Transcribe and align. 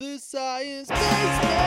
The 0.00 0.16
Science 0.16 0.88
Basement! 0.88 1.60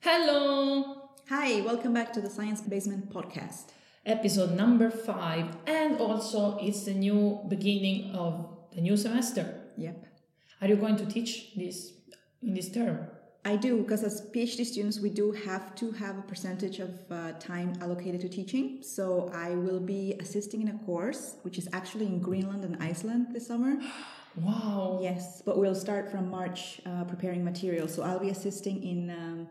Hello! 0.00 1.10
Hi, 1.28 1.60
welcome 1.60 1.92
back 1.92 2.10
to 2.14 2.22
the 2.22 2.30
Science 2.30 2.62
Basement 2.62 3.12
podcast. 3.12 3.66
Episode 4.06 4.52
number 4.52 4.88
five, 4.88 5.58
and 5.66 6.00
also 6.00 6.56
it's 6.56 6.84
the 6.86 6.94
new 6.94 7.40
beginning 7.48 8.14
of 8.14 8.48
the 8.74 8.80
new 8.80 8.96
semester. 8.96 9.60
Yep. 9.76 10.06
Are 10.62 10.68
you 10.68 10.76
going 10.76 10.96
to 10.96 11.04
teach 11.04 11.54
this 11.54 11.92
in 12.40 12.54
this 12.54 12.72
term? 12.72 13.08
I 13.44 13.56
do, 13.56 13.78
because 13.82 14.02
as 14.04 14.20
PhD 14.20 14.66
students, 14.66 15.00
we 15.00 15.08
do 15.08 15.32
have 15.32 15.74
to 15.76 15.92
have 15.92 16.18
a 16.18 16.22
percentage 16.22 16.78
of 16.78 16.90
uh, 17.10 17.32
time 17.38 17.72
allocated 17.80 18.20
to 18.20 18.28
teaching. 18.28 18.82
So 18.82 19.30
I 19.34 19.50
will 19.50 19.80
be 19.80 20.14
assisting 20.20 20.60
in 20.60 20.68
a 20.68 20.78
course, 20.84 21.36
which 21.42 21.56
is 21.56 21.66
actually 21.72 22.06
in 22.06 22.20
Greenland 22.20 22.64
and 22.64 22.76
Iceland 22.82 23.28
this 23.32 23.46
summer. 23.46 23.76
Wow! 24.36 25.00
Yes, 25.02 25.42
but 25.44 25.58
we'll 25.58 25.74
start 25.74 26.08
from 26.08 26.30
March 26.30 26.80
uh, 26.86 27.02
preparing 27.02 27.44
material. 27.44 27.88
So 27.88 28.04
I'll 28.04 28.20
be 28.20 28.28
assisting 28.30 28.80
in 28.84 29.10
um, 29.10 29.48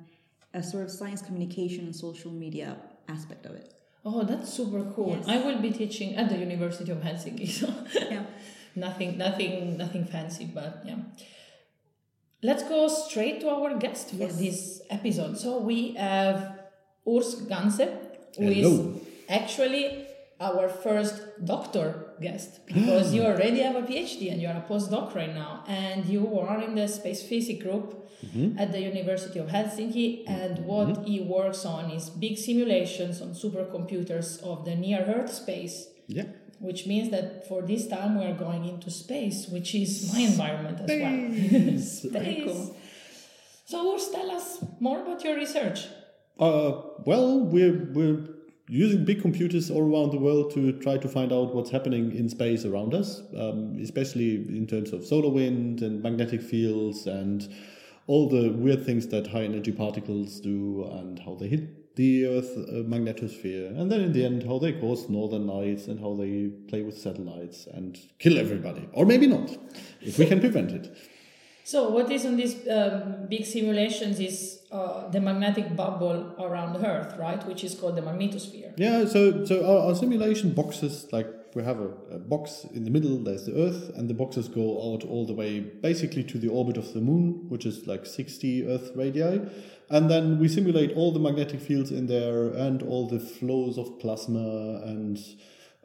a 0.53 0.63
sort 0.63 0.85
of 0.85 0.89
science 0.89 1.21
communication 1.21 1.83
and 1.83 1.93
social 1.93 2.31
media 2.31 2.77
aspect 3.09 3.45
of 3.45 3.55
it. 3.55 3.73
Oh, 4.05 4.23
that's 4.23 4.51
super 4.51 4.83
cool. 4.95 5.17
Yes. 5.17 5.27
I 5.27 5.37
will 5.45 5.59
be 5.59 5.71
teaching 5.71 6.15
at 6.15 6.29
the 6.29 6.37
University 6.37 6.91
of 6.93 6.99
Helsinki, 6.99 7.49
so 7.49 7.67
Yeah. 8.09 8.23
nothing, 8.75 9.17
nothing, 9.17 9.75
nothing 9.75 10.05
fancy, 10.05 10.45
but 10.45 10.81
yeah. 10.85 10.95
Let's 12.41 12.63
go 12.63 12.87
straight 12.87 13.41
to 13.41 13.49
our 13.49 13.77
guest 13.77 14.11
for 14.11 14.15
Yes. 14.15 14.39
this 14.39 14.81
episode. 14.89 15.37
So 15.37 15.59
we 15.59 15.93
have 15.95 16.37
Urs 17.05 17.47
Ganse, 17.49 17.87
who 18.37 18.47
is 18.47 18.67
Hello. 18.67 19.01
actually 19.27 20.05
our 20.39 20.69
first 20.69 21.15
doctor 21.43 21.87
guest 22.21 22.65
because 22.65 23.13
you 23.13 23.23
ah. 23.23 23.31
already 23.31 23.59
have 23.59 23.75
a 23.75 23.81
PhD 23.81 24.31
and 24.31 24.41
you 24.41 24.47
are 24.47 24.59
a 24.63 24.65
postdoc 24.71 25.13
right 25.15 25.35
now, 25.35 25.65
and 25.67 26.05
you 26.05 26.39
are 26.39 26.61
in 26.61 26.75
the 26.75 26.87
space 26.87 27.21
physics 27.21 27.61
group 27.61 28.07
mm-hmm. 28.25 28.57
at 28.57 28.71
the 28.71 28.79
University 28.79 29.37
of 29.39 29.47
Helsinki. 29.49 30.23
And 30.25 30.65
what 30.65 30.87
mm-hmm. 30.87 31.03
he 31.03 31.19
works 31.19 31.65
on 31.65 31.91
is 31.91 32.09
big 32.09 32.37
simulations 32.37 33.21
on 33.21 33.29
supercomputers 33.33 34.41
of 34.41 34.63
the 34.63 34.75
near 34.75 35.01
Earth 35.15 35.33
space 35.33 35.87
Yeah. 36.09 36.25
which 36.59 36.85
means 36.87 37.09
that 37.11 37.47
for 37.47 37.61
this 37.61 37.87
time 37.87 38.17
we 38.19 38.25
are 38.25 38.33
going 38.33 38.65
into 38.65 38.89
space, 38.91 39.47
which 39.47 39.73
is 39.75 40.11
my 40.13 40.19
environment 40.31 40.77
as 40.83 40.89
well. 40.89 42.11
Very 42.19 42.41
cool. 42.43 42.75
So, 43.65 43.77
Urs, 43.95 44.11
tell 44.11 44.29
us 44.31 44.63
more 44.79 45.01
about 45.03 45.23
your 45.23 45.35
research. 45.35 45.85
Uh, 46.39 46.71
well, 47.05 47.39
we're 47.39 47.77
we're 47.93 48.19
using 48.67 49.05
big 49.05 49.21
computers 49.21 49.69
all 49.71 49.81
around 49.91 50.11
the 50.11 50.17
world 50.19 50.51
to 50.55 50.73
try 50.79 50.97
to 50.97 51.07
find 51.07 51.31
out 51.31 51.55
what's 51.55 51.71
happening 51.71 52.15
in 52.15 52.29
space 52.29 52.65
around 52.65 52.93
us, 52.93 53.21
um, 53.37 53.77
especially 53.81 54.35
in 54.59 54.67
terms 54.67 54.91
of 54.93 55.05
solar 55.05 55.29
wind 55.29 55.81
and 55.81 56.03
magnetic 56.03 56.41
fields 56.41 57.07
and 57.07 57.47
all 58.07 58.27
the 58.29 58.49
weird 58.49 58.85
things 58.85 59.07
that 59.07 59.27
high 59.27 59.43
energy 59.43 59.71
particles 59.71 60.39
do 60.39 60.87
and 60.99 61.19
how 61.19 61.35
they 61.35 61.47
hit 61.47 61.63
the 61.95 62.25
Earth 62.25 62.51
uh, 62.57 62.83
magnetosphere, 62.83 63.77
and 63.79 63.91
then 63.91 64.01
in 64.01 64.13
the 64.13 64.25
end 64.25 64.43
how 64.43 64.59
they 64.59 64.73
cause 64.73 65.09
northern 65.09 65.47
lights 65.47 65.87
and 65.87 65.99
how 65.99 66.13
they 66.15 66.49
play 66.67 66.81
with 66.81 66.97
satellites 66.97 67.67
and 67.67 67.97
kill 68.19 68.37
everybody, 68.37 68.87
or 68.93 69.05
maybe 69.05 69.27
not, 69.27 69.49
if 70.01 70.17
we 70.17 70.25
can 70.25 70.39
prevent 70.39 70.71
it. 70.71 70.95
So, 71.63 71.89
what 71.89 72.11
is 72.11 72.25
on 72.25 72.35
these 72.35 72.67
um, 72.67 73.27
big 73.29 73.45
simulations 73.45 74.19
is 74.19 74.61
uh, 74.71 75.07
the 75.09 75.21
magnetic 75.21 75.75
bubble 75.75 76.35
around 76.39 76.83
Earth, 76.83 77.15
right? 77.19 77.45
Which 77.45 77.63
is 77.63 77.75
called 77.75 77.95
the 77.95 78.01
magnetosphere. 78.01 78.73
Yeah, 78.75 79.05
so 79.05 79.45
so 79.45 79.63
our, 79.63 79.89
our 79.89 79.95
simulation 79.95 80.53
boxes 80.53 81.07
like 81.11 81.27
we 81.55 81.63
have 81.63 81.79
a, 81.79 81.89
a 82.11 82.17
box 82.17 82.65
in 82.73 82.85
the 82.85 82.89
middle. 82.89 83.17
There's 83.17 83.45
the 83.45 83.55
Earth, 83.55 83.91
and 83.95 84.09
the 84.09 84.13
boxes 84.13 84.47
go 84.47 84.93
out 84.93 85.03
all 85.03 85.25
the 85.25 85.33
way 85.33 85.59
basically 85.59 86.23
to 86.23 86.37
the 86.39 86.47
orbit 86.47 86.77
of 86.77 86.93
the 86.93 87.01
Moon, 87.01 87.45
which 87.49 87.65
is 87.65 87.85
like 87.85 88.05
60 88.05 88.67
Earth 88.67 88.91
radii, 88.95 89.41
and 89.89 90.09
then 90.09 90.39
we 90.39 90.47
simulate 90.47 90.95
all 90.95 91.11
the 91.11 91.19
magnetic 91.19 91.61
fields 91.61 91.91
in 91.91 92.07
there 92.07 92.49
and 92.49 92.83
all 92.83 93.07
the 93.07 93.19
flows 93.19 93.77
of 93.77 93.99
plasma 93.99 94.81
and 94.85 95.17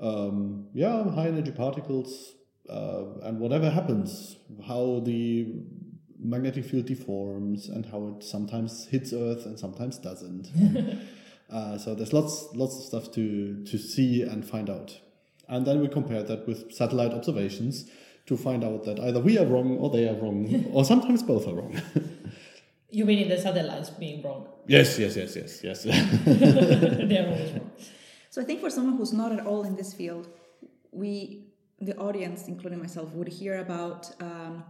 um, 0.01 0.69
yeah, 0.75 1.11
high 1.11 1.29
energy 1.29 1.53
particles 1.53 2.35
uh, 2.69 3.05
and 3.23 3.39
whatever 3.39 3.71
happens, 3.71 4.37
how 4.67 5.01
the 5.05 5.55
magnetic 6.19 6.65
field 6.65 6.87
deforms 6.87 7.69
and 7.69 7.87
how 7.87 8.09
it 8.09 8.25
sometimes 8.25 8.87
hits 8.87 9.13
Earth 9.13 9.45
and 9.47 9.59
sometimes 9.59 9.99
doesn't. 9.99 10.49
Uh, 11.51 11.77
so 11.77 11.95
there's 11.95 12.15
lots 12.15 12.49
lots 12.55 12.79
of 12.79 12.85
stuff 12.85 13.13
to 13.13 13.63
to 13.65 13.77
see 13.77 14.23
and 14.23 14.49
find 14.49 14.71
out, 14.71 14.99
and 15.47 15.67
then 15.67 15.79
we 15.79 15.89
compare 15.89 16.23
that 16.23 16.47
with 16.49 16.73
satellite 16.73 17.13
observations 17.13 17.85
to 18.25 18.35
find 18.35 18.65
out 18.65 18.85
that 18.85 18.99
either 18.99 19.21
we 19.21 19.39
are 19.39 19.45
wrong 19.45 19.77
or 19.77 19.91
they 19.91 20.09
are 20.09 20.15
wrong, 20.15 20.65
or 20.73 20.87
sometimes 20.87 21.23
both 21.23 21.47
are 21.47 21.55
wrong. 21.55 21.81
You 22.95 23.05
mean 23.05 23.19
in 23.19 23.29
the 23.29 23.39
satellites 23.39 23.91
being 23.91 24.23
wrong? 24.23 24.47
yes, 24.69 24.99
yes, 25.01 25.17
yes, 25.17 25.35
yes, 25.37 25.63
yes. 25.65 25.85
they 27.09 27.19
are 27.19 27.27
always 27.27 27.51
wrong. 27.51 27.71
So 28.31 28.41
I 28.41 28.45
think 28.45 28.61
for 28.61 28.71
someone 28.71 28.97
who's 28.97 29.13
not 29.13 29.33
at 29.33 29.45
all 29.45 29.65
in 29.65 29.75
this 29.75 29.93
field, 29.93 30.29
we, 30.93 31.43
the 31.81 31.97
audience, 31.97 32.47
including 32.47 32.79
myself, 32.79 33.13
would 33.15 33.27
hear 33.27 33.59
about 33.59 34.11
um, 34.21 34.63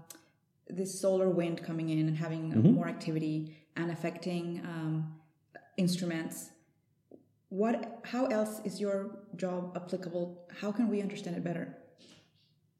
this 0.68 0.98
solar 0.98 1.28
wind 1.28 1.62
coming 1.62 1.90
in 1.90 2.08
and 2.08 2.16
having 2.16 2.44
uh, 2.54 2.56
more 2.56 2.88
activity 2.88 3.58
and 3.76 3.90
affecting 3.90 4.62
um, 4.64 5.14
instruments. 5.76 6.48
What? 7.50 8.00
How 8.04 8.24
else 8.26 8.62
is 8.64 8.80
your 8.80 9.18
job 9.36 9.76
applicable? 9.76 10.46
How 10.62 10.72
can 10.72 10.88
we 10.88 11.02
understand 11.02 11.36
it 11.36 11.44
better 11.44 11.76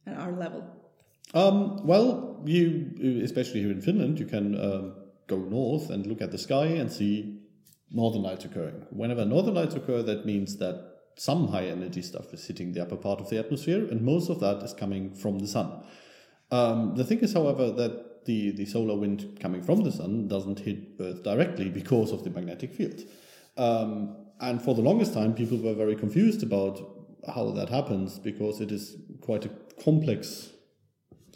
at 0.06 0.16
our 0.16 0.32
level? 0.32 0.65
Um, 1.34 1.87
well, 1.87 2.41
you, 2.47 3.21
especially 3.22 3.61
here 3.61 3.72
in 3.72 3.82
Finland, 3.82 4.19
you 4.19 4.26
can 4.26 4.59
um, 4.59 4.94
go 5.26 5.36
north 5.36 5.90
and 5.90 6.06
look 6.06 6.20
at 6.20 6.30
the 6.30 6.38
sky 6.38 6.66
and 6.66 6.90
see 6.90 7.40
northern 7.90 8.22
lights 8.22 8.44
occurring. 8.44 8.86
Whenever 8.90 9.24
northern 9.24 9.54
lights 9.54 9.74
occur, 9.74 10.02
that 10.02 10.26
means 10.26 10.58
that 10.58 10.94
some 11.16 11.48
high 11.48 11.66
energy 11.66 12.02
stuff 12.02 12.32
is 12.34 12.46
hitting 12.46 12.72
the 12.72 12.82
upper 12.82 12.96
part 12.96 13.20
of 13.20 13.30
the 13.30 13.38
atmosphere, 13.38 13.86
and 13.90 14.02
most 14.02 14.28
of 14.30 14.40
that 14.40 14.62
is 14.62 14.72
coming 14.72 15.14
from 15.14 15.38
the 15.38 15.46
sun. 15.46 15.84
Um, 16.50 16.94
the 16.96 17.04
thing 17.04 17.20
is, 17.20 17.32
however, 17.32 17.70
that 17.70 18.24
the, 18.24 18.50
the 18.52 18.66
solar 18.66 18.96
wind 18.96 19.38
coming 19.40 19.62
from 19.62 19.82
the 19.82 19.92
sun 19.92 20.28
doesn't 20.28 20.60
hit 20.60 20.78
Earth 20.98 21.22
directly 21.22 21.68
because 21.68 22.10
of 22.10 22.24
the 22.24 22.30
magnetic 22.30 22.74
field. 22.74 23.00
Um, 23.56 24.16
and 24.40 24.60
for 24.60 24.74
the 24.74 24.82
longest 24.82 25.14
time, 25.14 25.34
people 25.34 25.58
were 25.58 25.74
very 25.74 25.94
confused 25.94 26.42
about 26.42 26.80
how 27.34 27.50
that 27.52 27.68
happens 27.68 28.18
because 28.18 28.60
it 28.60 28.72
is 28.72 28.96
quite 29.20 29.44
a 29.44 29.50
complex 29.82 30.50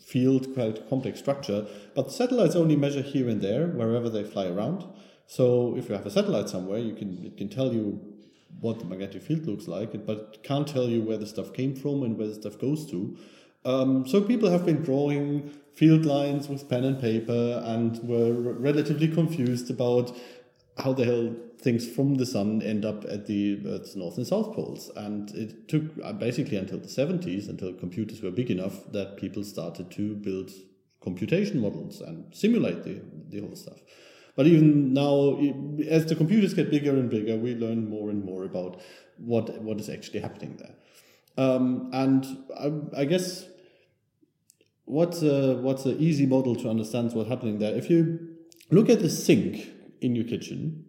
field, 0.09 0.55
quite 0.55 0.89
complex 0.89 1.19
structure. 1.19 1.67
But 1.95 2.11
satellites 2.11 2.57
only 2.57 2.77
measure 2.77 3.03
here 3.03 3.29
and 3.29 3.41
there, 3.41 3.67
wherever 3.69 4.09
they 4.09 4.25
fly 4.25 4.47
around. 4.47 4.85
So 5.27 5.77
if 5.77 5.89
you 5.89 5.95
have 5.95 6.07
a 6.07 6.11
satellite 6.11 6.49
somewhere, 6.49 6.79
you 6.79 6.95
can 6.95 7.25
it 7.25 7.37
can 7.37 7.49
tell 7.49 7.73
you 7.73 8.01
what 8.61 8.79
the 8.79 8.87
magnetic 8.87 9.23
field 9.23 9.47
looks 9.47 9.69
like, 9.69 10.07
but 10.07 10.43
can't 10.43 10.67
tell 10.67 10.89
you 10.89 11.03
where 11.03 11.19
the 11.19 11.27
stuff 11.27 11.53
came 11.53 11.75
from 11.77 12.03
and 12.03 12.17
where 12.17 12.29
the 12.29 12.35
stuff 12.35 12.59
goes 12.59 12.91
to. 12.91 13.17
Um, 13.65 14.07
so 14.07 14.23
people 14.23 14.51
have 14.51 14.65
been 14.65 14.83
drawing 14.83 15.51
field 15.75 16.07
lines 16.07 16.49
with 16.49 16.69
pen 16.69 16.85
and 16.85 16.99
paper 17.01 17.63
and 17.65 18.03
were 18.03 18.33
relatively 18.33 19.09
confused 19.09 19.71
about 19.71 20.17
how 20.79 20.93
the 20.93 21.05
hell 21.05 21.37
things 21.61 21.89
from 21.89 22.15
the 22.15 22.27
sun 22.27 22.63
end 22.63 22.85
up 22.85 23.05
at 23.05 23.27
the 23.27 23.61
Earth's 23.67 23.97
north 23.97 24.17
and 24.17 24.27
south 24.27 24.55
poles. 24.55 24.91
And 24.97 25.31
it 25.35 25.69
took 25.69 25.83
uh, 26.03 26.13
basically 26.13 26.57
until 26.57 26.79
the 26.79 26.87
70s, 26.87 27.49
until 27.49 27.73
computers 27.73 28.23
were 28.23 28.31
big 28.31 28.51
enough, 28.51 28.91
that 28.93 29.17
people 29.17 29.45
started 29.45 29.91
to 29.93 30.15
build 30.15 30.51
computation 31.03 31.61
models 31.61 32.01
and 32.01 32.35
simulate 32.35 32.85
the, 32.85 33.01
the 33.29 33.41
whole 33.41 33.57
stuff. 33.57 33.79
But 34.37 34.47
even 34.47 34.93
now, 34.95 35.37
as 35.89 36.07
the 36.07 36.15
computers 36.15 36.55
get 36.55 36.71
bigger 36.71 36.93
and 36.93 37.11
bigger, 37.11 37.37
we 37.37 37.57
learn 37.57 37.91
more 37.91 38.09
and 38.09 38.25
more 38.25 38.45
about 38.45 38.81
what 39.17 39.61
what 39.63 39.81
is 39.81 39.89
actually 39.89 40.21
happening 40.21 40.57
there. 40.59 40.75
Um, 41.45 41.91
and 41.93 42.25
I, 42.57 43.01
I 43.01 43.05
guess 43.05 43.47
what's 44.85 45.23
a, 45.23 45.57
what's 45.57 45.85
an 45.87 45.99
easy 45.99 46.25
model 46.25 46.55
to 46.57 46.71
understand 46.71 47.13
what's 47.15 47.29
happening 47.29 47.59
there? 47.59 47.75
If 47.75 47.91
you 47.91 48.37
look 48.71 48.89
at 48.89 49.01
the 49.01 49.11
sink 49.11 49.73
in 50.01 50.15
your 50.15 50.25
kitchen 50.25 50.85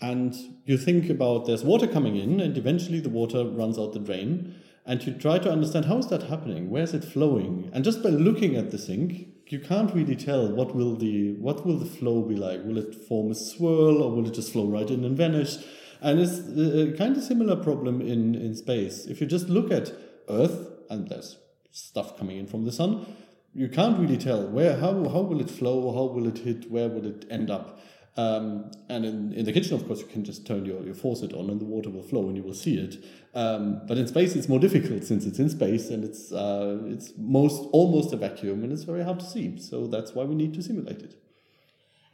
and 0.00 0.34
you 0.64 0.76
think 0.76 1.08
about 1.08 1.46
there's 1.46 1.64
water 1.64 1.86
coming 1.86 2.16
in 2.16 2.40
and 2.40 2.56
eventually 2.56 3.00
the 3.00 3.08
water 3.08 3.44
runs 3.44 3.78
out 3.78 3.92
the 3.92 3.98
drain 3.98 4.54
and 4.86 5.04
you 5.06 5.14
try 5.14 5.38
to 5.38 5.50
understand 5.50 5.86
how 5.86 5.98
is 5.98 6.08
that 6.08 6.24
happening? 6.24 6.68
Where 6.68 6.82
is 6.82 6.92
it 6.92 7.04
flowing? 7.04 7.70
And 7.72 7.84
just 7.84 8.02
by 8.02 8.10
looking 8.10 8.56
at 8.56 8.70
the 8.70 8.78
sink 8.78 9.28
you 9.48 9.60
can't 9.60 9.94
really 9.94 10.16
tell 10.16 10.50
what 10.50 10.74
will 10.74 10.96
the 10.96 11.32
what 11.34 11.64
will 11.66 11.78
the 11.78 11.86
flow 11.86 12.22
be 12.22 12.34
like. 12.34 12.64
Will 12.64 12.78
it 12.78 12.94
form 12.94 13.30
a 13.30 13.34
swirl 13.34 14.02
or 14.02 14.10
will 14.10 14.26
it 14.26 14.34
just 14.34 14.52
flow 14.52 14.66
right 14.66 14.90
in 14.90 15.04
and 15.04 15.16
vanish? 15.16 15.56
And 16.00 16.18
it's 16.20 16.38
a 16.38 16.96
kind 16.96 17.16
of 17.16 17.22
similar 17.22 17.56
problem 17.56 18.00
in 18.00 18.34
in 18.34 18.54
space. 18.54 19.06
If 19.06 19.20
you 19.20 19.26
just 19.26 19.48
look 19.48 19.70
at 19.70 19.92
earth 20.28 20.68
and 20.90 21.08
there's 21.08 21.38
stuff 21.70 22.16
coming 22.18 22.38
in 22.38 22.46
from 22.46 22.64
the 22.64 22.72
sun 22.72 23.06
you 23.54 23.68
can't 23.68 23.98
really 23.98 24.18
tell 24.18 24.46
where 24.48 24.76
how 24.76 24.92
how 25.08 25.20
will 25.20 25.40
it 25.40 25.50
flow? 25.50 25.92
How 25.94 26.12
will 26.12 26.26
it 26.26 26.38
hit? 26.38 26.70
Where 26.70 26.88
will 26.88 27.06
it 27.06 27.24
end 27.30 27.50
up 27.50 27.80
Um, 28.16 28.70
and 28.88 29.04
in, 29.04 29.32
in 29.32 29.44
the 29.44 29.52
kitchen, 29.52 29.74
of 29.74 29.86
course, 29.86 30.00
you 30.00 30.06
can 30.06 30.24
just 30.24 30.46
turn 30.46 30.64
your, 30.64 30.82
your 30.84 30.94
faucet 30.94 31.32
on 31.32 31.50
and 31.50 31.60
the 31.60 31.64
water 31.64 31.90
will 31.90 32.02
flow 32.02 32.28
and 32.28 32.36
you 32.36 32.44
will 32.44 32.54
see 32.54 32.78
it. 32.78 33.04
Um, 33.34 33.82
but 33.88 33.98
in 33.98 34.06
space, 34.06 34.36
it's 34.36 34.48
more 34.48 34.60
difficult 34.60 35.02
since 35.02 35.26
it's 35.26 35.40
in 35.40 35.50
space 35.50 35.90
and 35.90 36.04
it's 36.04 36.30
uh, 36.32 36.78
it's 36.86 37.12
most 37.18 37.68
almost 37.72 38.12
a 38.12 38.16
vacuum 38.16 38.62
and 38.62 38.72
it's 38.72 38.84
very 38.84 39.02
hard 39.02 39.18
to 39.20 39.26
see. 39.26 39.58
So 39.58 39.88
that's 39.88 40.12
why 40.12 40.24
we 40.24 40.36
need 40.36 40.54
to 40.54 40.62
simulate 40.62 41.02
it. 41.02 41.16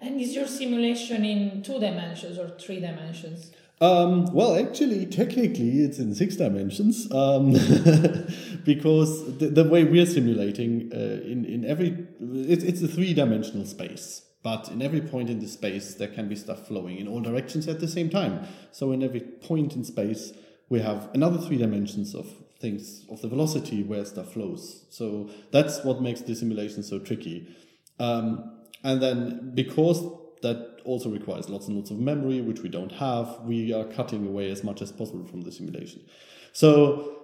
And 0.00 0.19
is 0.19 0.35
your 0.35 0.47
simulation 0.47 1.23
in 1.26 1.62
two 1.62 1.79
dimensions 1.79 2.38
or 2.38 2.49
three 2.49 2.81
dimensions? 2.81 3.50
Um, 3.82 4.32
well, 4.32 4.56
actually, 4.56 5.06
technically, 5.06 5.81
it's 5.85 5.99
in 5.99 6.14
six 6.14 6.37
dimensions 6.37 7.11
um, 7.12 7.52
because 8.64 9.38
the, 9.38 9.49
the, 9.49 9.64
way 9.64 9.85
we're 9.85 10.06
simulating 10.06 10.91
uh, 10.93 10.97
in 10.97 11.47
in 11.47 11.64
every 11.64 12.06
it's, 12.20 12.62
it's 12.62 12.82
a 12.82 12.88
three 12.88 13.12
dimensional 13.14 13.67
space. 13.67 14.23
But 14.43 14.69
in 14.69 14.81
every 14.81 15.03
point 15.03 15.29
in 15.29 15.41
the 15.41 15.49
space, 15.49 15.95
there 15.95 16.09
can 16.09 16.29
be 16.29 16.37
stuff 16.37 16.67
flowing 16.67 16.97
in 16.97 17.07
all 17.07 17.21
directions 17.21 17.69
at 17.69 17.81
the 17.81 17.89
same 17.89 18.09
time. 18.09 18.47
So 18.73 18.93
in 18.93 19.03
every 19.03 19.21
point 19.21 19.75
in 19.77 19.85
space, 19.85 20.33
we 20.69 20.81
have 20.81 21.11
another 21.13 21.39
three 21.39 21.59
dimensions 21.59 22.15
of 22.15 22.27
things 22.59 23.05
of 23.11 23.21
the 23.21 23.29
velocity 23.29 23.83
where 23.83 24.05
stuff 24.05 24.33
flows. 24.33 24.87
So 24.91 25.29
that's 25.51 25.85
what 25.85 26.01
makes 26.01 26.21
the 26.23 26.35
simulation 26.35 26.83
so 26.83 26.99
tricky. 26.99 27.55
Um, 27.99 28.59
and 28.83 29.03
then 29.03 29.53
because 29.55 30.03
that 30.43 30.81
also 30.85 31.11
requires 31.11 31.51
lots 31.51 31.69
and 31.69 31.77
lots 31.77 31.91
of 31.91 31.99
memory, 31.99 32.41
which 32.41 32.61
we 32.61 32.69
don't 32.69 32.93
have, 32.93 33.41
we 33.43 33.73
are 33.75 33.85
cutting 33.85 34.27
away 34.27 34.51
as 34.51 34.65
much 34.65 34.81
as 34.81 34.91
possible 34.91 35.27
from 35.27 35.43
the 35.43 35.53
simulation. 35.53 36.03
So 36.53 37.17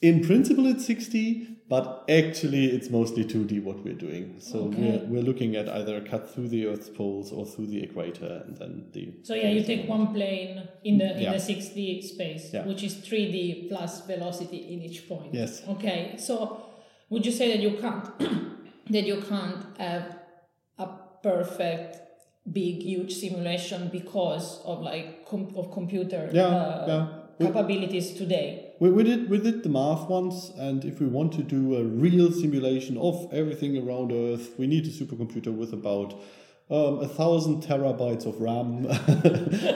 in 0.00 0.24
principle, 0.24 0.66
it's 0.66 0.86
6D, 0.88 1.55
but 1.68 2.04
actually, 2.08 2.66
it's 2.66 2.90
mostly 2.90 3.24
2D 3.24 3.62
what 3.62 3.82
we're 3.84 3.94
doing. 3.94 4.36
So 4.38 4.58
Okay. 4.68 4.82
we're, 4.82 5.04
we're 5.16 5.22
looking 5.22 5.56
at 5.56 5.68
either 5.68 5.96
a 5.96 6.00
cut 6.00 6.30
through 6.32 6.48
the 6.48 6.66
Earth's 6.66 6.88
poles 6.88 7.32
or 7.32 7.44
through 7.44 7.66
the 7.66 7.82
equator, 7.82 8.42
and 8.46 8.56
then 8.56 8.86
the. 8.92 9.12
So 9.24 9.34
yeah, 9.34 9.48
you 9.50 9.64
take 9.64 9.88
one 9.88 10.12
plane 10.14 10.62
in 10.84 10.98
the 10.98 11.14
in 11.16 11.22
Yeah. 11.22 11.32
the 11.32 11.38
6D 11.40 12.02
space, 12.02 12.50
Yeah. 12.54 12.66
which 12.66 12.82
is 12.84 12.94
3D 12.96 13.68
plus 13.68 14.06
velocity 14.06 14.58
in 14.72 14.82
each 14.82 15.08
point. 15.08 15.34
Yes. 15.34 15.62
Okay. 15.68 16.14
So 16.18 16.62
would 17.10 17.24
you 17.26 17.32
say 17.32 17.48
that 17.52 17.60
you 17.60 17.72
can't 17.80 18.06
that 18.90 19.04
you 19.06 19.20
can't 19.22 19.64
have 19.78 20.16
a 20.78 20.86
perfect 21.22 21.98
big 22.52 22.82
huge 22.82 23.12
simulation 23.12 23.88
because 23.92 24.60
of 24.64 24.80
like 24.82 25.26
com- 25.26 25.52
of 25.56 25.72
computer 25.72 26.30
Yeah, 26.32 26.46
uh, 26.46 26.84
yeah. 26.88 27.46
Capabilities 27.48 28.14
today? 28.14 28.65
We, 28.78 28.90
we 28.90 29.04
did 29.04 29.30
we 29.30 29.38
did 29.38 29.62
the 29.62 29.68
math 29.68 30.08
once, 30.08 30.50
and 30.58 30.84
if 30.84 31.00
we 31.00 31.06
want 31.06 31.32
to 31.34 31.42
do 31.42 31.76
a 31.76 31.84
real 31.84 32.30
simulation 32.30 32.98
of 32.98 33.32
everything 33.32 33.76
around 33.78 34.12
Earth, 34.12 34.50
we 34.58 34.66
need 34.66 34.86
a 34.86 34.90
supercomputer 34.90 35.54
with 35.56 35.72
about 35.72 36.12
um, 36.68 36.98
a 36.98 37.08
thousand 37.08 37.62
terabytes 37.62 38.26
of 38.26 38.40
RAM. 38.40 38.86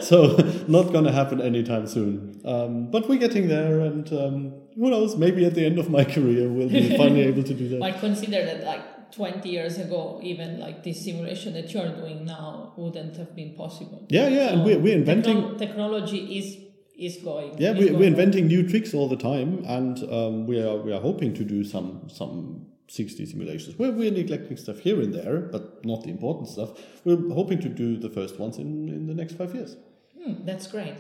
so 0.03 0.37
not 0.69 0.93
gonna 0.93 1.13
happen 1.13 1.41
anytime 1.41 1.87
soon. 1.87 2.41
Um, 2.45 2.91
but 2.91 3.09
we're 3.09 3.19
getting 3.19 3.49
there, 3.49 3.81
and 3.81 4.13
um, 4.13 4.53
who 4.75 4.91
knows? 4.91 5.17
Maybe 5.17 5.45
at 5.45 5.55
the 5.55 5.65
end 5.65 5.79
of 5.79 5.89
my 5.89 6.05
career, 6.05 6.49
we'll 6.49 6.69
be 6.69 6.97
finally 6.97 7.23
able 7.23 7.43
to 7.45 7.55
do 7.55 7.69
that. 7.71 7.83
I 7.91 7.93
consider 7.93 8.45
that 8.45 8.65
like 8.65 9.13
20 9.13 9.49
years 9.49 9.79
ago, 9.79 10.21
even 10.23 10.61
like 10.61 10.85
this 10.85 11.05
simulation 11.05 11.55
that 11.55 11.73
you're 11.73 11.95
doing 11.95 12.25
now 12.25 12.75
wouldn't 12.77 13.17
have 13.17 13.35
been 13.35 13.55
possible. 13.55 14.07
Yeah, 14.09 14.29
yeah, 14.29 14.53
and 14.53 14.65
we're, 14.65 14.79
we're 14.79 14.97
inventing. 14.97 15.43
Techno- 15.43 15.59
technology 15.59 16.39
is 16.39 16.70
is 17.01 17.17
going. 17.17 17.59
Yeah, 17.59 17.73
is 17.73 17.79
we, 17.79 17.87
going 17.87 17.99
we're 17.99 18.07
inventing 18.07 18.47
new 18.47 18.69
tricks 18.69 18.95
all 18.95 19.09
the 19.09 19.17
time, 19.17 19.65
and 19.67 19.99
um, 20.13 20.47
we 20.47 20.61
are 20.63 20.77
we 20.77 20.93
are 20.93 21.01
hoping 21.01 21.35
to 21.35 21.45
do 21.45 21.65
some 21.65 22.09
some 22.09 22.67
6D 22.91 23.29
simulations. 23.29 23.79
We're, 23.79 23.93
we're 23.93 24.11
neglecting 24.11 24.57
stuff 24.57 24.81
here 24.81 25.01
and 25.01 25.15
there, 25.15 25.39
but 25.39 25.85
not 25.85 26.03
the 26.03 26.11
important 26.11 26.49
stuff. 26.49 26.71
We're 27.05 27.33
hoping 27.33 27.61
to 27.61 27.69
do 27.69 27.97
the 27.97 28.11
first 28.11 28.39
ones 28.39 28.59
in, 28.59 28.89
in 28.89 29.07
the 29.07 29.15
next 29.15 29.35
five 29.35 29.55
years. 29.55 29.77
Hmm, 30.21 30.45
that's 30.45 30.67
great. 30.67 30.95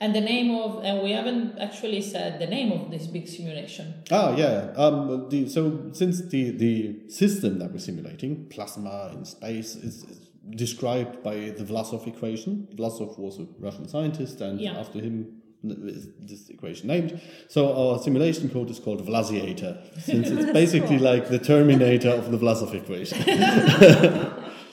And 0.00 0.14
the 0.14 0.20
name 0.20 0.54
of, 0.54 0.84
and 0.84 1.02
we 1.02 1.12
haven't 1.12 1.58
actually 1.58 2.00
said 2.00 2.40
the 2.40 2.46
name 2.46 2.72
of 2.72 2.90
this 2.90 3.06
big 3.06 3.28
simulation. 3.28 4.02
Ah, 4.10 4.36
yeah. 4.36 4.72
Um, 4.76 5.28
the, 5.30 5.48
so 5.48 5.90
since 5.92 6.22
the, 6.22 6.50
the 6.50 7.08
system 7.08 7.58
that 7.58 7.72
we're 7.72 7.78
simulating, 7.78 8.46
plasma 8.48 9.10
in 9.12 9.24
space, 9.24 9.74
is, 9.74 10.04
is 10.04 10.28
described 10.50 11.22
by 11.22 11.34
the 11.34 11.64
Vlasov 11.64 12.06
equation. 12.06 12.68
Vlasov 12.74 13.18
was 13.18 13.38
a 13.38 13.46
Russian 13.58 13.88
scientist, 13.88 14.40
and 14.40 14.60
Yeah. 14.60 14.78
after 14.78 15.00
him 15.00 15.41
this 15.62 16.48
equation 16.50 16.88
named. 16.88 17.20
So 17.48 17.72
our 17.74 18.02
simulation 18.02 18.48
code 18.50 18.70
is 18.70 18.78
called 18.78 19.06
Vlasiator, 19.06 19.78
since 20.00 20.28
it's 20.28 20.52
basically 20.52 20.98
like 20.98 21.28
the 21.28 21.38
terminator 21.38 22.10
of 22.10 22.30
the 22.30 22.38
Vlasov 22.38 22.74
equation. 22.74 23.18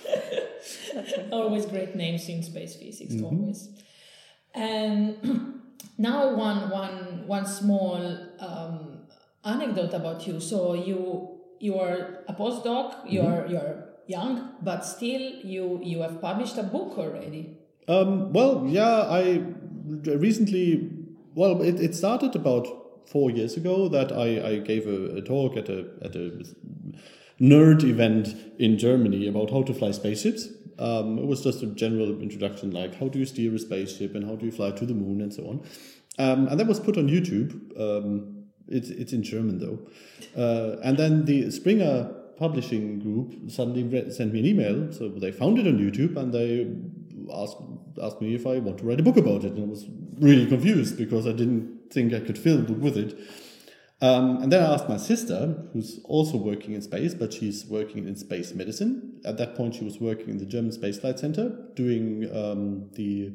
Always 1.31 1.65
great 1.65 1.95
names 1.95 2.27
in 2.29 2.43
space 2.43 2.75
physics, 2.75 3.13
Mm-hmm. 3.13 3.25
always. 3.25 3.69
And 4.53 5.61
now 5.97 6.35
one, 6.35 6.69
one, 6.69 7.27
one 7.27 7.45
small 7.45 8.17
um, 8.39 8.99
anecdote 9.45 9.93
about 9.93 10.25
you. 10.27 10.39
So 10.39 10.73
you 10.73 11.37
you 11.59 11.77
are 11.77 12.23
a 12.27 12.33
postdoc. 12.33 12.87
Mm-hmm. 12.95 13.09
You're 13.09 13.47
you're 13.47 13.85
young, 14.07 14.53
but 14.61 14.81
still 14.85 15.21
you 15.21 15.79
you 15.83 16.01
have 16.01 16.19
published 16.21 16.57
a 16.57 16.63
book 16.63 16.97
already. 16.97 17.57
Um, 17.87 18.33
well, 18.33 18.65
yeah, 18.67 19.07
I 19.09 19.43
recently, 20.05 20.89
well, 21.35 21.61
it, 21.61 21.79
it 21.79 21.95
started 21.95 22.35
about 22.35 22.67
four 23.07 23.31
years 23.31 23.57
ago 23.57 23.89
that 23.89 24.11
I, 24.11 24.49
I 24.49 24.59
gave 24.59 24.87
a, 24.87 25.17
a 25.17 25.21
talk 25.21 25.57
at 25.57 25.69
a, 25.69 25.85
at 26.01 26.15
a 26.15 26.43
nerd 27.41 27.83
event 27.83 28.35
in 28.59 28.77
Germany 28.77 29.27
about 29.27 29.49
how 29.49 29.63
to 29.63 29.73
fly 29.73 29.91
spaceships. 29.91 30.47
Um, 30.77 31.17
it 31.17 31.25
was 31.25 31.43
just 31.43 31.61
a 31.61 31.67
general 31.67 32.21
introduction, 32.21 32.71
like 32.71 32.95
how 32.95 33.07
do 33.09 33.19
you 33.19 33.25
steer 33.25 33.53
a 33.53 33.59
spaceship 33.59 34.15
and 34.15 34.25
how 34.25 34.35
do 34.35 34.45
you 34.45 34.51
fly 34.51 34.71
to 34.71 34.85
the 34.85 34.93
moon 34.93 35.21
and 35.21 35.33
so 35.33 35.43
on. 35.47 35.61
Um, 36.17 36.47
and 36.47 36.59
that 36.59 36.67
was 36.67 36.79
put 36.79 36.97
on 36.97 37.07
YouTube. 37.07 37.51
Um, 37.79 38.45
it's, 38.67 38.89
it's 38.89 39.13
in 39.13 39.23
German 39.23 39.59
though. 39.59 39.79
Uh, 40.39 40.79
and 40.83 40.97
then 40.97 41.25
the 41.25 41.51
Springer 41.51 42.15
publishing 42.37 42.99
group 42.99 43.51
suddenly 43.51 44.11
sent 44.11 44.33
me 44.33 44.39
an 44.39 44.45
email. 44.45 44.91
So 44.93 45.09
they 45.09 45.31
found 45.31 45.59
it 45.59 45.67
on 45.67 45.77
YouTube 45.77 46.15
and 46.15 46.33
they 46.33 46.67
asked 47.33 47.57
asked 48.01 48.21
me 48.21 48.35
if 48.35 48.45
I 48.45 48.59
want 48.59 48.79
to 48.79 48.85
write 48.85 48.99
a 48.99 49.03
book 49.03 49.17
about 49.17 49.43
it. 49.43 49.53
And 49.53 49.63
I 49.63 49.67
was 49.67 49.85
really 50.19 50.45
confused 50.45 50.97
because 50.97 51.27
I 51.27 51.31
didn't 51.31 51.91
think 51.91 52.13
I 52.13 52.19
could 52.19 52.37
fill 52.37 52.59
a 52.59 52.63
book 52.63 52.79
with 52.79 52.97
it. 52.97 53.17
Um, 54.01 54.41
and 54.41 54.51
then 54.51 54.63
I 54.63 54.73
asked 54.73 54.87
my 54.87 54.97
sister, 54.97 55.55
who's 55.73 55.99
also 56.05 56.37
working 56.37 56.73
in 56.73 56.81
space, 56.81 57.13
but 57.13 57.33
she's 57.33 57.65
working 57.65 58.07
in 58.07 58.15
space 58.15 58.53
medicine. 58.53 59.19
At 59.25 59.37
that 59.37 59.55
point, 59.55 59.75
she 59.75 59.83
was 59.83 59.99
working 59.99 60.29
in 60.29 60.37
the 60.37 60.45
German 60.45 60.71
Space 60.71 60.99
Flight 60.99 61.19
Center, 61.19 61.49
doing 61.75 62.29
um, 62.33 62.89
the 62.93 63.33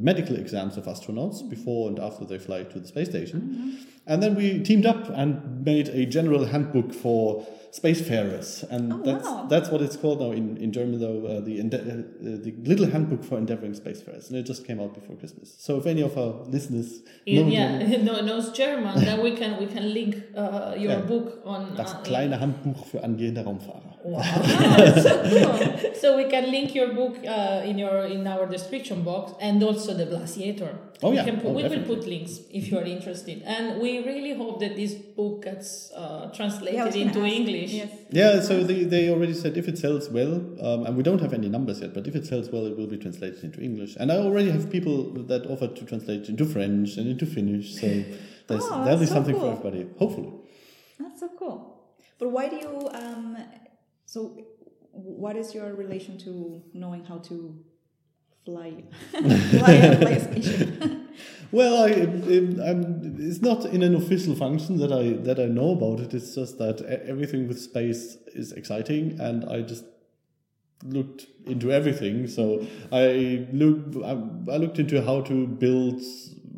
medical 0.00 0.36
exams 0.36 0.76
of 0.76 0.84
astronauts 0.86 1.48
before 1.48 1.88
and 1.88 1.98
after 1.98 2.24
they 2.24 2.38
fly 2.38 2.62
to 2.64 2.80
the 2.80 2.86
space 2.88 3.08
station. 3.08 3.78
And 4.06 4.22
then 4.22 4.34
we 4.34 4.62
teamed 4.62 4.84
up 4.86 5.08
and 5.14 5.64
made 5.64 5.88
a 5.88 6.04
general 6.04 6.44
handbook 6.46 6.92
for 6.92 7.46
spacefarers, 7.72 8.62
and 8.70 8.92
Oh, 8.92 9.02
that's 9.02 9.24
wow. 9.28 9.46
that's 9.48 9.68
what 9.70 9.80
it's 9.82 9.96
called 9.96 10.20
now 10.20 10.30
in, 10.32 10.56
in 10.58 10.72
German 10.72 11.00
though 11.00 11.26
uh, 11.26 11.40
the 11.40 11.58
ende- 11.58 11.74
uh, 11.74 12.42
the 12.44 12.52
little 12.64 12.86
handbook 12.86 13.24
for 13.24 13.38
endeavoring 13.38 13.72
spacefarers, 13.74 14.28
and 14.28 14.36
it 14.38 14.44
just 14.46 14.64
came 14.66 14.78
out 14.80 14.94
before 14.94 15.16
Christmas. 15.16 15.54
So 15.58 15.78
if 15.78 15.86
any 15.86 16.02
of 16.02 16.16
our 16.18 16.44
listeners 16.46 17.00
know 17.26 17.46
yeah, 17.48 17.78
German, 17.78 18.04
no, 18.08 18.20
knows 18.20 18.52
German, 18.52 19.04
then 19.04 19.22
we 19.22 19.32
can 19.36 19.58
we 19.58 19.66
can 19.66 19.92
link 19.92 20.16
uh, 20.36 20.74
your 20.76 20.92
Yeah. 20.92 21.00
book 21.06 21.40
on. 21.44 21.74
das 21.76 21.94
uh, 21.94 22.02
kleine 22.02 22.38
Handbuch 22.40 22.84
für 22.86 23.02
angehende 23.02 23.42
Raumfahrer. 23.42 23.93
Wow. 24.04 24.20
so 26.00 26.16
we 26.18 26.28
can 26.28 26.50
link 26.50 26.74
your 26.74 26.92
book 26.92 27.16
uh, 27.26 27.62
in 27.64 27.78
your 27.78 28.04
in 28.04 28.26
our 28.26 28.44
description 28.46 29.02
box 29.02 29.32
and 29.40 29.62
also 29.62 29.94
the 29.94 30.04
Vlasiator. 30.04 30.76
Oh, 31.02 31.10
we 31.10 31.16
yeah. 31.16 31.24
can 31.24 31.36
put, 31.40 31.46
Oh, 31.46 31.52
we 31.52 31.62
will 31.66 31.82
put 31.84 32.06
links 32.06 32.40
if 32.52 32.70
you 32.70 32.78
are 32.78 32.84
interested, 32.84 33.42
and 33.44 33.80
we 33.80 33.98
really 34.04 34.34
hope 34.34 34.60
that 34.60 34.76
this 34.76 34.92
book 34.94 35.44
gets 35.44 35.90
uh, 35.92 36.30
translated 36.36 36.74
Yeah, 36.74 36.82
I 36.82 36.86
was 36.86 36.94
gonna 36.94 37.06
into. 37.06 37.24
English. 37.24 37.72
Yes. 37.72 37.90
Yeah, 38.10 38.40
so 38.40 38.62
they, 38.62 38.84
they 38.84 39.08
already 39.10 39.32
said 39.34 39.56
if 39.56 39.68
it 39.68 39.78
sells 39.78 40.08
well, 40.10 40.34
um, 40.60 40.86
and 40.86 40.96
we 40.96 41.02
don't 41.02 41.20
have 41.20 41.32
any 41.32 41.48
numbers 41.48 41.80
yet, 41.80 41.94
but 41.94 42.06
if 42.06 42.14
it 42.14 42.26
sells 42.26 42.50
well, 42.50 42.66
it 42.66 42.76
will 42.76 42.86
be 42.86 42.98
translated 42.98 43.42
into 43.42 43.60
English. 43.62 43.96
And 43.98 44.12
I 44.12 44.16
already 44.16 44.50
have 44.50 44.70
people 44.70 45.04
that 45.32 45.46
offered 45.46 45.76
to 45.76 45.84
translate 45.86 46.28
into 46.28 46.44
French 46.44 46.96
and 46.98 47.08
into 47.08 47.26
Finnish, 47.26 47.74
so 47.80 47.86
there's, 48.48 48.62
Oh, 48.64 48.84
there'll 48.84 48.98
be 48.98 49.06
that's 49.06 49.08
so 49.08 49.14
something 49.16 49.34
cool. 49.34 49.56
for 49.56 49.68
everybody, 49.68 49.88
hopefully. 49.98 50.32
That's 51.00 51.20
so 51.20 51.28
cool. 51.38 51.80
But 52.18 52.30
why 52.30 52.48
do 52.48 52.56
you? 52.56 52.88
Um, 52.92 53.36
so, 54.14 54.38
what 54.92 55.34
is 55.34 55.52
your 55.56 55.74
relation 55.74 56.16
to 56.18 56.62
knowing 56.72 57.04
how 57.04 57.18
to 57.18 57.58
fly, 58.44 58.84
fly, 59.10 59.72
a, 59.72 60.20
spaceship? 60.20 60.92
Well, 61.52 61.84
I, 61.84 61.90
I'm, 61.90 63.16
it's 63.20 63.40
not 63.40 63.64
in 63.66 63.82
an 63.82 63.94
official 63.94 64.34
function 64.34 64.78
that 64.78 64.92
I 64.92 65.22
that 65.22 65.38
I 65.38 65.46
know 65.46 65.70
about 65.70 66.00
it. 66.00 66.14
It's 66.14 66.34
just 66.34 66.58
that 66.58 66.80
everything 66.82 67.46
with 67.46 67.60
space 67.60 68.16
is 68.34 68.50
exciting, 68.52 69.20
and 69.20 69.44
I 69.44 69.62
just 69.62 69.84
looked 70.82 71.26
into 71.46 71.70
everything. 71.70 72.26
So 72.26 72.66
I 72.92 73.46
looked 73.52 73.96
I, 73.96 74.56
looked 74.56 74.78
into 74.78 75.02
how 75.02 75.22
to 75.22 75.46
build 75.46 76.02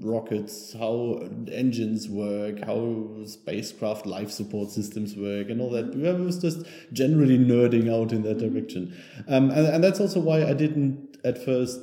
rockets, 0.01 0.75
how 0.75 1.29
engines 1.51 2.09
work, 2.09 2.65
how 2.65 3.25
spacecraft 3.25 4.07
life 4.07 4.31
support 4.31 4.71
systems 4.71 5.17
work, 5.17 5.49
and 5.49 5.61
all 5.61 5.71
that. 5.71 5.87
I 5.95 6.13
was 6.21 6.39
just 6.41 6.67
generally 6.93 7.39
nerding 7.39 7.93
out 7.93 8.13
in 8.13 8.23
that 8.23 8.39
direction, 8.39 8.97
um, 9.29 9.51
and, 9.51 9.67
and 9.67 9.85
that's 9.85 10.01
also 10.01 10.21
why 10.21 10.45
I 10.45 10.53
didn't 10.53 11.17
at 11.25 11.43
first 11.45 11.81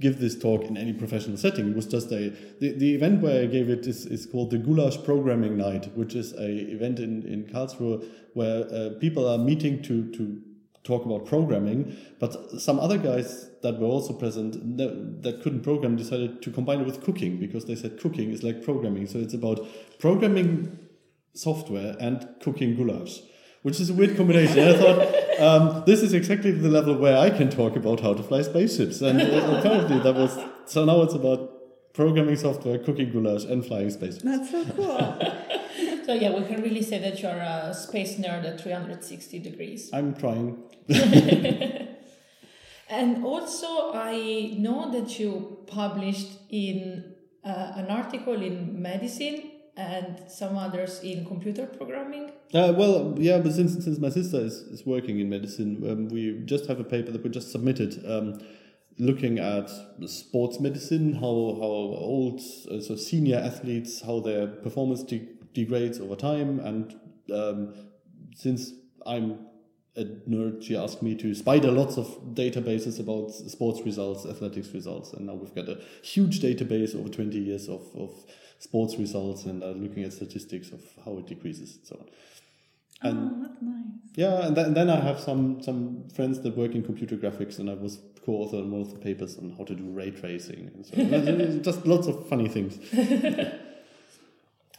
give 0.00 0.18
this 0.18 0.36
talk 0.36 0.64
in 0.64 0.76
any 0.76 0.92
professional 0.92 1.36
setting. 1.36 1.68
It 1.70 1.76
was 1.76 1.86
just 1.86 2.10
a 2.10 2.30
the, 2.60 2.72
the 2.76 2.94
event 2.94 3.22
where 3.22 3.42
I 3.42 3.46
gave 3.46 3.68
it 3.68 3.86
is, 3.86 4.06
is 4.06 4.26
called 4.26 4.50
the 4.50 4.58
Goulash 4.58 5.02
Programming 5.04 5.56
Night, 5.56 5.96
which 5.96 6.14
is 6.14 6.32
a 6.32 6.48
event 6.48 6.98
in 6.98 7.26
in 7.26 7.44
Karlsruhe 7.44 8.08
where 8.34 8.64
uh, 8.72 8.90
people 8.98 9.28
are 9.28 9.38
meeting 9.38 9.82
to 9.82 10.10
to 10.12 10.40
talk 10.84 11.04
about 11.04 11.26
programming, 11.26 11.96
but 12.18 12.60
some 12.60 12.80
other 12.80 12.98
guys 12.98 13.48
that 13.62 13.78
were 13.78 13.86
also 13.86 14.12
present 14.12 14.76
that 15.22 15.40
couldn't 15.42 15.62
program 15.62 15.96
decided 15.96 16.42
to 16.42 16.50
combine 16.50 16.80
it 16.80 16.86
with 16.86 17.02
cooking 17.02 17.38
because 17.38 17.66
they 17.66 17.76
said 17.76 18.00
cooking 18.00 18.32
is 18.32 18.42
like 18.42 18.64
programming. 18.64 19.06
So 19.06 19.18
it's 19.18 19.34
about 19.34 19.64
programming 20.00 20.78
software 21.34 21.96
and 22.00 22.28
cooking 22.42 22.76
goulash, 22.76 23.20
which 23.62 23.80
is 23.80 23.90
a 23.90 23.94
weird 23.94 24.16
combination. 24.16 24.58
And 24.58 24.76
I 24.76 24.78
thought 24.78 25.40
um, 25.40 25.84
this 25.86 26.02
is 26.02 26.12
exactly 26.12 26.50
the 26.50 26.68
level 26.68 26.96
where 26.98 27.16
I 27.16 27.30
can 27.30 27.48
talk 27.48 27.76
about 27.76 28.00
how 28.00 28.14
to 28.14 28.22
fly 28.22 28.42
spaceships. 28.42 29.00
And 29.00 29.22
uh, 29.22 29.58
apparently 29.58 30.00
that 30.00 30.14
was 30.14 30.36
so 30.66 30.84
now 30.84 31.02
it's 31.02 31.14
about 31.14 31.50
programming 31.94 32.36
software, 32.36 32.78
cooking 32.78 33.12
goulash, 33.12 33.44
and 33.44 33.64
flying 33.64 33.90
spaceships. 33.90 34.24
That's 34.24 34.50
so 34.50 34.64
cool. 34.74 35.61
So 36.04 36.14
yeah, 36.14 36.34
we 36.38 36.44
can 36.44 36.62
really 36.62 36.82
say 36.82 36.98
that 36.98 37.22
you're 37.22 37.30
a 37.30 37.74
space 37.74 38.16
nerd 38.16 38.44
at 38.44 38.60
360 38.60 39.38
degrees. 39.38 39.90
I'm 39.92 40.14
trying. 40.14 40.62
And 42.92 43.24
also, 43.24 43.92
I 43.94 44.54
know 44.58 44.90
that 44.92 45.18
you 45.18 45.58
published 45.66 46.32
in 46.50 47.14
uh, 47.42 47.72
an 47.76 47.86
article 47.86 48.42
in 48.42 48.82
medicine 48.82 49.50
and 49.78 50.22
some 50.28 50.58
others 50.58 51.00
in 51.00 51.24
computer 51.24 51.64
programming. 51.64 52.32
Uh, 52.52 52.74
well, 52.76 53.14
yeah, 53.16 53.38
but 53.38 53.52
since 53.52 53.82
since 53.82 53.98
my 53.98 54.10
sister 54.10 54.40
is, 54.40 54.56
is 54.74 54.84
working 54.84 55.20
in 55.20 55.30
medicine, 55.30 55.82
um, 55.90 56.08
we 56.08 56.42
just 56.44 56.66
have 56.66 56.80
a 56.80 56.84
paper 56.84 57.10
that 57.12 57.24
we 57.24 57.30
just 57.30 57.50
submitted, 57.50 58.04
um, 58.06 58.38
looking 58.98 59.38
at 59.38 59.70
sports 60.06 60.60
medicine, 60.60 61.14
how 61.14 61.36
how 61.62 61.72
old 62.12 62.42
uh, 62.70 62.78
so 62.78 62.94
senior 62.94 63.38
athletes, 63.38 64.02
how 64.02 64.20
their 64.20 64.48
performance 64.48 65.02
de- 65.02 65.28
degrades 65.52 66.00
over 66.00 66.16
time, 66.16 66.60
and 66.60 66.94
um, 67.32 67.74
since 68.34 68.72
I'm 69.06 69.46
a 69.96 70.04
nerd, 70.04 70.62
she 70.62 70.76
asked 70.76 71.02
me 71.02 71.14
to 71.16 71.34
spider 71.34 71.70
lots 71.70 71.98
of 71.98 72.06
databases 72.34 72.98
about 72.98 73.30
sports 73.32 73.82
results, 73.84 74.24
athletics 74.24 74.72
results, 74.72 75.12
and 75.12 75.26
now 75.26 75.34
we've 75.34 75.54
got 75.54 75.68
a 75.68 75.80
huge 76.02 76.40
database 76.40 76.94
over 76.94 77.08
20 77.08 77.38
years 77.38 77.68
of, 77.68 77.82
of 77.94 78.10
sports 78.58 78.96
results 78.96 79.44
and 79.44 79.62
are 79.62 79.74
looking 79.74 80.04
at 80.04 80.12
statistics 80.12 80.70
of 80.70 80.80
how 81.04 81.18
it 81.18 81.26
decreases 81.26 81.76
and 81.76 81.86
so 81.86 81.96
on. 81.96 82.06
And 83.02 83.18
oh, 83.18 83.48
that's 83.48 83.62
nice. 83.62 83.84
yeah, 84.14 84.46
and, 84.46 84.54
th- 84.54 84.66
and 84.68 84.76
then 84.76 84.88
I 84.88 85.00
have 85.00 85.18
some 85.18 85.60
some 85.60 86.08
friends 86.14 86.40
that 86.42 86.56
work 86.56 86.74
in 86.74 86.84
computer 86.84 87.16
graphics, 87.16 87.58
and 87.58 87.68
I 87.68 87.74
was 87.74 87.98
co-author 88.24 88.58
on 88.58 88.70
one 88.70 88.80
of 88.80 88.92
the 88.92 88.98
papers 88.98 89.36
on 89.38 89.50
how 89.58 89.64
to 89.64 89.74
do 89.74 89.90
ray 89.90 90.12
tracing, 90.12 90.70
and 90.72 90.86
so 90.86 90.94
on. 90.96 91.62
just 91.64 91.84
lots 91.84 92.06
of 92.06 92.28
funny 92.28 92.48
things. 92.48 92.78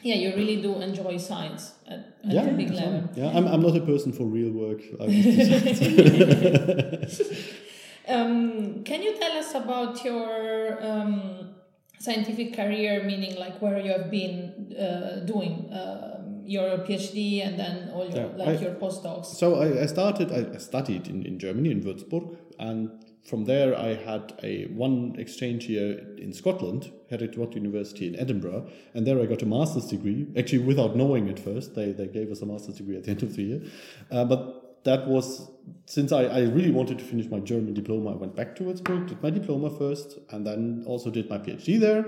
Yeah, 0.03 0.15
you 0.15 0.35
really 0.35 0.61
do 0.61 0.75
enjoy 0.81 1.17
science 1.17 1.73
at, 1.87 1.99
at 2.25 2.31
yeah, 2.33 2.41
a 2.43 2.53
big 2.53 2.71
level. 2.71 3.09
yeah. 3.15 3.31
I'm, 3.35 3.47
I'm 3.47 3.61
not 3.61 3.75
a 3.75 3.81
person 3.81 4.11
for 4.11 4.25
real 4.25 4.51
work. 4.51 4.81
Um, 8.05 8.83
can 8.83 9.01
you 9.01 9.17
tell 9.17 9.31
us 9.37 9.55
about 9.55 10.03
your 10.03 10.77
um, 10.85 11.55
scientific 11.99 12.53
career, 12.53 13.01
meaning 13.03 13.35
like 13.37 13.61
where 13.61 13.79
you 13.79 13.93
have 13.93 14.11
been 14.11 14.75
uh, 14.77 15.21
doing 15.25 15.69
um 15.71 16.41
your 16.45 16.79
PhD 16.79 17.47
and 17.47 17.57
then 17.57 17.89
all 17.93 18.03
your 18.05 18.17
Yeah, 18.27 18.35
like 18.35 18.59
I- 18.59 18.61
your 18.61 18.73
postdocs? 18.75 19.27
So 19.27 19.55
I, 19.55 19.83
I 19.83 19.85
started. 19.85 20.33
I 20.33 20.55
I 20.55 20.57
studied 20.57 21.07
in, 21.07 21.25
in 21.25 21.39
Germany 21.39 21.71
in 21.71 21.81
Würzburg, 21.81 22.35
and 22.59 22.89
from 23.23 23.45
there 23.45 23.77
I 23.77 23.93
had 23.93 24.33
a 24.43 24.65
one 24.65 25.15
exchange 25.17 25.69
year 25.69 26.05
in 26.17 26.33
Scotland, 26.33 26.91
Heriot 27.09 27.55
University 27.55 28.07
in 28.07 28.19
Edinburgh, 28.19 28.67
and 28.93 29.07
there 29.07 29.19
I 29.21 29.25
got 29.25 29.41
a 29.41 29.45
master's 29.45 29.85
degree. 29.85 30.27
Actually, 30.37 30.59
without 30.59 30.95
knowing 30.95 31.29
at 31.29 31.39
first, 31.39 31.75
they 31.75 31.91
they 31.91 32.07
gave 32.07 32.31
us 32.31 32.41
a 32.41 32.45
master's 32.45 32.75
degree 32.75 32.97
at 32.97 33.05
the 33.05 33.11
end 33.11 33.23
of 33.23 33.35
the 33.35 33.43
year. 33.43 33.61
Uh, 34.11 34.25
but 34.25 34.83
that 34.83 35.07
was 35.07 35.49
since 35.85 36.11
I, 36.11 36.23
I 36.23 36.39
really 36.41 36.71
wanted 36.71 36.99
to 36.99 37.05
finish 37.05 37.27
my 37.27 37.39
German 37.39 37.73
diploma. 37.73 38.11
I 38.11 38.15
went 38.15 38.35
back 38.35 38.55
to 38.57 38.63
Würzburg, 38.63 39.07
did 39.07 39.23
my 39.23 39.29
diploma 39.29 39.69
first, 39.69 40.17
and 40.29 40.45
then 40.45 40.83
also 40.85 41.09
did 41.09 41.29
my 41.29 41.37
PhD 41.37 41.79
there. 41.79 42.05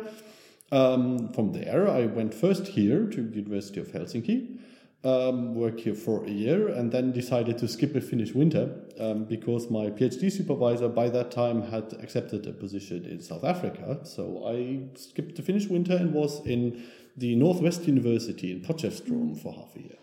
Um, 0.72 1.32
from 1.32 1.54
there, 1.54 1.88
I 1.88 2.08
went 2.08 2.34
first 2.34 2.68
here 2.68 3.06
to 3.06 3.22
the 3.22 3.36
University 3.36 3.80
of 3.80 3.88
Helsinki, 3.90 4.60
um, 5.06 5.54
worked 5.54 5.82
here 5.82 5.94
for 5.96 6.26
a 6.26 6.30
year, 6.30 6.68
and 6.70 6.92
then 6.92 7.12
decided 7.12 7.58
to 7.60 7.68
skip 7.68 7.96
a 7.96 8.02
Finnish 8.02 8.34
winter 8.34 8.66
um, 9.00 9.26
because 9.26 9.70
my 9.70 9.86
PhD 9.98 10.32
supervisor 10.32 10.90
by 10.90 11.10
that 11.10 11.30
time 11.32 11.62
had 11.74 11.94
accepted 12.02 12.48
a 12.48 12.54
position 12.54 13.06
in 13.06 13.22
South 13.22 13.44
Africa. 13.44 14.00
So 14.04 14.24
I 14.48 14.88
skipped 14.96 15.36
the 15.36 15.44
Finnish 15.44 15.68
winter 15.68 15.96
and 15.96 16.14
was 16.14 16.46
in 16.46 16.84
the 17.18 17.36
Northwest 17.36 17.86
University 17.88 18.52
in 18.52 18.62
Potchefstroom 18.62 19.40
for 19.42 19.54
half 19.54 19.76
a 19.76 19.80
year. 19.82 19.98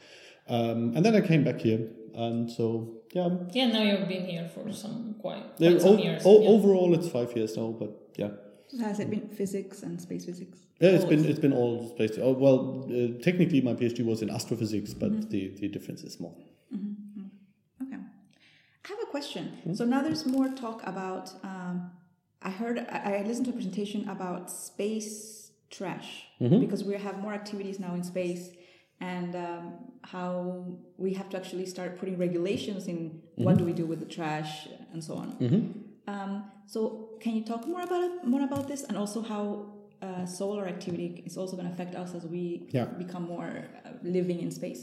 Um, 0.48 0.92
and 0.96 1.04
then 1.04 1.14
I 1.14 1.20
came 1.20 1.44
back 1.44 1.60
here, 1.60 1.88
and 2.14 2.50
so 2.50 2.94
yeah, 3.12 3.28
Yeah, 3.52 3.66
now 3.66 3.82
you've 3.82 4.08
been 4.08 4.24
here 4.26 4.48
for 4.54 4.72
some 4.72 5.14
quite, 5.20 5.44
yeah, 5.58 5.78
some 5.78 5.96
o- 5.96 5.98
years. 5.98 6.22
o- 6.24 6.42
yeah. 6.42 6.48
overall 6.48 6.94
it's 6.94 7.08
five 7.08 7.34
years 7.36 7.56
now, 7.56 7.74
but 7.78 7.90
yeah. 8.16 8.30
Has 8.80 9.00
it 9.00 9.10
been 9.10 9.28
physics 9.28 9.82
and 9.82 10.00
space 10.00 10.24
physics? 10.24 10.58
Yeah, 10.80 10.90
it's 10.90 11.04
been 11.04 11.24
it's 11.24 11.38
been 11.38 11.52
all 11.52 11.88
space. 11.94 12.12
Oh 12.20 12.32
well, 12.32 12.88
uh, 12.90 13.22
technically 13.22 13.60
my 13.60 13.74
PhD 13.74 14.04
was 14.04 14.22
in 14.22 14.30
astrophysics, 14.30 14.94
but 14.94 15.12
Mm-hmm. 15.12 15.28
the, 15.30 15.48
the 15.60 15.68
difference 15.68 16.02
is 16.02 16.14
small. 16.14 16.34
Okay. 17.82 17.96
I 18.84 18.88
have 18.88 18.98
a 19.02 19.10
question. 19.10 19.74
So 19.74 19.84
now 19.84 20.00
there's 20.02 20.24
more 20.26 20.48
talk 20.48 20.82
about. 20.86 21.32
Um, 21.44 21.90
I 22.42 22.50
heard. 22.50 22.78
I, 22.90 23.18
I 23.18 23.22
listened 23.22 23.46
to 23.46 23.50
a 23.50 23.54
presentation 23.54 24.08
about 24.08 24.50
space 24.50 25.50
trash 25.70 26.24
because 26.38 26.82
we 26.84 26.94
have 26.94 27.18
more 27.18 27.32
activities 27.34 27.78
now 27.78 27.94
in 27.94 28.02
space, 28.02 28.50
and 29.00 29.36
um, 29.36 29.74
how 30.02 30.66
we 30.96 31.12
have 31.14 31.28
to 31.30 31.36
actually 31.36 31.66
start 31.66 31.98
putting 31.98 32.16
regulations 32.18 32.88
in 32.88 33.20
what 33.36 33.58
do 33.58 33.64
we 33.64 33.72
do 33.72 33.86
with 33.86 34.00
the 34.00 34.06
trash 34.06 34.66
and 34.92 35.02
so 35.04 35.14
on. 35.14 35.28
Um, 36.08 36.44
so 36.72 36.80
can 37.22 37.32
you 37.36 37.44
talk 37.52 37.62
more 37.72 37.82
about 37.88 38.02
it, 38.08 38.12
more 38.34 38.42
about 38.50 38.64
this, 38.70 38.82
and 38.88 38.96
also 39.02 39.18
how 39.32 39.42
uh, 40.06 40.24
solar 40.26 40.64
activity 40.74 41.22
is 41.28 41.36
also 41.40 41.54
going 41.58 41.68
to 41.68 41.74
affect 41.76 41.94
us 42.02 42.10
as 42.18 42.24
we 42.34 42.44
Yeah. 42.76 42.86
become 43.04 43.24
more 43.34 43.50
uh, 43.86 43.90
living 44.16 44.38
in 44.44 44.50
space? 44.50 44.82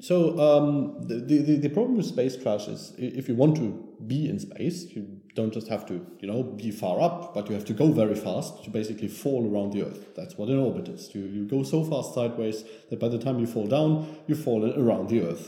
So 0.00 0.16
um, 0.46 0.66
the, 1.08 1.16
the 1.28 1.56
the 1.66 1.68
problem 1.76 1.94
with 1.98 2.06
space 2.06 2.34
trash 2.42 2.64
is 2.74 2.80
if 2.96 3.24
you 3.28 3.34
want 3.42 3.54
to 3.62 3.66
be 4.12 4.20
in 4.32 4.38
space, 4.48 4.78
you 4.94 5.02
don't 5.38 5.52
just 5.58 5.68
have 5.74 5.84
to 5.90 5.94
you 6.22 6.28
know 6.30 6.40
be 6.64 6.70
far 6.82 6.96
up, 7.06 7.34
but 7.34 7.42
you 7.48 7.54
have 7.58 7.66
to 7.72 7.74
go 7.82 7.86
very 8.02 8.14
fast 8.26 8.64
to 8.64 8.70
basically 8.70 9.08
fall 9.08 9.42
around 9.50 9.68
the 9.74 9.80
Earth. 9.88 10.02
That's 10.18 10.34
what 10.38 10.48
an 10.48 10.58
orbit 10.68 10.86
is. 10.96 11.02
You 11.14 11.22
you 11.36 11.42
go 11.56 11.60
so 11.74 11.78
fast 11.90 12.08
sideways 12.14 12.58
that 12.88 12.98
by 13.04 13.08
the 13.14 13.18
time 13.26 13.36
you 13.42 13.46
fall 13.56 13.66
down, 13.78 13.90
you 14.28 14.36
fall 14.46 14.60
around 14.84 15.06
the 15.10 15.20
Earth. 15.30 15.44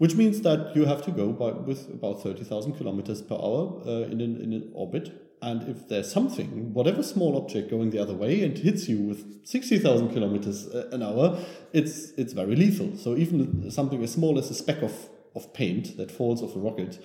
Which 0.00 0.14
means 0.14 0.40
that 0.40 0.74
you 0.74 0.86
have 0.86 1.02
to 1.02 1.10
go 1.10 1.30
by, 1.30 1.50
with 1.50 1.90
about 1.90 2.22
30,000 2.22 2.72
kilometers 2.72 3.20
per 3.20 3.34
hour 3.34 3.82
uh, 3.86 3.90
in, 4.08 4.22
an, 4.22 4.40
in 4.40 4.54
an 4.54 4.70
orbit. 4.72 5.36
And 5.42 5.68
if 5.68 5.88
there's 5.88 6.10
something, 6.10 6.72
whatever 6.72 7.02
small 7.02 7.36
object 7.36 7.68
going 7.68 7.90
the 7.90 7.98
other 7.98 8.14
way 8.14 8.42
and 8.42 8.56
hits 8.56 8.88
you 8.88 8.98
with 8.98 9.46
60,000 9.46 10.08
kilometers 10.08 10.68
uh, 10.68 10.88
an 10.92 11.02
hour, 11.02 11.38
it's, 11.74 12.12
it's 12.12 12.32
very 12.32 12.56
lethal. 12.56 12.96
So 12.96 13.14
even 13.14 13.70
something 13.70 14.02
as 14.02 14.12
small 14.12 14.38
as 14.38 14.50
a 14.50 14.54
speck 14.54 14.80
of, 14.80 15.10
of 15.36 15.52
paint 15.52 15.98
that 15.98 16.10
falls 16.10 16.42
off 16.42 16.56
a 16.56 16.60
rocket 16.60 16.98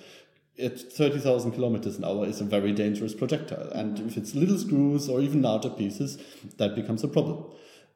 at 0.58 0.80
30,000 0.80 1.52
kilometers 1.52 1.98
an 1.98 2.04
hour 2.04 2.24
is 2.24 2.40
a 2.40 2.44
very 2.44 2.72
dangerous 2.72 3.14
projectile. 3.14 3.68
And 3.72 3.98
if 4.00 4.16
it's 4.16 4.34
little 4.34 4.56
screws 4.56 5.06
or 5.06 5.20
even 5.20 5.42
larger 5.42 5.68
pieces, 5.68 6.16
that 6.56 6.74
becomes 6.74 7.04
a 7.04 7.08
problem. 7.08 7.44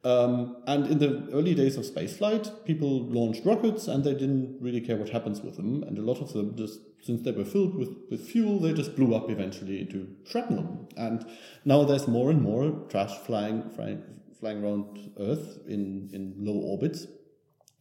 Um, 0.02 0.62
and 0.66 0.87
in 0.87 0.99
the 0.99 1.28
early 1.33 1.54
days 1.54 1.76
of 1.76 1.85
spaceflight, 1.85 2.64
people 2.64 3.04
launched 3.07 3.45
rockets 3.45 3.87
and 3.87 4.02
they 4.02 4.14
didn't 4.14 4.57
really 4.61 4.80
care 4.80 4.97
what 4.97 5.11
happens 5.11 5.42
with 5.42 5.57
them. 5.57 5.83
And 5.83 5.99
a 5.99 6.02
lot 6.02 6.23
of 6.23 6.33
them 6.33 6.57
just, 6.57 6.80
since 7.02 7.23
they 7.23 7.33
were 7.33 7.45
filled 7.45 7.75
with, 7.75 7.90
with 8.11 8.26
fuel, 8.26 8.59
they 8.59 8.73
just 8.73 8.97
blew 8.97 9.14
up 9.14 9.28
eventually 9.28 9.80
into 9.80 10.09
shrapnel. 10.25 10.88
And 10.97 11.26
now 11.66 11.85
there's 11.85 12.09
more 12.09 12.30
and 12.30 12.40
more 12.40 12.71
trash 12.88 13.14
flying, 13.19 13.69
flying, 13.71 14.02
flying 14.38 14.64
around 14.64 15.12
Earth 15.19 15.59
in, 15.66 16.09
in 16.14 16.35
low 16.38 16.59
orbits. 16.59 17.07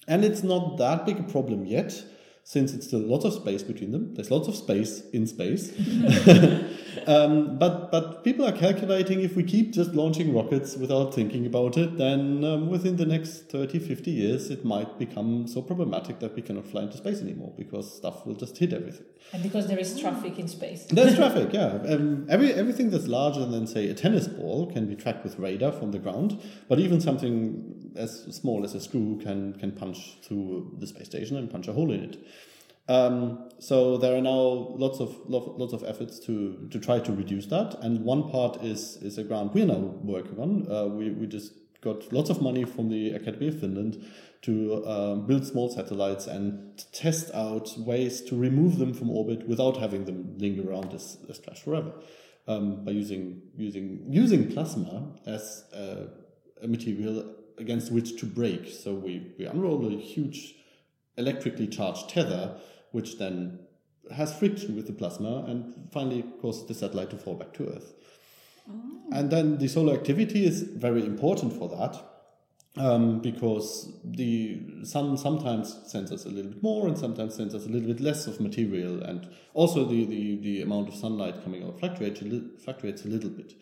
And 0.07 0.25
it's 0.25 0.43
not 0.43 0.77
that 0.77 1.05
big 1.05 1.19
a 1.19 1.23
problem 1.23 1.65
yet, 1.65 2.03
since 2.49 2.73
it's 2.73 2.87
still 2.87 3.01
lots 3.01 3.25
of 3.25 3.33
space 3.33 3.61
between 3.61 3.91
them. 3.91 4.15
There's 4.15 4.31
lots 4.31 4.47
of 4.47 4.55
space 4.55 5.03
in 5.13 5.27
space. 5.27 5.71
um, 7.07 7.59
but 7.59 7.91
but 7.91 8.23
people 8.23 8.43
are 8.43 8.51
calculating 8.51 9.21
if 9.21 9.35
we 9.35 9.43
keep 9.43 9.71
just 9.71 9.93
launching 9.93 10.33
rockets 10.33 10.75
without 10.75 11.13
thinking 11.13 11.45
about 11.45 11.77
it, 11.77 11.99
then 11.99 12.43
um, 12.43 12.67
within 12.67 12.95
the 12.95 13.05
next 13.05 13.51
30, 13.51 13.77
50 13.77 14.09
years, 14.09 14.49
it 14.49 14.65
might 14.65 14.97
become 14.97 15.47
so 15.47 15.61
problematic 15.61 16.17
that 16.21 16.35
we 16.35 16.41
cannot 16.41 16.65
fly 16.65 16.81
into 16.81 16.97
space 16.97 17.21
anymore 17.21 17.53
because 17.55 17.95
stuff 17.95 18.25
will 18.25 18.33
just 18.33 18.57
hit 18.57 18.73
everything. 18.73 19.05
And 19.31 19.43
because 19.43 19.67
there 19.67 19.77
is 19.77 19.99
traffic 19.99 20.39
in 20.39 20.47
space. 20.47 20.85
There's 20.85 21.15
traffic, 21.15 21.49
yeah. 21.53 21.79
Um, 21.87 22.25
every 22.29 22.51
everything 22.51 22.89
that's 22.89 23.07
larger 23.07 23.45
than 23.45 23.67
say 23.67 23.89
a 23.89 23.93
tennis 23.93 24.27
ball 24.27 24.71
can 24.71 24.87
be 24.87 24.95
tracked 24.95 25.23
with 25.23 25.37
radar 25.37 25.71
from 25.71 25.91
the 25.91 25.99
ground, 25.99 26.41
but 26.67 26.79
even 26.79 26.99
something 26.99 27.91
as 27.95 28.23
small 28.35 28.63
as 28.63 28.73
a 28.73 28.81
screw 28.81 29.19
can 29.21 29.53
can 29.53 29.71
punch 29.71 30.17
through 30.23 30.75
the 30.79 30.87
space 30.87 31.05
station 31.05 31.37
and 31.37 31.51
punch 31.51 31.67
a 31.67 31.73
hole 31.73 31.91
in 31.91 32.03
it. 32.03 32.17
Um, 32.89 33.49
so 33.59 33.97
there 33.97 34.17
are 34.17 34.21
now 34.21 34.73
lots 34.77 34.99
of 34.99 35.15
lots 35.27 35.73
of 35.73 35.83
efforts 35.83 36.19
to 36.21 36.67
to 36.71 36.79
try 36.79 36.99
to 36.99 37.11
reduce 37.11 37.45
that, 37.47 37.77
and 37.81 38.03
one 38.03 38.29
part 38.29 38.63
is 38.63 38.97
is 39.03 39.17
a 39.19 39.23
grant 39.23 39.53
we're 39.53 39.67
now 39.67 39.93
working 40.03 40.39
on. 40.39 40.69
Uh, 40.69 40.85
we 40.87 41.11
we 41.11 41.27
just 41.27 41.53
got 41.81 42.11
lots 42.11 42.29
of 42.29 42.41
money 42.41 42.65
from 42.65 42.89
the 42.89 43.11
Academy 43.11 43.47
of 43.49 43.59
Finland 43.59 44.03
to 44.41 44.85
um, 44.87 45.27
build 45.27 45.45
small 45.45 45.69
satellites 45.69 46.25
and 46.25 46.83
test 46.91 47.29
out 47.33 47.69
ways 47.77 48.21
to 48.21 48.35
remove 48.35 48.79
them 48.79 48.93
from 48.93 49.09
orbit 49.11 49.47
without 49.47 49.77
having 49.77 50.05
them 50.05 50.35
linger 50.37 50.69
around 50.69 50.93
as, 50.93 51.17
as 51.29 51.39
trash 51.39 51.61
forever. 51.61 51.93
Um, 52.47 52.83
by 52.83 52.91
using 52.91 53.43
using 53.55 54.05
using 54.09 54.51
plasma 54.51 55.15
as 55.27 55.65
a, 55.71 56.07
a 56.63 56.67
material 56.67 57.35
against 57.59 57.91
which 57.91 58.19
to 58.19 58.25
break. 58.25 58.67
So 58.67 58.93
we, 58.93 59.33
we 59.37 59.45
unroll 59.45 59.85
a 59.85 59.97
huge 59.97 60.55
electrically 61.17 61.67
charged 61.67 62.09
tether, 62.09 62.55
which 62.91 63.17
then 63.17 63.59
has 64.15 64.37
friction 64.37 64.75
with 64.75 64.87
the 64.87 64.93
plasma 64.93 65.45
and 65.47 65.89
finally 65.91 66.23
causes 66.41 66.65
the 66.67 66.73
satellite 66.73 67.09
to 67.11 67.17
fall 67.17 67.35
back 67.35 67.53
to 67.53 67.67
Earth. 67.67 67.93
And 69.11 69.31
then 69.31 69.57
the 69.57 69.67
solar 69.67 69.93
activity 69.93 70.45
is 70.45 70.61
very 70.61 71.03
important 71.05 71.53
for 71.53 71.69
that. 71.69 72.05
Um, 72.77 73.19
because 73.19 73.91
the 74.05 74.85
sun 74.85 75.17
sometimes 75.17 75.75
sends 75.87 76.11
us 76.11 76.25
a 76.25 76.29
little 76.29 76.51
bit 76.51 76.63
more 76.63 76.87
and 76.87 76.97
sometimes 76.97 77.35
sends 77.35 77.55
us 77.55 77.65
a 77.65 77.67
little 77.67 77.87
bit 77.87 77.99
less 77.99 78.27
of 78.27 78.39
material, 78.39 79.01
and 79.01 79.27
also 79.53 79.83
the, 79.85 80.05
the, 80.05 80.35
the 80.37 80.61
amount 80.61 80.87
of 80.87 80.95
sunlight 80.95 81.43
coming 81.43 81.63
out 81.63 81.79
fluctuates 81.79 82.21
fluctuates 82.63 83.03
a 83.03 83.07
little 83.07 83.31
bit. 83.31 83.53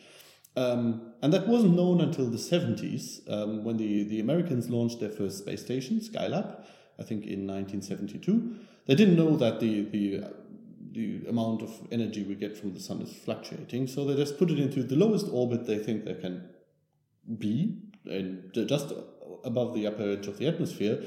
Um, 0.57 1.13
and 1.22 1.31
that 1.34 1.48
wasn't 1.48 1.75
known 1.75 2.01
until 2.01 2.29
the 2.29 2.38
70s 2.38 3.22
um, 3.31 3.63
when 3.63 3.77
the, 3.77 4.03
the 4.03 4.19
Americans 4.19 4.69
launched 4.69 5.00
their 5.00 5.10
first 5.10 5.39
space 5.39 5.62
station, 5.62 6.00
Skylab, 6.00 6.65
I 7.00 7.04
think 7.04 7.25
in 7.25 7.46
1972. 7.48 8.56
They 8.86 8.96
didn't 8.96 9.16
know 9.16 9.36
that 9.38 9.60
the, 9.60 9.84
the, 9.84 10.34
the 10.92 11.27
amount 11.30 11.62
of 11.62 11.72
energy 11.92 12.24
we 12.24 12.36
get 12.36 12.58
from 12.58 12.74
the 12.74 12.80
sun 12.80 13.01
is 13.01 13.13
fluctuating, 13.13 13.88
so 13.88 14.06
they 14.06 14.16
just 14.16 14.38
put 14.38 14.50
it 14.50 14.60
into 14.60 14.84
the 14.84 14.96
lowest 14.96 15.27
orbit 15.32 15.66
they 15.68 15.77
think 15.77 16.06
they 16.06 16.16
can 16.16 16.50
be, 17.38 17.77
and 18.06 18.51
just 18.54 18.94
above 19.44 19.74
the 19.74 19.86
upper 19.86 20.12
edge 20.12 20.27
of 20.27 20.38
the 20.38 20.48
atmosphere, 20.48 21.04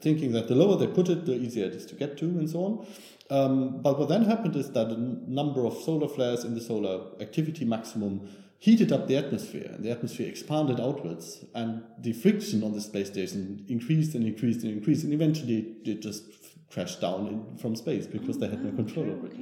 thinking 0.00 0.32
that 0.32 0.48
the 0.48 0.54
lower 0.54 0.76
they 0.76 0.86
put 0.86 1.08
it, 1.08 1.26
the 1.26 1.34
easier 1.34 1.66
it 1.66 1.72
is 1.72 1.84
to 1.86 1.94
get 1.94 2.16
to, 2.18 2.24
and 2.24 2.48
so 2.48 2.64
on. 2.64 2.86
Um, 3.30 3.82
but 3.82 3.98
what 3.98 4.08
then 4.08 4.24
happened 4.24 4.56
is 4.56 4.70
that 4.72 4.88
n- 4.88 5.24
number 5.26 5.66
of 5.66 5.74
solar 5.74 6.08
flares 6.08 6.44
in 6.44 6.54
the 6.54 6.60
solar 6.60 7.20
activity 7.20 7.64
maximum 7.64 8.28
heated 8.66 8.92
up 8.92 9.08
the 9.08 9.16
atmosphere, 9.16 9.70
and 9.74 9.82
the 9.84 9.90
atmosphere 9.90 10.28
expanded 10.28 10.78
outwards, 10.80 11.44
and 11.54 11.82
the 11.98 12.12
friction 12.12 12.62
on 12.62 12.72
the 12.72 12.80
space 12.90 13.08
station 13.08 13.64
increased 13.68 14.14
and 14.14 14.24
increased 14.32 14.62
and 14.64 14.70
increased, 14.78 15.02
and 15.04 15.12
eventually 15.12 15.58
it 15.84 16.00
just 16.02 16.22
crashed 16.70 17.00
down 17.00 17.26
in, 17.26 17.56
from 17.58 17.74
space 17.74 18.06
because 18.06 18.36
they 18.38 18.48
had 18.48 18.62
no 18.64 18.70
control 18.72 19.06
over 19.10 19.26
it. 19.26 19.32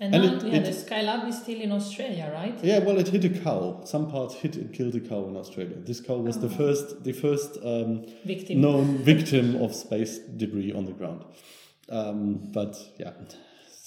And, 0.00 0.14
And 0.14 0.22
now, 0.24 0.34
it- 0.34 0.44
yeah, 0.44 0.56
it- 0.58 0.64
the 0.66 0.70
Skylab 0.72 1.26
is 1.28 1.36
still 1.44 1.60
in 1.66 1.72
Australia, 1.72 2.30
right? 2.34 2.56
Yeah, 2.62 2.80
well, 2.80 2.98
it 2.98 3.08
hit 3.08 3.24
a 3.24 3.30
cow. 3.30 3.80
Some 3.84 4.10
parts 4.10 4.34
hit 4.34 4.56
and 4.56 4.72
killed 4.72 4.94
a 4.94 5.00
cow 5.00 5.26
in 5.28 5.36
Australia. 5.36 5.76
This 5.90 6.00
cow 6.00 6.18
was 6.18 6.38
the 6.38 6.50
first, 6.50 7.02
the 7.02 7.12
first 7.12 7.56
um, 7.64 8.04
Victim. 8.26 8.60
known 8.60 8.98
victim 8.98 9.46
of 9.64 9.74
space 9.74 10.18
debris 10.18 10.72
on 10.72 10.84
the 10.84 10.92
ground. 10.92 11.24
Um, 11.88 12.50
but 12.52 12.76
yeah, 12.98 13.12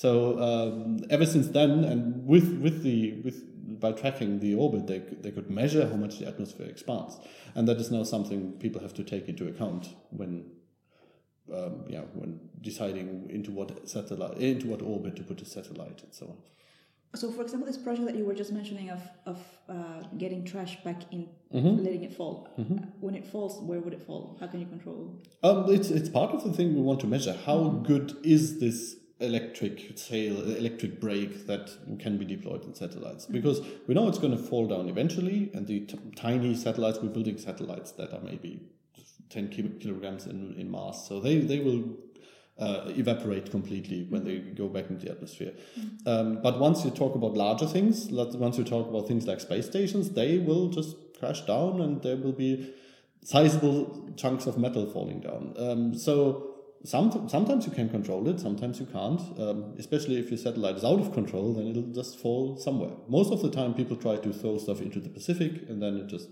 so 0.03 0.39
um, 0.39 0.99
ever 1.09 1.25
since 1.25 1.47
then, 1.49 1.83
and 1.83 2.25
with 2.25 2.47
with 2.61 2.83
the 2.83 2.99
with 3.25 3.37
by 3.67 3.91
tracking 3.91 4.39
the 4.39 4.55
orbit, 4.55 4.87
they 4.87 4.99
they 5.21 5.31
could 5.31 5.49
measure 5.49 5.87
how 5.87 5.95
much 5.95 6.19
the 6.19 6.27
atmosphere 6.27 6.67
expands, 6.67 7.19
and 7.55 7.67
that 7.67 7.77
is 7.77 7.91
now 7.91 8.03
something 8.03 8.53
people 8.59 8.81
have 8.81 8.93
to 8.95 9.03
take 9.03 9.27
into 9.29 9.47
account 9.47 9.89
when. 10.09 10.51
Um, 11.53 11.85
yeah, 11.87 12.01
when 12.13 12.41
deciding 12.59 13.29
into 13.29 13.51
what 13.51 13.87
satellite, 13.87 14.37
into 14.37 14.67
what 14.67 14.81
orbit 14.81 15.15
to 15.15 15.23
put 15.23 15.41
a 15.41 15.45
satellite, 15.45 16.03
and 16.03 16.13
so 16.13 16.25
on. 16.25 16.35
So, 17.15 17.31
for 17.31 17.41
example, 17.41 17.65
this 17.67 17.77
project 17.77 18.05
that 18.07 18.17
you 18.17 18.25
were 18.25 18.33
just 18.35 18.51
mentioning 18.51 18.89
of 18.89 18.99
of 19.25 19.37
uh, 19.69 20.01
getting 20.17 20.43
trash 20.43 20.83
back 20.83 21.03
in, 21.13 21.29
Mm-hmm. 21.53 21.81
letting 21.85 22.03
it 22.03 22.13
fall. 22.13 22.49
When 22.99 23.15
it 23.15 23.25
falls, 23.25 23.61
where 23.61 23.79
would 23.79 23.93
it 23.93 24.03
fall? 24.03 24.35
How 24.41 24.47
can 24.47 24.59
you 24.59 24.65
control? 24.65 25.21
Um, 25.41 25.71
it's 25.73 25.89
it's 25.89 26.09
part 26.09 26.31
of 26.35 26.43
the 26.43 26.51
thing 26.51 26.75
we 26.75 26.81
want 26.81 26.99
to 26.99 27.07
measure. 27.07 27.33
How 27.45 27.69
good 27.91 28.17
is 28.23 28.59
this 28.59 28.97
electric 29.19 29.97
sail, 29.97 30.41
electric 30.55 30.99
brake 30.99 31.47
that 31.47 31.71
can 31.99 32.17
be 32.17 32.25
deployed 32.25 32.63
in 32.65 32.73
satellites? 32.73 33.25
Because 33.25 33.61
we 33.87 33.93
know 33.93 34.07
it's 34.07 34.19
going 34.19 34.35
to 34.35 34.43
fall 34.43 34.67
down 34.67 34.89
eventually, 34.89 35.51
and 35.53 35.67
the 35.67 35.81
t- 35.81 35.99
tiny 36.15 36.55
satellites 36.55 36.99
we're 37.01 37.09
building 37.09 37.37
satellites 37.37 37.91
that 37.93 38.13
are 38.13 38.21
maybe 38.21 38.61
ten 39.29 39.49
kilo- 39.49 39.77
kilograms 39.79 40.25
in, 40.25 40.55
in 40.57 40.69
mass, 40.69 41.07
so 41.07 41.19
they 41.19 41.39
they 41.39 41.59
will. 41.59 41.97
Uh, 42.59 42.91
evaporate 42.95 43.51
completely 43.51 44.07
when 44.09 44.23
they 44.23 44.39
go 44.39 44.67
back 44.67 44.89
into 44.89 45.05
the 45.05 45.11
atmosphere. 45.11 45.53
Um, 46.07 46.41
but 46.41 46.59
once 46.59 46.83
you 46.83 46.89
talk 46.89 47.13
about 47.13 47.35
larger 47.35 47.67
things, 47.67 48.09
once 48.09 48.57
you 48.57 48.63
talk 48.63 48.89
about 48.89 49.07
things 49.07 49.27
like 49.27 49.39
space 49.41 49.67
stations, 49.67 50.09
they 50.09 50.39
will 50.39 50.67
just 50.69 50.95
crash 51.19 51.41
down 51.41 51.81
and 51.81 52.01
there 52.01 52.17
will 52.17 52.31
be 52.31 52.73
sizable 53.23 54.11
chunks 54.15 54.47
of 54.47 54.57
metal 54.57 54.89
falling 54.89 55.19
down. 55.19 55.53
Um, 55.57 55.93
so 55.95 56.56
some, 56.87 57.27
sometimes 57.27 57.65
you 57.65 57.71
can 57.71 57.89
control 57.89 58.27
it, 58.29 58.39
sometimes 58.39 58.79
you 58.79 58.85
can't. 58.85 59.21
Um, 59.39 59.75
especially 59.77 60.17
if 60.19 60.29
your 60.29 60.37
satellite 60.37 60.77
is 60.77 60.85
out 60.85 60.99
of 60.99 61.13
control, 61.13 61.53
then 61.53 61.67
it'll 61.67 61.93
just 61.93 62.19
fall 62.19 62.57
somewhere. 62.57 62.91
Most 63.07 63.33
of 63.33 63.41
the 63.41 63.51
time, 63.51 63.73
people 63.73 63.97
try 63.97 64.15
to 64.15 64.33
throw 64.33 64.57
stuff 64.57 64.81
into 64.81 64.99
the 64.99 65.09
Pacific, 65.09 65.69
and 65.69 65.81
then 65.81 65.97
it 65.97 66.07
just 66.07 66.29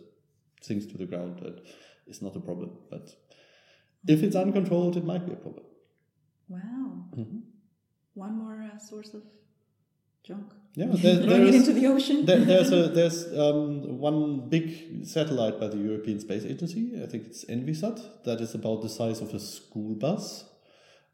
sinks 0.61 0.85
to 0.87 0.97
the 0.97 1.05
ground. 1.05 1.41
And 1.41 1.59
it's 2.07 2.21
not 2.21 2.35
a 2.35 2.39
problem. 2.39 2.77
But 2.89 3.09
if 4.07 4.23
it's 4.23 4.35
uncontrolled, 4.35 4.95
it 4.95 5.03
might 5.03 5.25
be 5.25 5.33
a 5.33 5.35
problem. 5.35 5.65
Wow. 6.47 7.05
Mm-hmm. 7.17 7.39
One 8.13 8.37
more 8.37 8.63
uh, 8.63 8.77
source 8.77 9.13
of 9.13 9.23
junk. 10.25 10.51
Yeah, 10.77 10.87
there, 10.91 11.15
there 11.31 11.41
is- 11.43 11.55
into 11.55 11.73
the 11.79 11.87
ocean. 11.87 12.25
there, 12.25 12.39
there's 12.39 12.71
a 12.71 12.87
there's 12.99 13.19
um, 13.39 13.97
one 13.99 14.49
big 14.49 15.05
satellite 15.05 15.59
by 15.59 15.67
the 15.67 15.77
European 15.77 16.19
Space 16.19 16.43
Agency. 16.45 16.83
I 17.01 17.05
think 17.07 17.27
it's 17.27 17.45
Envisat 17.45 18.23
that 18.25 18.41
is 18.41 18.53
about 18.55 18.81
the 18.81 18.89
size 18.89 19.21
of 19.21 19.33
a 19.33 19.39
school 19.39 19.95
bus, 19.95 20.43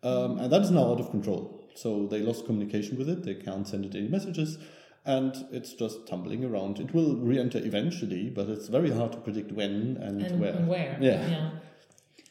um, 0.04 0.40
and 0.40 0.52
that 0.52 0.62
is 0.64 0.72
now 0.72 0.86
out 0.92 1.00
of 1.00 1.12
control. 1.12 1.60
So 1.76 2.08
they 2.08 2.22
lost 2.22 2.46
communication 2.48 2.98
with 2.98 3.08
it. 3.08 3.24
They 3.24 3.36
can't 3.36 3.68
send 3.68 3.86
it 3.86 3.94
any 3.96 4.08
messages, 4.08 4.58
and 5.06 5.34
it's 5.52 5.74
just 5.74 6.08
tumbling 6.08 6.44
around. 6.44 6.80
It 6.80 6.94
will 6.94 7.16
re-enter 7.18 7.60
eventually, 7.60 8.30
but 8.30 8.50
it's 8.50 8.68
very 8.68 8.90
hard 8.90 9.12
to 9.12 9.20
predict 9.20 9.52
when 9.52 9.98
and, 10.02 10.22
And 10.24 10.40
where. 10.42 10.54
and 10.54 10.68
where? 10.68 10.98
Yeah. 11.00 11.30
yeah. 11.30 11.50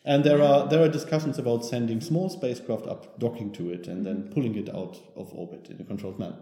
And 0.04 0.24
there 0.24 0.42
are 0.42 0.66
there 0.68 0.82
are 0.82 0.88
discussions 0.88 1.38
about 1.38 1.64
sending 1.64 2.00
small 2.00 2.28
spacecraft 2.30 2.86
up, 2.86 3.18
docking 3.18 3.52
to 3.52 3.70
it, 3.70 3.86
and 3.86 4.06
then 4.06 4.30
pulling 4.34 4.54
it 4.56 4.68
out 4.74 4.96
of 5.16 5.32
orbit 5.34 5.68
in 5.70 5.80
a 5.80 5.84
controlled 5.84 6.18
manner. 6.18 6.38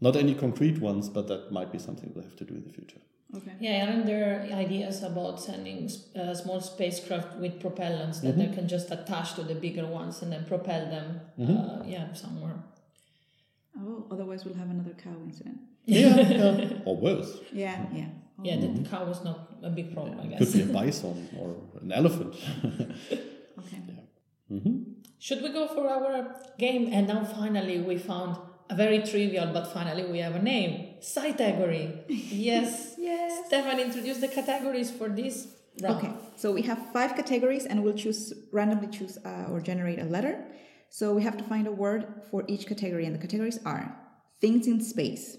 Not 0.00 0.16
any 0.16 0.34
concrete 0.34 0.78
ones, 0.80 1.08
but 1.08 1.26
that 1.28 1.50
might 1.52 1.70
be 1.72 1.78
something 1.78 2.12
we'll 2.14 2.24
have 2.24 2.36
to 2.36 2.44
do 2.44 2.54
in 2.54 2.64
the 2.64 2.72
future. 2.72 3.00
Okay. 3.36 3.52
Yeah, 3.60 3.86
aren't 3.90 4.06
there 4.06 4.48
ideas 4.52 5.02
about 5.02 5.38
sending 5.38 5.90
uh, 6.18 6.32
small 6.34 6.60
spacecraft 6.62 7.36
with 7.36 7.60
propellants 7.60 8.22
that 8.22 8.36
Mm-hmm. 8.36 8.38
they 8.50 8.54
can 8.54 8.68
just 8.68 8.90
attach 8.90 9.34
to 9.34 9.42
the 9.42 9.54
bigger 9.54 9.86
ones 9.86 10.22
and 10.22 10.32
then 10.32 10.44
propel 10.46 10.86
them, 10.88 11.20
Mm-hmm. 11.38 11.56
uh, 11.58 11.84
yeah, 11.84 12.12
somewhere. 12.14 12.62
Oh, 13.78 14.06
otherwise 14.10 14.44
we'll 14.44 14.54
have 14.54 14.70
another 14.70 14.94
cow 14.94 15.14
incident. 15.24 15.58
Yeah, 15.84 16.16
yeah. 16.20 16.78
or 16.86 16.96
worse. 16.96 17.38
Yeah, 17.52 17.84
yeah. 17.92 18.06
Oh. 18.38 18.44
Yeah, 18.44 18.56
the 18.60 18.88
cow 18.88 19.04
was 19.04 19.22
not 19.24 19.47
a 19.62 19.70
big 19.70 19.92
problem, 19.94 20.20
I 20.20 20.26
guess. 20.26 20.38
Could 20.38 20.52
be 20.52 20.62
a 20.62 20.66
bison 20.80 21.28
or 21.38 21.56
an 21.80 21.92
elephant. 21.92 22.34
Okay. 23.58 23.82
Should 25.18 25.42
we 25.42 25.50
go 25.50 25.66
for 25.66 25.88
our 25.88 26.36
game? 26.58 26.90
And 26.92 27.08
now 27.08 27.24
finally 27.24 27.80
we 27.80 27.98
found 27.98 28.38
a 28.70 28.74
very 28.76 29.00
trivial, 29.02 29.50
but 29.52 29.66
finally 29.72 30.04
we 30.10 30.18
have 30.20 30.34
a 30.36 30.42
name. 30.42 30.94
Cytagory. 31.00 32.04
Yes. 32.08 32.94
Yes. 32.98 33.46
Stefan 33.46 33.80
introduced 33.80 34.20
the 34.20 34.28
categories 34.28 34.90
for 34.90 35.08
this 35.08 35.48
round. 35.82 35.96
Okay, 35.98 36.12
so 36.36 36.52
we 36.52 36.62
have 36.62 36.78
five 36.92 37.14
categories 37.16 37.66
and 37.66 37.82
we'll 37.82 37.94
choose 38.04 38.32
randomly 38.52 38.88
choose 38.88 39.18
uh, 39.24 39.50
or 39.52 39.60
generate 39.60 39.98
a 39.98 40.04
letter. 40.04 40.44
So 40.90 41.12
we 41.14 41.22
have 41.22 41.36
to 41.36 41.44
find 41.44 41.66
a 41.66 41.72
word 41.72 42.06
for 42.30 42.44
each 42.48 42.66
category, 42.66 43.04
and 43.04 43.14
the 43.14 43.18
categories 43.18 43.58
are 43.66 43.94
things 44.40 44.66
in 44.66 44.80
space, 44.80 45.36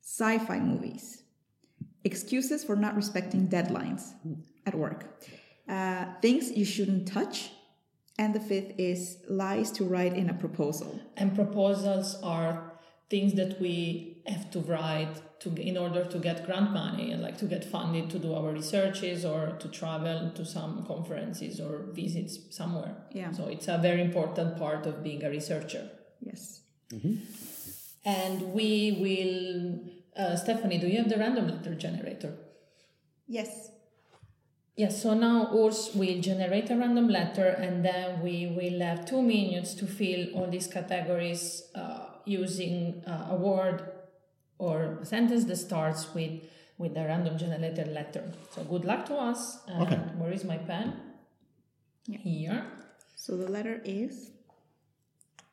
sci 0.00 0.38
fi 0.38 0.58
movies, 0.60 1.21
excuses 2.04 2.64
for 2.64 2.76
not 2.76 2.94
respecting 2.96 3.48
deadlines 3.48 4.12
at 4.66 4.74
work, 4.74 5.20
uh, 5.68 6.06
things 6.20 6.50
you 6.50 6.64
shouldn't 6.64 7.08
touch, 7.08 7.50
And 8.18 8.34
the 8.34 8.40
fifth 8.40 8.78
is 8.78 9.18
lies 9.28 9.70
to 9.72 9.84
write 9.84 10.14
in 10.14 10.28
a 10.28 10.34
proposal. 10.34 11.00
And 11.16 11.34
proposals 11.34 12.20
are 12.22 12.72
things 13.08 13.34
that 13.34 13.60
we 13.60 14.22
have 14.26 14.50
to 14.50 14.60
write 14.60 15.40
to 15.40 15.54
in 15.56 15.76
order 15.76 16.04
to 16.04 16.18
get 16.18 16.46
grant 16.46 16.70
money 16.72 17.10
and 17.10 17.22
like 17.22 17.36
to 17.38 17.46
get 17.46 17.64
funded 17.64 18.10
to 18.10 18.18
do 18.18 18.34
our 18.34 18.52
researches 18.52 19.24
or 19.24 19.56
to 19.58 19.68
travel 19.68 20.30
to 20.34 20.44
some 20.44 20.84
conferences 20.86 21.58
or 21.58 21.86
visits 21.92 22.38
somewhere. 22.50 22.94
Yeah. 23.12 23.32
So 23.32 23.48
it's 23.48 23.68
a 23.68 23.78
very 23.78 24.02
important 24.02 24.56
part 24.58 24.86
of 24.86 25.02
being 25.02 25.24
a 25.24 25.30
researcher. 25.30 25.90
Yes. 26.20 26.60
And 28.04 28.52
we 28.52 28.98
will, 29.00 29.80
uh, 30.16 30.36
Stephanie, 30.36 30.78
do 30.78 30.86
you 30.86 30.98
have 30.98 31.08
the 31.08 31.16
random 31.18 31.48
letter 31.48 31.74
generator? 31.74 32.34
Yes. 33.26 33.70
Yes, 34.76 35.02
so 35.02 35.14
now 35.14 35.50
Urs 35.52 35.94
will 35.94 36.20
generate 36.20 36.70
a 36.70 36.76
random 36.76 37.08
letter 37.08 37.46
and 37.46 37.84
then 37.84 38.22
we 38.22 38.46
will 38.46 38.80
have 38.80 39.04
two 39.04 39.20
minutes 39.20 39.74
to 39.74 39.86
fill 39.86 40.32
all 40.34 40.46
these 40.46 40.66
categories 40.66 41.64
uh, 41.74 42.06
using 42.24 43.02
uh, 43.06 43.28
a 43.30 43.36
word 43.36 43.82
or 44.58 44.98
a 45.02 45.04
sentence 45.04 45.44
that 45.44 45.56
starts 45.56 46.14
with 46.14 46.42
with 46.78 46.94
the 46.94 47.04
random 47.04 47.36
generated 47.38 47.88
letter. 47.88 48.32
So 48.54 48.64
good 48.64 48.84
luck 48.84 49.06
to 49.06 49.14
us. 49.14 49.58
And 49.68 49.82
Okay. 49.82 49.96
Where 50.16 50.32
is 50.32 50.44
my 50.44 50.56
pen? 50.56 50.94
Yeah. 52.06 52.18
Here. 52.18 52.66
So 53.14 53.36
the 53.36 53.48
letter 53.48 53.80
is 53.84 54.30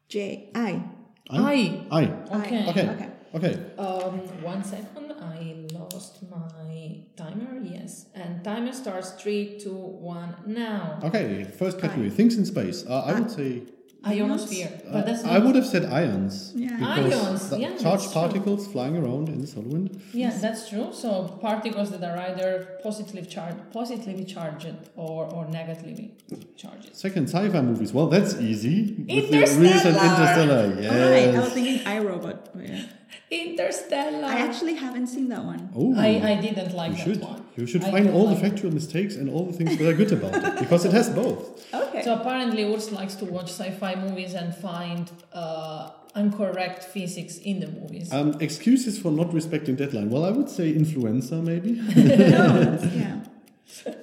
J 0.08 0.50
I. 0.56 0.82
I. 1.30 1.86
I. 1.92 2.04
Okay. 2.40 2.70
Okay. 2.70 2.90
Okay. 2.90 3.09
Okay. 3.34 3.54
Um, 3.78 4.20
one 4.44 4.64
second. 4.64 5.14
I 5.22 5.66
lost 5.74 6.20
my 6.30 7.02
timer. 7.16 7.60
Yes, 7.64 8.06
and 8.16 8.44
timer 8.44 8.74
starts 8.74 9.12
three, 9.12 9.60
two, 9.60 9.76
one. 9.76 10.36
Now. 10.46 11.00
Okay. 11.04 11.44
First 11.44 11.80
category: 11.80 12.10
things 12.10 12.38
in 12.38 12.46
space. 12.46 12.86
Uh, 12.88 13.04
I 13.06 13.20
would 13.20 13.32
say. 13.32 13.64
Ionosphere. 14.08 14.72
But 14.94 15.06
that's 15.08 15.26
I 15.26 15.40
would 15.40 15.56
have 15.56 15.66
said 15.66 15.84
ions. 15.84 16.54
Yeah. 16.56 16.70
because 16.78 17.14
Ions, 17.26 17.50
the 17.50 17.60
yeah, 17.60 17.70
that's 17.72 17.84
charged 17.84 18.04
true. 18.06 18.14
particles 18.14 18.66
flying 18.66 18.96
around 18.96 19.28
in 19.28 19.42
the 19.42 19.48
solar 19.48 19.68
wind. 19.68 20.02
Yeah, 20.14 20.30
that's 20.30 20.70
true. 20.70 20.94
So 20.94 21.38
particles 21.42 21.92
that 21.92 22.02
are 22.10 22.18
either 22.18 22.80
positively 22.82 23.26
charged, 23.26 23.60
positively 23.74 24.24
charged, 24.24 24.74
or 24.96 25.26
or 25.36 25.46
negatively 25.50 26.14
charged. 26.56 26.96
Second, 26.96 27.28
sci-fi 27.28 27.60
movies. 27.62 27.92
Well, 27.92 28.08
that's 28.08 28.36
easy. 28.40 28.78
With 29.00 29.08
the 29.08 29.40
Interstellar. 29.40 29.62
recent 29.74 29.96
Interstellar. 29.98 30.68
Right. 30.70 31.36
I 31.36 31.40
was 31.40 31.52
thinking 31.52 31.80
iRobot. 31.86 32.40
but 32.56 32.64
Yeah. 32.70 32.84
Interstellar. 33.32 34.26
I 34.26 34.40
actually 34.40 34.74
haven't 34.76 35.08
seen 35.08 35.30
that 35.30 35.44
one. 35.44 35.70
Oh, 35.76 35.94
I, 35.96 36.08
I 36.32 36.42
didn't 36.42 36.74
like 36.74 36.92
you 36.92 36.98
that 36.98 37.04
should. 37.04 37.22
one. 37.22 37.46
You 37.56 37.68
should 37.68 37.84
I 37.84 37.92
find 37.92 38.06
don't 38.06 38.16
all 38.16 38.28
the 38.28 38.34
like 38.34 38.44
it. 38.44 38.50
factual 38.50 38.74
mistakes 38.74 39.16
and 39.16 39.30
all 39.30 39.46
the 39.46 39.54
things 39.54 39.78
that 39.78 39.88
are 39.88 39.94
good 39.94 40.12
about 40.12 40.34
it 40.36 40.60
because 40.64 40.86
it 40.86 40.94
has 40.94 41.10
both. 41.10 41.74
Okay. 41.74 42.02
So 42.04 42.16
apparently, 42.16 42.64
Urs 42.64 42.92
likes 42.92 43.16
to 43.16 43.26
watch 43.26 43.50
sci-fi 43.52 43.96
movies 43.96 44.34
and 44.34 44.56
find 44.56 45.12
uh, 45.34 45.92
incorrect 46.16 46.84
physics 46.86 47.38
in 47.38 47.60
the 47.60 47.68
movies. 47.68 48.12
Um, 48.12 48.36
excuses 48.40 48.98
for 48.98 49.12
not 49.12 49.32
respecting 49.34 49.76
deadline. 49.76 50.10
Well, 50.10 50.26
I 50.26 50.32
would 50.32 50.50
say 50.50 50.72
influenza, 50.72 51.36
maybe. 51.36 51.72
no, 51.96 52.80
yeah. 52.94 53.22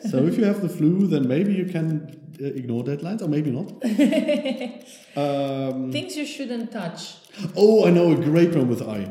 so 0.09 0.25
if 0.27 0.39
you 0.39 0.45
have 0.45 0.61
the 0.63 0.69
flu, 0.69 1.07
then 1.09 1.27
maybe 1.27 1.53
you 1.53 1.65
can 1.67 2.26
ignore 2.41 2.85
deadlines, 2.85 3.23
or 3.23 3.29
maybe 3.29 3.51
not. 3.51 3.69
um, 5.17 5.93
Things 5.93 6.17
you 6.17 6.27
shouldn't 6.27 6.73
touch. 6.73 7.17
oh, 7.57 7.87
I 7.87 7.91
know 7.91 8.13
a 8.13 8.17
great 8.17 8.55
one 8.55 8.69
with 8.69 8.83
I. 8.83 9.11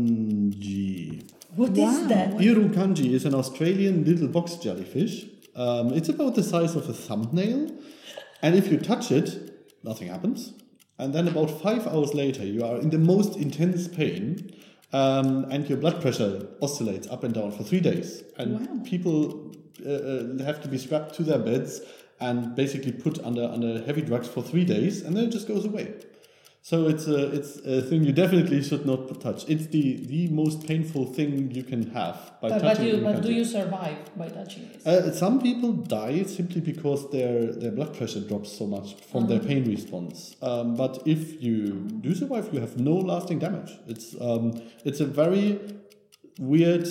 Irukandji. 0.00 1.30
What 1.56 1.70
is 1.72 1.78
Wow. 1.78 2.06
that? 2.08 2.30
Irukandji 2.38 3.12
is 3.12 3.24
an 3.24 3.34
Australian 3.34 4.04
little 4.04 4.28
box 4.28 4.56
jellyfish. 4.56 5.26
Um, 5.56 5.92
it's 5.92 6.08
about 6.08 6.34
the 6.36 6.42
size 6.42 6.76
of 6.76 6.88
a 6.88 6.92
thumbnail, 6.92 7.70
and 8.42 8.54
if 8.54 8.70
you 8.70 8.78
touch 8.78 9.10
it, 9.10 9.28
nothing 9.82 10.08
happens. 10.08 10.54
And 10.98 11.12
then 11.14 11.26
about 11.28 11.50
five 11.62 11.86
hours 11.86 12.14
later, 12.14 12.44
you 12.44 12.62
are 12.64 12.78
in 12.78 12.90
the 12.90 12.98
most 12.98 13.36
intense 13.36 13.88
pain, 13.88 14.50
um, 14.92 15.44
and 15.50 15.68
your 15.68 15.78
blood 15.78 16.00
pressure 16.00 16.46
oscillates 16.62 17.08
up 17.08 17.24
and 17.24 17.34
down 17.34 17.50
for 17.52 17.62
three 17.64 17.80
days. 17.80 18.22
And 18.38 18.60
Wow. 18.60 18.82
people 18.84 19.52
uh, 19.86 20.42
uh, 20.42 20.44
have 20.44 20.60
to 20.62 20.68
be 20.68 20.78
strapped 20.78 21.14
to 21.16 21.22
their 21.22 21.38
beds 21.38 21.80
and 22.20 22.54
basically 22.54 22.92
put 22.92 23.18
under 23.24 23.44
under 23.44 23.82
heavy 23.84 24.02
drugs 24.02 24.28
for 24.28 24.42
three 24.42 24.64
days, 24.64 25.02
and 25.02 25.16
then 25.16 25.24
it 25.24 25.30
just 25.30 25.48
goes 25.48 25.64
away. 25.64 25.94
So 26.62 26.88
it's 26.88 27.06
a 27.06 27.32
it's 27.32 27.56
a 27.64 27.80
thing 27.80 28.04
you 28.04 28.12
definitely 28.12 28.62
should 28.62 28.84
not 28.84 29.18
touch. 29.20 29.48
It's 29.48 29.68
the 29.68 29.96
the 30.06 30.28
most 30.28 30.66
painful 30.66 31.06
thing 31.06 31.50
you 31.50 31.62
can 31.62 31.90
have 31.92 32.16
by 32.42 32.50
But, 32.50 32.60
but 32.60 32.60
touching. 32.60 32.86
you 32.86 32.94
it. 32.96 33.02
but 33.02 33.22
do 33.22 33.32
you 33.32 33.46
survive 33.46 33.96
by 34.14 34.28
touching 34.28 34.64
it? 34.64 34.86
Uh, 34.86 35.10
some 35.12 35.40
people 35.40 35.72
die 35.72 36.22
simply 36.24 36.60
because 36.60 37.10
their 37.10 37.50
their 37.52 37.70
blood 37.70 37.96
pressure 37.96 38.20
drops 38.20 38.52
so 38.52 38.66
much 38.66 38.94
from 39.10 39.26
their 39.26 39.40
pain 39.40 39.64
response. 39.64 40.36
Um, 40.42 40.74
but 40.76 41.02
if 41.06 41.42
you 41.42 41.88
do 42.06 42.14
survive, 42.14 42.52
you 42.52 42.60
have 42.60 42.76
no 42.78 42.96
lasting 42.96 43.38
damage. 43.38 43.72
It's 43.88 44.14
um, 44.20 44.60
it's 44.84 45.00
a 45.00 45.06
very 45.06 45.58
weird 46.38 46.86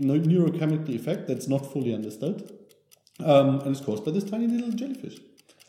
neurochemical 0.00 0.88
effect 0.90 1.28
that's 1.28 1.48
not 1.48 1.72
fully 1.72 1.94
understood, 1.94 2.50
um, 3.24 3.60
and 3.60 3.76
it's 3.76 3.80
caused 3.84 4.04
by 4.04 4.10
this 4.12 4.24
tiny 4.24 4.46
little 4.46 4.70
jellyfish, 4.72 5.18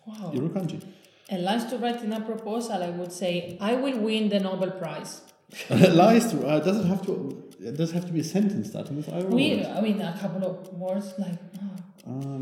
wow. 0.05 0.31
Irukandji. 0.33 0.83
And 1.29 1.43
last 1.43 1.69
to 1.69 1.77
write 1.77 2.03
in 2.03 2.11
a 2.13 2.21
proposal, 2.21 2.83
I 2.83 2.89
would 2.89 3.11
say 3.11 3.57
I 3.61 3.75
will 3.75 3.97
win 3.99 4.29
the 4.29 4.39
Nobel 4.39 4.71
Prize. 4.71 5.21
Lies 5.69 6.31
to, 6.31 6.45
uh, 6.47 6.59
does 6.59 6.77
it 6.77 6.85
have 6.85 7.05
to? 7.05 7.43
It 7.59 7.77
does 7.77 7.91
have 7.91 8.05
to 8.07 8.11
be 8.11 8.19
a 8.19 8.23
sentence 8.23 8.69
starting 8.69 8.97
with 8.97 9.09
I. 9.09 9.19
or 9.21 9.27
We. 9.27 9.63
I 9.65 9.79
mean, 9.81 10.01
a 10.01 10.17
couple 10.19 10.43
of 10.45 10.67
words 10.73 11.13
like. 11.17 11.37
oh, 11.61 11.75
Um, 12.05 12.39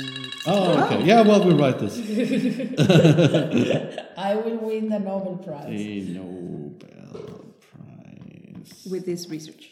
oh, 0.48 0.84
okay. 0.86 1.04
Yeah, 1.04 1.22
well, 1.22 1.44
we'll 1.46 1.58
write 1.58 1.78
this. 1.78 1.96
I 4.18 4.36
will 4.36 4.58
win 4.58 4.90
the 4.90 4.98
Nobel 5.00 5.38
Prize. 5.38 5.68
A 5.70 6.00
Nobel 6.02 7.46
Prize. 7.60 8.88
With 8.90 9.06
this 9.06 9.30
research. 9.30 9.70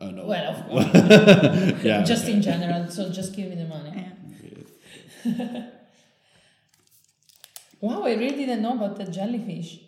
Oh 0.00 0.10
no. 0.10 0.24
Well, 0.26 0.46
of 0.54 0.66
course, 0.68 1.84
yeah. 1.84 2.02
just 2.02 2.26
in 2.28 2.40
general. 2.42 2.88
So 2.88 3.10
just 3.10 3.34
give 3.36 3.48
me 3.50 3.56
the 3.56 3.66
money. 3.66 4.08
Yeah. 5.24 5.62
Wow, 7.80 8.02
I 8.04 8.14
really 8.14 8.36
didn't 8.36 8.62
know 8.62 8.74
about 8.74 8.96
the 8.96 9.04
jellyfish. 9.04 9.80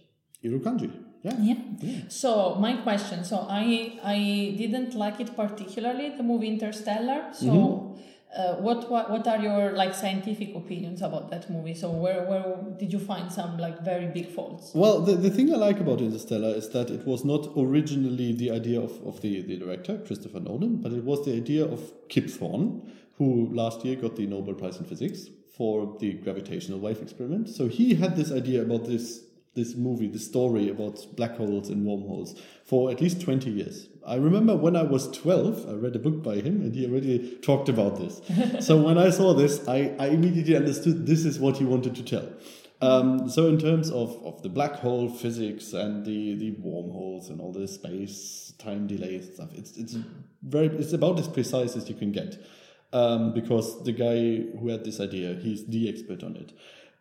Irukandji. 0.42 0.90
Yeah. 1.22 1.36
Yeah. 1.38 2.02
So 2.08 2.56
my 2.56 2.74
question. 2.78 3.22
So 3.24 3.46
I 3.48 3.98
I 4.02 4.54
didn't 4.56 4.94
like 4.94 5.20
it 5.20 5.36
particularly 5.36 6.08
the 6.16 6.22
movie 6.22 6.48
Interstellar. 6.48 7.20
So 7.32 7.46
Mm-hmm. 7.46 8.00
Uh, 8.36 8.54
what, 8.54 8.90
what 8.90 9.10
what 9.10 9.26
are 9.28 9.38
your 9.38 9.72
like 9.72 9.94
scientific 9.94 10.54
opinions 10.54 11.02
about 11.02 11.30
that 11.30 11.50
movie? 11.50 11.74
So 11.74 11.90
where 11.90 12.24
where 12.24 12.56
did 12.78 12.92
you 12.92 12.98
find 12.98 13.30
some 13.30 13.58
like 13.58 13.84
very 13.84 14.06
big 14.06 14.30
faults? 14.30 14.72
Well, 14.74 15.00
the, 15.00 15.14
the 15.16 15.30
thing 15.30 15.52
I 15.52 15.56
like 15.56 15.80
about 15.80 16.00
Interstellar 16.00 16.54
is 16.54 16.70
that 16.70 16.90
it 16.90 17.06
was 17.06 17.24
not 17.24 17.48
originally 17.56 18.32
the 18.32 18.50
idea 18.50 18.80
of, 18.80 18.92
of 19.06 19.20
the, 19.20 19.42
the 19.42 19.58
director, 19.58 19.98
Christopher 19.98 20.40
Nolan, 20.40 20.76
but 20.76 20.92
it 20.92 21.04
was 21.04 21.24
the 21.24 21.34
idea 21.34 21.64
of 21.64 21.92
Kip 22.08 22.30
Thorne, 22.30 22.90
who 23.18 23.50
last 23.52 23.84
year 23.84 23.96
got 23.96 24.16
the 24.16 24.26
Nobel 24.26 24.54
Prize 24.54 24.78
in 24.78 24.84
Physics 24.84 25.28
for 25.54 25.96
the 26.00 26.14
gravitational 26.14 26.80
wave 26.80 27.02
experiment. 27.02 27.50
So 27.50 27.68
he 27.68 27.94
had 27.94 28.16
this 28.16 28.32
idea 28.32 28.62
about 28.62 28.86
this 28.86 29.24
this 29.54 29.74
movie, 29.74 30.08
this 30.08 30.26
story 30.26 30.68
about 30.68 31.04
black 31.14 31.36
holes 31.36 31.68
and 31.68 31.84
wormholes 31.84 32.40
for 32.64 32.90
at 32.90 33.00
least 33.00 33.20
20 33.20 33.50
years. 33.50 33.88
I 34.06 34.16
remember 34.16 34.56
when 34.56 34.76
I 34.76 34.82
was 34.82 35.10
12, 35.10 35.68
I 35.68 35.72
read 35.74 35.94
a 35.94 35.98
book 35.98 36.22
by 36.22 36.36
him 36.36 36.62
and 36.62 36.74
he 36.74 36.86
already 36.86 37.36
talked 37.42 37.68
about 37.68 37.98
this. 37.98 38.20
so 38.66 38.80
when 38.82 38.98
I 38.98 39.10
saw 39.10 39.34
this, 39.34 39.66
I, 39.68 39.94
I 39.98 40.08
immediately 40.08 40.56
understood 40.56 41.06
this 41.06 41.24
is 41.24 41.38
what 41.38 41.58
he 41.58 41.64
wanted 41.64 41.94
to 41.96 42.02
tell. 42.02 42.28
Um, 42.82 43.28
so 43.28 43.46
in 43.46 43.58
terms 43.58 43.90
of, 43.90 44.20
of 44.24 44.42
the 44.42 44.48
black 44.48 44.72
hole 44.72 45.08
physics 45.08 45.72
and 45.72 46.04
the, 46.04 46.34
the 46.34 46.50
wormholes 46.58 47.28
and 47.30 47.40
all 47.40 47.52
the 47.52 47.68
space 47.68 48.54
time 48.58 48.88
delays 48.88 49.26
and 49.26 49.34
stuff, 49.34 49.50
it's 49.54 49.76
it's 49.76 49.96
very 50.42 50.66
it's 50.66 50.92
about 50.92 51.18
as 51.20 51.28
precise 51.28 51.76
as 51.76 51.88
you 51.88 51.94
can 51.94 52.10
get. 52.10 52.44
Um, 52.92 53.32
because 53.32 53.82
the 53.84 53.92
guy 53.92 54.58
who 54.58 54.68
had 54.68 54.84
this 54.84 55.00
idea, 55.00 55.34
he's 55.34 55.64
the 55.64 55.88
expert 55.88 56.22
on 56.24 56.36
it. 56.36 56.52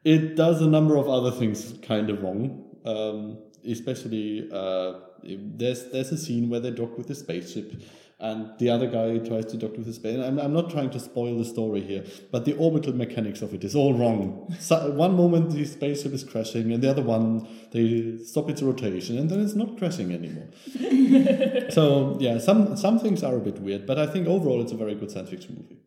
It 0.03 0.35
does 0.35 0.61
a 0.61 0.67
number 0.67 0.95
of 0.97 1.07
other 1.07 1.31
things 1.31 1.73
kind 1.81 2.09
of 2.09 2.23
wrong. 2.23 2.65
Um, 2.85 3.37
especially 3.69 4.49
uh, 4.51 4.93
there's 5.23 5.91
there's 5.91 6.11
a 6.11 6.17
scene 6.17 6.49
where 6.49 6.59
they 6.59 6.71
dock 6.71 6.97
with 6.97 7.07
the 7.07 7.15
spaceship 7.15 7.73
and 8.21 8.51
the 8.59 8.69
other 8.69 8.87
guy 8.87 9.17
tries 9.17 9.45
to 9.47 9.57
dock 9.57 9.75
with 9.75 9.87
his 9.87 9.95
space. 9.95 10.17
I'm, 10.19 10.37
I'm 10.39 10.53
not 10.53 10.69
trying 10.69 10.91
to 10.91 10.99
spoil 10.99 11.39
the 11.39 11.45
story 11.45 11.81
here, 11.81 12.05
but 12.31 12.45
the 12.45 12.55
orbital 12.55 12.93
mechanics 12.93 13.41
of 13.41 13.53
it 13.53 13.63
is 13.63 13.75
all 13.75 13.93
wrong. 13.95 14.55
So, 14.59 14.91
one 14.91 15.15
moment 15.15 15.51
the 15.51 15.65
spaceship 15.65 16.13
is 16.13 16.23
crashing, 16.23 16.71
and 16.71 16.83
the 16.83 16.89
other 16.89 17.01
one 17.01 17.47
they 17.71 18.19
stop 18.23 18.49
its 18.49 18.61
rotation, 18.61 19.17
and 19.17 19.29
then 19.29 19.41
it's 19.41 19.55
not 19.55 19.77
crashing 19.77 20.11
anymore. 20.13 20.49
so 21.71 22.17
yeah, 22.19 22.37
some 22.37 22.77
some 22.77 22.99
things 22.99 23.23
are 23.23 23.35
a 23.35 23.39
bit 23.39 23.59
weird, 23.59 23.87
but 23.87 23.97
I 23.97 24.05
think 24.05 24.27
overall 24.27 24.61
it's 24.61 24.71
a 24.71 24.77
very 24.77 24.93
good 24.93 25.09
science 25.09 25.29
fiction 25.31 25.55
movie, 25.59 25.79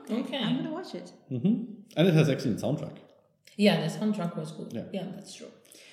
Okay. 0.00 0.20
Okay. 0.20 0.38
I'm 0.44 0.56
gonna 0.56 0.72
watch 0.72 0.94
it. 0.94 1.12
and 1.30 2.08
it 2.08 2.14
has 2.14 2.28
excellent 2.28 2.60
soundtrack. 2.60 2.98
Yeah, 3.56 3.80
the 3.80 3.86
soundtrack 3.86 4.36
was 4.36 4.52
good. 4.52 4.72
Yeah. 4.72 4.84
yeah 4.92 5.06
that's 5.14 5.34
true. 5.34 5.48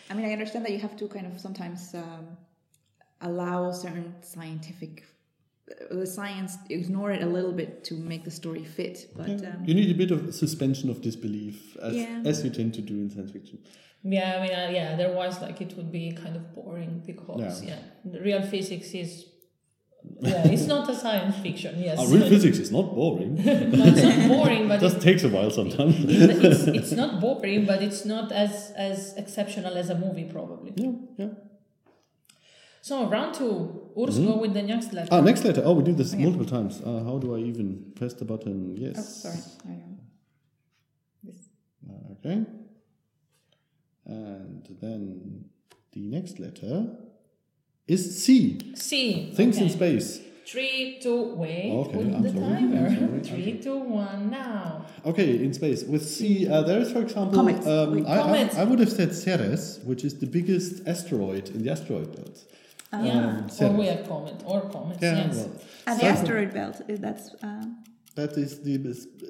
I 0.10 0.14
mean, 0.14 0.26
I 0.26 0.32
understand 0.34 0.66
that 0.66 0.72
you 0.72 0.80
have 0.80 0.96
to 0.98 1.08
kind 1.08 1.26
of 1.26 1.40
sometimes 1.40 1.94
um, 1.96 2.38
allow 3.22 3.72
certain 3.72 4.14
scientific 4.22 5.04
uh, 5.70 5.96
the 5.96 6.06
science 6.06 6.58
ignore 6.70 7.12
it 7.12 7.24
a 7.24 7.26
little 7.26 7.52
bit 7.52 7.84
to 7.86 7.96
make 7.96 8.24
the 8.24 8.32
story 8.32 8.64
fit. 8.64 9.10
But 9.16 9.44
um, 9.46 9.64
You 9.66 9.74
need 9.74 9.90
a 9.90 9.98
bit 9.98 10.12
of 10.12 10.34
suspension 10.36 10.90
of 10.90 11.02
disbelief, 11.02 11.76
as, 11.82 11.96
Yeah. 11.96 12.22
as 12.24 12.44
you 12.44 12.52
tend 12.52 12.74
to 12.76 12.82
do 12.82 12.94
in 12.94 13.10
science 13.10 13.32
fiction. 13.32 13.60
Yeah, 14.04 14.38
I 14.38 14.42
mean, 14.44 14.52
uh, 14.52 14.70
yeah, 14.72 14.92
otherwise, 14.94 15.42
like, 15.42 15.62
it 15.62 15.76
would 15.76 15.92
be 15.92 16.12
kind 16.12 16.36
of 16.36 16.54
boring 16.54 17.02
because, 17.06 17.64
Yeah. 17.64 17.70
yeah, 17.70 18.12
the 18.12 18.22
real 18.22 18.44
physics 18.44 18.92
is, 18.94 19.26
yeah, 20.22 20.48
it's 20.48 20.66
not 20.66 20.90
a 20.90 20.96
science 20.96 21.36
fiction, 21.38 21.80
yes. 21.80 22.00
Uh, 22.02 22.06
real 22.08 22.28
physics 22.30 22.58
is 22.58 22.72
not 22.72 22.94
boring. 22.96 23.36
no, 23.46 23.86
it's 23.86 24.02
not 24.02 24.28
boring, 24.28 24.68
but 24.68 24.78
It 24.82 24.82
just 24.82 25.02
takes 25.02 25.24
a 25.24 25.30
while 25.30 25.52
sometimes. 25.52 25.96
it, 26.06 26.44
it's, 26.46 26.64
it's 26.80 26.92
not 26.92 27.20
boring, 27.20 27.66
but 27.66 27.82
it's 27.82 28.06
not 28.06 28.32
as, 28.32 28.72
as 28.76 29.14
exceptional 29.18 29.78
as 29.78 29.90
a 29.90 29.96
movie, 29.98 30.26
probably. 30.26 30.74
yeah, 30.76 30.92
yeah. 31.18 31.30
So, 32.82 33.08
round 33.08 33.34
two, 33.34 33.90
Urs, 33.98 34.24
go 34.24 34.38
with 34.38 34.54
the 34.54 34.62
next 34.62 34.94
letter. 34.94 35.10
Ah, 35.12 35.20
next 35.20 35.44
letter. 35.44 35.64
Oh, 35.66 35.74
we 35.74 35.84
did 35.84 35.98
this 35.98 36.14
multiple 36.14 36.46
times. 36.46 36.82
Uh, 36.86 37.04
how 37.04 37.18
do 37.18 37.36
I 37.36 37.40
even 37.40 37.92
press 37.96 38.14
the 38.14 38.26
button? 38.26 38.78
Yes. 38.78 38.96
oh, 39.00 39.02
sorry, 39.02 39.42
I 39.68 39.72
am. 39.72 40.00
This. 41.24 41.50
Okay. 42.12 42.46
And 44.06 44.78
then 44.82 45.46
the 45.94 46.02
next 46.02 46.38
letter 46.40 46.96
is 47.88 48.24
C. 48.24 48.74
C. 48.76 49.32
Things 49.36 49.58
in 49.58 49.70
space. 49.70 50.22
Three, 50.48 51.00
two, 51.02 51.34
wait, 51.36 51.72
Okay, 51.72 52.00
I'm 52.00 52.22
the 52.22 52.30
sorry, 52.30 52.40
timer. 52.40 52.88
I'm 52.88 52.96
sorry, 52.96 53.20
Three, 53.24 53.54
okay. 53.54 53.58
two, 53.58 53.78
one, 53.80 54.30
now. 54.30 54.86
Okay, 55.04 55.44
in 55.44 55.54
space. 55.54 55.84
With 55.84 56.08
C, 56.08 56.48
uh, 56.48 56.62
there 56.62 56.80
is, 56.80 56.92
for 56.92 57.02
example, 57.02 57.40
Comets. 57.40 57.66
Um, 57.66 58.06
I, 58.06 58.12
I, 58.14 58.18
comets. 58.22 58.56
I 58.56 58.64
would 58.64 58.78
have 58.80 58.92
said 58.92 59.16
Ceres, 59.16 59.80
which 59.84 60.04
is 60.04 60.20
the 60.20 60.28
biggest 60.28 60.88
asteroid 60.88 61.50
in 61.50 61.64
the 61.64 61.72
asteroid 61.72 62.16
belt. 62.16 62.38
yeah, 62.94 63.44
or 63.44 63.50
Ceres. 63.50 63.74
we 63.74 63.88
have 63.88 64.08
comet, 64.08 64.36
or 64.46 64.62
comments, 64.70 65.02
Yeah, 65.02 65.16
yes. 65.26 65.36
well, 65.36 65.52
And 65.88 66.00
the 66.00 66.04
Ceres- 66.06 66.20
asteroid 66.20 66.54
belt, 66.54 66.76
uh, 66.82 66.94
that's 67.00 67.32
um, 67.42 67.84
That 68.16 68.38
is 68.38 68.62
the 68.62 68.76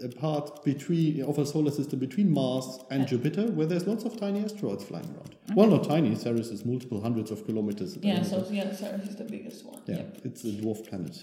a 0.03 0.09
part 0.09 0.63
between 0.63 1.23
of 1.23 1.39
a 1.39 1.45
solar 1.45 1.71
system 1.71 1.97
between 1.99 2.31
Mars 2.31 2.79
and 2.91 3.07
Jupiter, 3.07 3.47
where 3.51 3.65
there's 3.65 3.87
lots 3.87 4.03
of 4.05 4.15
tiny 4.19 4.41
asteroids 4.43 4.83
flying 4.83 5.05
around. 5.15 5.35
Well, 5.55 5.67
not 5.67 5.85
tiny. 5.85 6.15
Ceres 6.15 6.49
is 6.49 6.63
multiple 6.65 7.01
hundreds 7.01 7.31
of 7.31 7.45
kilometers. 7.45 7.97
Yeah, 7.97 8.21
so 8.21 8.45
yeah, 8.51 8.71
Ceres 8.73 9.07
is 9.09 9.15
the 9.15 9.23
biggest 9.23 9.65
one. 9.65 9.81
yeah, 9.87 9.95
Yep. 9.97 10.17
it's 10.25 10.43
a 10.43 10.47
dwarf 10.49 10.87
planet. 10.87 11.15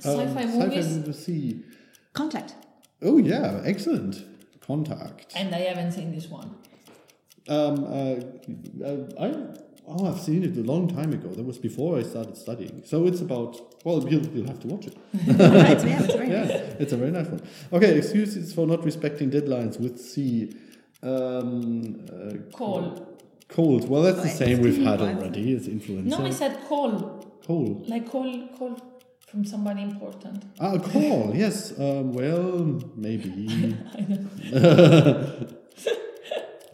Sci-fi 0.00 0.22
Um, 0.22 0.34
movies, 0.34 0.86
Sci-fi 0.86 0.96
movie 0.98 1.12
C. 1.12 1.62
contact. 2.14 2.54
Oh 3.00 3.18
yeah, 3.18 3.60
excellent. 3.64 4.24
Contact. 4.60 5.32
and 5.36 5.54
I 5.54 5.58
haven't 5.60 5.92
seen 5.92 6.12
this 6.14 6.28
one. 6.28 6.50
Um, 7.48 7.84
uh, 7.84 8.14
uh, 8.84 8.96
I 9.18 9.26
oh, 9.86 10.06
I've 10.06 10.20
seen 10.20 10.44
it 10.44 10.56
a 10.56 10.62
long 10.62 10.88
time 10.88 11.12
ago. 11.12 11.28
That 11.28 11.44
was 11.44 11.58
before 11.58 11.98
I 11.98 12.02
started 12.02 12.36
studying. 12.36 12.82
So 12.84 13.06
it's 13.06 13.20
about 13.20 13.58
well, 13.84 14.06
you'll, 14.08 14.26
you'll 14.26 14.46
have 14.46 14.60
to 14.60 14.68
watch 14.68 14.86
it. 14.86 14.96
right, 15.26 15.84
yeah, 15.84 16.02
it's 16.02 16.14
very 16.14 16.30
yeah, 16.30 16.44
nice. 16.44 16.60
it's 16.78 16.92
a 16.92 16.96
very 16.96 17.10
nice 17.10 17.26
one. 17.26 17.42
Okay, 17.72 17.96
excuses 17.98 18.52
for 18.52 18.66
not 18.66 18.84
respecting 18.84 19.30
deadlines 19.30 19.80
with 19.80 20.00
C. 20.00 20.54
Um, 21.02 22.06
uh, 22.08 22.56
Coal. 22.56 23.18
cold. 23.48 23.88
Well, 23.88 24.02
that's 24.02 24.22
the 24.22 24.28
same 24.28 24.60
we've 24.60 24.82
had 24.82 25.00
already. 25.00 25.52
It's 25.52 25.66
influenza. 25.66 26.16
No, 26.16 26.24
I 26.24 26.30
said 26.30 26.60
coal. 26.68 27.40
coal. 27.44 27.84
Like 27.88 28.08
call, 28.08 28.48
call 28.56 28.80
from 29.28 29.44
somebody 29.44 29.82
important. 29.82 30.44
Ah, 30.60 30.78
call. 30.78 31.32
yes. 31.34 31.72
Um, 31.78 32.12
well, 32.12 32.80
maybe. 32.94 33.76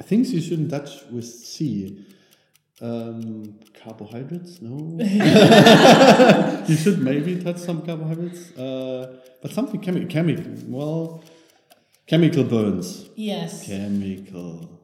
Things 0.03 0.33
you 0.33 0.41
shouldn't 0.41 0.71
touch 0.71 1.05
with 1.11 1.25
C. 1.25 2.05
Um, 2.81 3.59
carbohydrates? 3.83 4.63
No. 4.63 4.97
you 6.69 6.77
should 6.77 7.01
maybe 7.01 7.43
touch 7.43 7.57
some 7.59 7.83
carbohydrates. 7.85 8.57
Uh, 8.57 9.17
but 9.43 9.51
something 9.53 9.81
chemical. 9.81 10.09
Chemical. 10.09 10.53
Well, 10.69 11.25
chemical 12.07 12.45
burns. 12.45 13.09
Yes. 13.17 13.67
Chemical. 13.67 14.81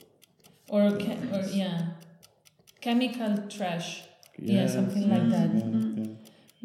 Or, 0.69 0.91
che- 0.97 1.19
or 1.33 1.43
yeah, 1.53 1.81
chemical 2.81 3.37
trash. 3.49 4.03
Yeah, 4.39 4.63
Yes, 4.63 4.73
something 4.75 5.09
like 5.09 5.29
that. 5.31 5.55
yeah, 5.55 5.65
yeah. 5.97 6.11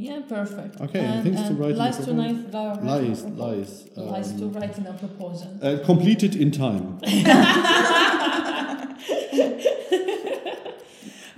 Yeah, 0.01 0.21
perfect. 0.27 0.79
Okay, 0.81 1.01
and, 1.01 1.23
things 1.23 1.41
to 1.41 1.47
and 1.47 1.59
write 1.59 1.69
in 1.71 1.75
the 1.75 1.83
lies 1.83 1.97
to 1.97 2.03
proposal. 2.05 2.23
knife 2.33 2.51
go- 2.51 2.79
Lies, 2.81 3.21
propo- 3.23 3.37
lies. 3.37 3.87
lies 3.97 4.31
to 4.39 4.45
um, 4.45 4.53
write 4.53 4.77
in 4.77 4.87
a 4.87 4.93
proposal. 4.93 5.59
Uh, 5.61 5.77
completed 5.85 6.35
in 6.37 6.49
time. 6.51 6.97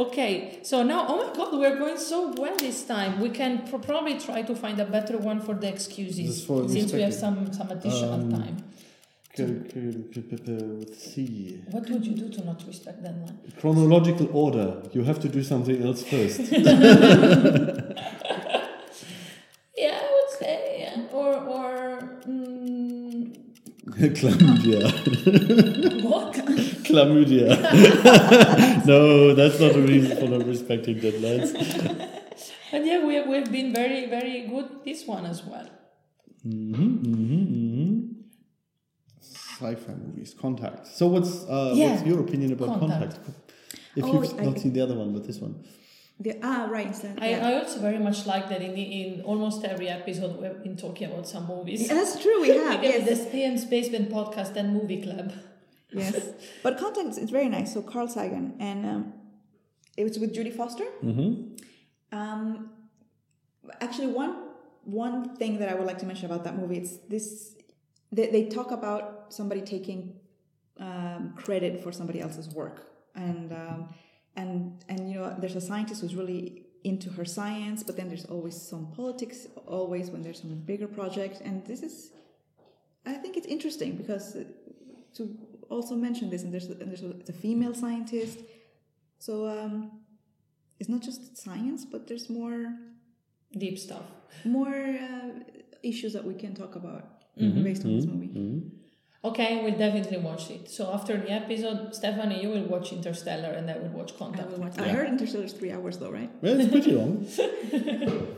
Okay, 0.02 0.60
so 0.64 0.82
now, 0.82 1.06
oh 1.10 1.18
my 1.24 1.30
god, 1.38 1.50
we're 1.62 1.78
going 1.78 1.98
so 1.98 2.34
well 2.42 2.56
this 2.58 2.84
time. 2.86 3.20
We 3.20 3.30
can 3.30 3.52
pro- 3.68 3.78
probably 3.80 4.18
try 4.20 4.42
to 4.42 4.56
find 4.56 4.80
a 4.80 4.86
better 4.86 5.18
one 5.18 5.40
for 5.42 5.54
the 5.54 5.68
excuses 5.68 6.44
for 6.46 6.68
since 6.68 6.92
we 6.92 7.02
have 7.02 7.14
some, 7.14 7.38
some 7.54 7.70
additional 7.70 8.14
Um, 8.14 8.32
time. 8.32 8.58
With 9.38 11.00
C. 11.00 11.62
What 11.74 11.84
would 11.90 12.06
you 12.06 12.16
do 12.24 12.28
to 12.36 12.40
not 12.50 12.60
respect 12.68 13.02
that 13.04 13.16
one? 13.28 13.36
Chronological 13.60 14.28
order. 14.34 14.68
You 14.92 15.04
have 15.04 15.20
to 15.26 15.30
do 15.30 15.42
something 15.44 15.78
else 15.88 16.02
first. 16.04 16.40
Yeah, 19.84 20.00
I 20.04 20.08
would 20.16 20.32
say, 20.40 20.58
yeah. 20.84 21.18
Or, 21.20 21.34
or, 21.58 21.74
mm, 22.28 23.36
Chlamydia. 24.18 26.04
what? 26.04 26.34
Chlamydia. 26.86 28.86
no, 28.86 29.34
that's 29.36 29.60
not 29.60 29.76
a 29.76 29.82
reason 29.82 30.18
for 30.18 30.28
not 30.38 30.46
respecting 30.48 31.00
deadlines. 31.00 31.54
And 32.72 32.86
yeah, 32.86 33.06
we, 33.06 33.22
we've 33.22 33.52
been 33.52 33.74
very, 33.74 34.06
very 34.08 34.48
good 34.48 34.68
this 34.86 35.06
one 35.06 35.26
as 35.26 35.44
well. 35.44 35.68
Mm-hmm, 36.46 36.84
mm-hmm, 36.84 37.56
mm-hmm. 37.56 38.08
Sci-fi 39.22 39.94
movies. 39.94 40.34
Contact. 40.40 40.88
So 40.88 41.08
what's 41.08 41.44
uh, 41.44 41.74
Yeah. 41.76 41.92
what's 41.92 42.04
your 42.06 42.20
opinion 42.22 42.54
about 42.54 42.80
Contact. 42.80 43.16
Contact? 43.16 43.52
If 43.96 44.06
Oh, 44.06 44.14
you've 44.24 44.40
I- 44.40 44.44
not 44.46 44.60
seen 44.60 44.74
the 44.74 44.82
other 44.82 44.96
one, 44.96 45.14
but 45.14 45.26
this 45.28 45.40
one. 45.40 45.64
The, 46.22 46.38
ah, 46.44 46.68
right. 46.70 46.86
Instead, 46.86 47.18
I, 47.20 47.30
yeah. 47.32 47.48
I 47.48 47.54
also 47.60 47.80
very 47.80 47.98
much 47.98 48.28
like 48.28 48.48
that 48.50 48.62
in, 48.62 48.76
in 48.76 49.22
almost 49.22 49.64
every 49.64 49.90
episode 49.90 50.40
we've 50.40 50.62
been 50.62 50.78
talking 50.78 51.12
about 51.12 51.28
some 51.28 51.48
movies. 51.48 51.88
Yeah, 51.88 51.96
that's 51.96 52.22
true. 52.22 52.42
We 52.42 52.50
have 52.68 52.84
yes, 52.84 53.10
the 53.10 53.16
Science 53.16 53.66
Basement 53.66 54.12
podcast 54.12 54.56
and 54.56 54.72
movie 54.72 55.02
club. 55.02 55.34
yes. 55.92 56.16
But 56.64 56.78
contact 56.78 57.18
is 57.18 57.32
very 57.32 57.50
nice. 57.50 57.74
So 57.74 57.82
Carl 57.82 58.08
Sagan 58.08 58.54
and 58.60 58.86
um, 58.86 59.14
it 59.98 60.04
was 60.04 60.20
with 60.20 60.36
Jodie 60.36 60.56
Foster. 60.56 60.86
Mm-hmm. 61.04 62.16
Um, 62.16 62.70
actually, 63.80 64.08
one 64.08 64.36
one 64.84 65.36
thing 65.38 65.58
that 65.60 65.70
I 65.70 65.74
would 65.74 65.88
like 65.88 66.00
to 66.00 66.06
mention 66.06 66.26
about 66.26 66.44
that 66.44 66.56
movie 66.58 66.78
it's 66.78 66.98
this 67.08 67.56
they, 68.12 68.28
they 68.28 68.46
talk 68.46 68.72
about 68.72 69.26
somebody 69.30 69.62
taking 69.62 70.14
um, 70.80 71.34
credit 71.36 71.82
for 71.84 71.92
somebody 71.92 72.20
else's 72.20 72.50
work 72.50 72.92
and 73.16 73.52
um, 73.54 73.90
and 74.36 74.84
and 74.90 75.10
you 75.10 75.16
know 75.20 75.36
there's 75.40 75.56
a 75.56 75.62
scientist 75.62 76.02
who's 76.02 76.16
really 76.16 76.64
into 76.84 77.10
her 77.12 77.26
science 77.26 77.84
but 77.84 77.96
then 77.98 78.08
there's 78.08 78.26
always 78.26 78.60
some 78.60 78.88
politics 78.96 79.48
always 79.68 80.10
when 80.10 80.22
there's 80.22 80.40
some 80.42 80.56
bigger 80.72 80.88
project 80.88 81.42
and 81.42 81.66
this 81.66 81.82
is 81.84 82.12
I 83.06 83.14
think 83.14 83.36
it's 83.38 83.48
interesting 83.48 83.96
because 83.98 84.36
uh, 84.36 84.44
to 85.16 85.38
also 85.70 85.96
mention 85.96 86.30
this 86.30 86.44
and 86.44 86.52
there's 86.54 86.70
a, 86.70 86.74
and 86.82 86.88
there's 86.90 87.04
a, 87.04 87.14
a 87.30 87.34
female 87.34 87.74
scientist 87.74 88.40
so 89.20 89.48
um, 89.48 89.92
it's 90.80 90.90
not 90.90 91.02
just 91.02 91.38
science 91.38 91.86
but 91.86 92.08
there's 92.08 92.30
more 92.30 92.74
Deep 93.58 93.78
stuff. 93.78 94.06
more 94.46 94.74
uh, 94.74 95.30
issues 95.84 96.14
that 96.14 96.24
we 96.24 96.34
can 96.34 96.54
talk 96.56 96.76
about 96.76 97.06
Mm-hmm. 97.40 97.64
based 97.64 97.86
on 97.86 97.96
this 97.96 98.06
movie. 98.06 98.28
Mm-hmm. 98.28 98.68
Okay, 99.24 99.62
we'll 99.64 99.78
definitely 99.78 100.18
watch 100.18 100.50
it. 100.50 100.68
So 100.68 100.92
after 100.92 101.16
the 101.16 101.30
episode, 101.32 101.94
Stephanie, 101.94 102.42
you 102.42 102.50
will 102.50 102.64
watch 102.64 102.92
Interstellar 102.92 103.50
and 103.50 103.70
I 103.70 103.78
will 103.78 103.90
watch 103.90 104.18
Contact. 104.18 104.48
I, 104.48 104.52
will 104.52 104.58
watch. 104.58 104.80
I 104.80 104.88
heard 104.88 105.08
Interstellar 105.10 105.44
is 105.46 105.54
three 105.54 105.72
hours 105.72 106.00
though, 106.00 106.10
right? 106.10 106.32
Well, 106.42 106.60
it's 106.60 106.72
pretty 106.72 106.92
long. 107.02 107.28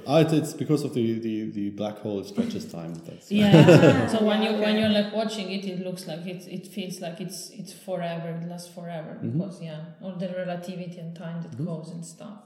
ah, 0.06 0.20
it's, 0.20 0.34
it's 0.34 0.54
because 0.54 0.84
of 0.84 0.94
the, 0.94 1.20
the, 1.20 1.52
the 1.52 1.70
black 1.70 2.00
hole 2.00 2.22
stretches 2.26 2.66
time. 2.70 2.96
That's 3.06 3.32
Yeah. 3.32 4.08
so 4.14 4.26
when 4.26 4.44
you 4.44 4.50
okay. 4.50 4.62
when 4.62 4.78
you're 4.78 4.90
like 4.90 5.14
watching 5.14 5.52
it, 5.52 5.64
it 5.64 5.80
looks 5.80 6.06
like 6.06 6.26
it 6.28 6.46
it 6.50 6.68
feels 6.68 7.00
like 7.00 7.22
it's 7.22 7.50
it's 7.52 7.72
forever, 7.72 8.38
it 8.42 8.50
lasts 8.50 8.68
forever 8.74 9.18
because 9.22 9.62
yeah, 9.62 9.86
all 10.02 10.16
the 10.18 10.28
relativity 10.28 11.00
and 11.00 11.16
time 11.16 11.42
that 11.44 11.66
goes 11.66 11.92
and 11.92 12.06
stuff. 12.06 12.40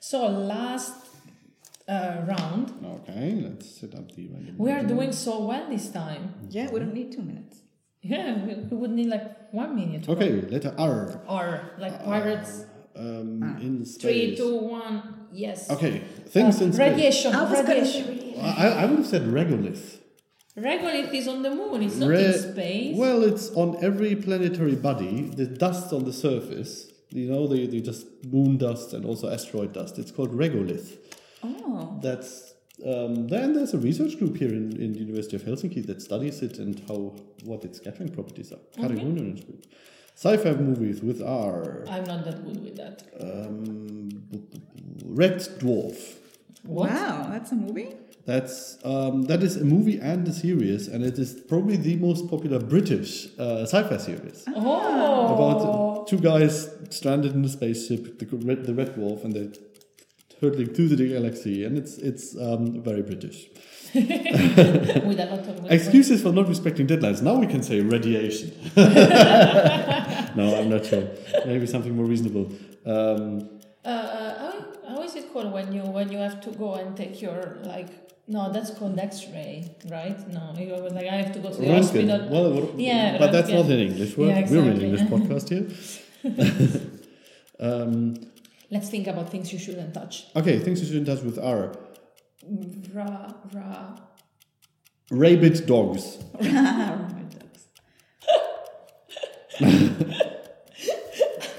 So 0.00 0.26
last 0.26 0.94
uh, 1.86 2.22
round, 2.26 2.74
Okay, 2.84 3.40
let's 3.40 3.70
set 3.80 3.94
up 3.94 4.12
the 4.16 4.26
random. 4.26 4.56
we 4.58 4.72
are 4.72 4.82
doing 4.82 5.12
so 5.12 5.46
well 5.46 5.70
this 5.70 5.90
time. 5.90 6.34
Yeah, 6.50 6.70
we 6.72 6.80
don't 6.80 6.92
need 6.92 7.12
two 7.12 7.22
minutes. 7.22 7.62
Yeah, 8.02 8.44
we, 8.44 8.54
we 8.54 8.76
would 8.76 8.90
need 8.90 9.06
like 9.08 9.52
one 9.52 9.74
minute. 9.76 10.08
Okay, 10.08 10.40
letter 10.42 10.74
R. 10.78 11.20
Or 11.28 11.72
like 11.78 12.04
pirates. 12.04 12.64
Um, 12.96 13.58
in 13.60 13.84
space. 13.84 14.02
Three, 14.02 14.36
two, 14.36 14.56
one. 14.56 15.26
Yes. 15.32 15.70
Okay, 15.70 16.00
things 16.26 16.60
Uh, 16.60 16.64
in 16.64 16.72
space. 16.72 16.88
radiation. 16.90 17.34
I 17.34 17.42
was 17.42 17.52
gonna 17.62 17.68
radiation. 17.68 18.34
I, 18.40 18.68
I 18.82 18.84
would 18.86 18.98
have 18.98 19.06
said 19.06 19.22
regolith. 19.22 19.98
Regolith 20.56 21.14
is 21.14 21.28
on 21.28 21.42
the 21.42 21.50
moon. 21.50 21.82
It's 21.82 21.96
not 21.96 22.08
Re- 22.08 22.24
in 22.24 22.32
space. 22.52 22.96
Well, 22.96 23.22
it's 23.22 23.50
on 23.52 23.76
every 23.84 24.16
planetary 24.16 24.74
body. 24.74 25.30
The 25.34 25.46
dust 25.46 25.92
on 25.92 26.04
the 26.04 26.12
surface, 26.12 26.90
you 27.10 27.30
know, 27.30 27.46
the, 27.46 27.66
the 27.68 27.80
just 27.80 28.06
moon 28.24 28.58
dust 28.58 28.92
and 28.94 29.04
also 29.04 29.30
asteroid 29.30 29.72
dust. 29.72 29.98
It's 30.00 30.10
called 30.10 30.32
regolith. 30.32 30.96
Oh, 31.44 31.98
That's 32.02 32.54
Um, 32.86 33.26
then 33.28 33.54
there's 33.54 33.74
a 33.74 33.78
research 33.78 34.18
group 34.18 34.36
here 34.36 34.50
in, 34.50 34.76
in 34.80 34.92
the 34.92 35.00
University 35.00 35.36
of 35.36 35.42
Helsinki 35.42 35.84
that 35.86 36.00
studies 36.00 36.42
it 36.42 36.58
and 36.58 36.78
how 36.88 37.14
what 37.44 37.64
its 37.64 37.78
scattering 37.78 38.10
properties 38.10 38.52
are. 38.52 38.58
Karri 38.76 38.94
Muinonen's 39.02 39.44
group. 39.44 39.64
Sci-fi 40.14 40.52
movies 40.54 41.00
with 41.02 41.22
R. 41.22 41.84
I'm 41.88 42.04
not 42.04 42.24
that 42.24 42.44
good 42.44 42.62
with 42.62 42.76
that. 42.76 43.02
Um, 43.20 44.08
Red 45.04 45.38
Dwarf. 45.60 46.16
What? 46.64 46.90
Wow, 46.90 47.28
that's 47.30 47.52
a 47.52 47.54
movie? 47.54 47.94
That's 48.26 48.78
um, 48.84 49.22
that 49.22 49.42
is 49.42 49.56
a 49.56 49.64
movie 49.64 49.98
and 49.98 50.26
a 50.28 50.32
series, 50.32 50.86
and 50.86 51.02
it 51.04 51.18
is 51.18 51.32
probably 51.48 51.76
the 51.76 51.96
most 51.96 52.28
popular 52.28 52.58
British 52.58 53.26
uh, 53.38 53.62
sci-fi 53.62 53.96
series 53.96 54.44
Oh. 54.48 55.34
about 55.34 56.08
two 56.08 56.18
guys 56.18 56.68
stranded 56.90 57.34
in 57.34 57.44
a 57.44 57.48
spaceship, 57.48 58.18
the 58.18 58.26
red, 58.36 58.64
the 58.66 58.74
Red 58.74 58.94
Dwarf, 58.96 59.24
and 59.24 59.32
they're 59.32 59.52
hurtling 60.40 60.68
through 60.74 60.88
the 60.88 61.08
galaxy, 61.08 61.64
and 61.64 61.76
it's 61.78 61.98
it's 61.98 62.36
um, 62.36 62.82
very 62.82 63.02
British. 63.02 63.48
with 63.94 65.18
a 65.20 65.26
lot 65.30 65.46
of 65.48 65.70
Excuses 65.70 66.22
for 66.22 66.30
not 66.32 66.46
respecting 66.48 66.86
deadlines. 66.86 67.22
Now 67.22 67.36
we 67.38 67.46
can 67.46 67.62
say 67.62 67.80
radiation. 67.80 68.52
no, 68.76 70.44
I'm 70.58 70.68
not 70.68 70.84
sure. 70.86 71.04
Maybe 71.46 71.66
something 71.66 71.94
more 71.96 72.06
reasonable. 72.14 72.46
Um, 72.94 73.48
Uh, 73.84 74.34
how, 74.42 74.54
how 74.90 75.02
is 75.02 75.14
it 75.20 75.32
called 75.32 75.50
when 75.56 75.72
you 75.76 75.82
when 75.96 76.06
you 76.12 76.18
have 76.18 76.38
to 76.46 76.50
go 76.62 76.68
and 76.80 76.88
take 76.96 77.14
your 77.26 77.38
like? 77.72 77.88
No, 78.36 78.52
that's 78.54 78.70
called 78.78 78.98
X-ray, 78.98 79.54
right? 79.90 80.18
No, 80.36 80.42
you 80.58 80.68
were 80.74 80.90
like 80.98 81.06
I 81.14 81.16
have 81.22 81.32
to 81.36 81.40
go 81.44 81.48
to 81.54 81.56
the 81.60 81.66
Röntgen. 81.66 81.76
hospital. 81.78 82.20
Well, 82.34 82.48
what- 82.56 82.78
Yeah, 82.78 83.16
but 83.22 83.30
that's 83.32 83.48
not 83.58 83.64
an 83.74 83.80
English. 83.88 84.10
We're, 84.18 84.28
Yeah, 84.28 84.44
we're 84.50 84.68
an 84.68 84.82
exactly. 84.82 84.84
English 84.86 85.04
podcast 85.14 85.46
here. 85.54 85.66
um, 87.66 87.92
Let's 88.70 88.88
think 88.90 89.06
about 89.06 89.30
things 89.30 89.52
you 89.52 89.58
shouldn't 89.58 89.94
touch. 89.94 90.26
okay, 90.36 90.58
things 90.58 90.80
you 90.80 90.86
shouldn't 90.86 91.06
touch 91.06 91.22
with 91.22 91.38
R. 91.38 91.74
Ra, 92.92 93.32
ra. 93.52 93.96
Rabid 95.10 95.66
dogs. 95.66 96.18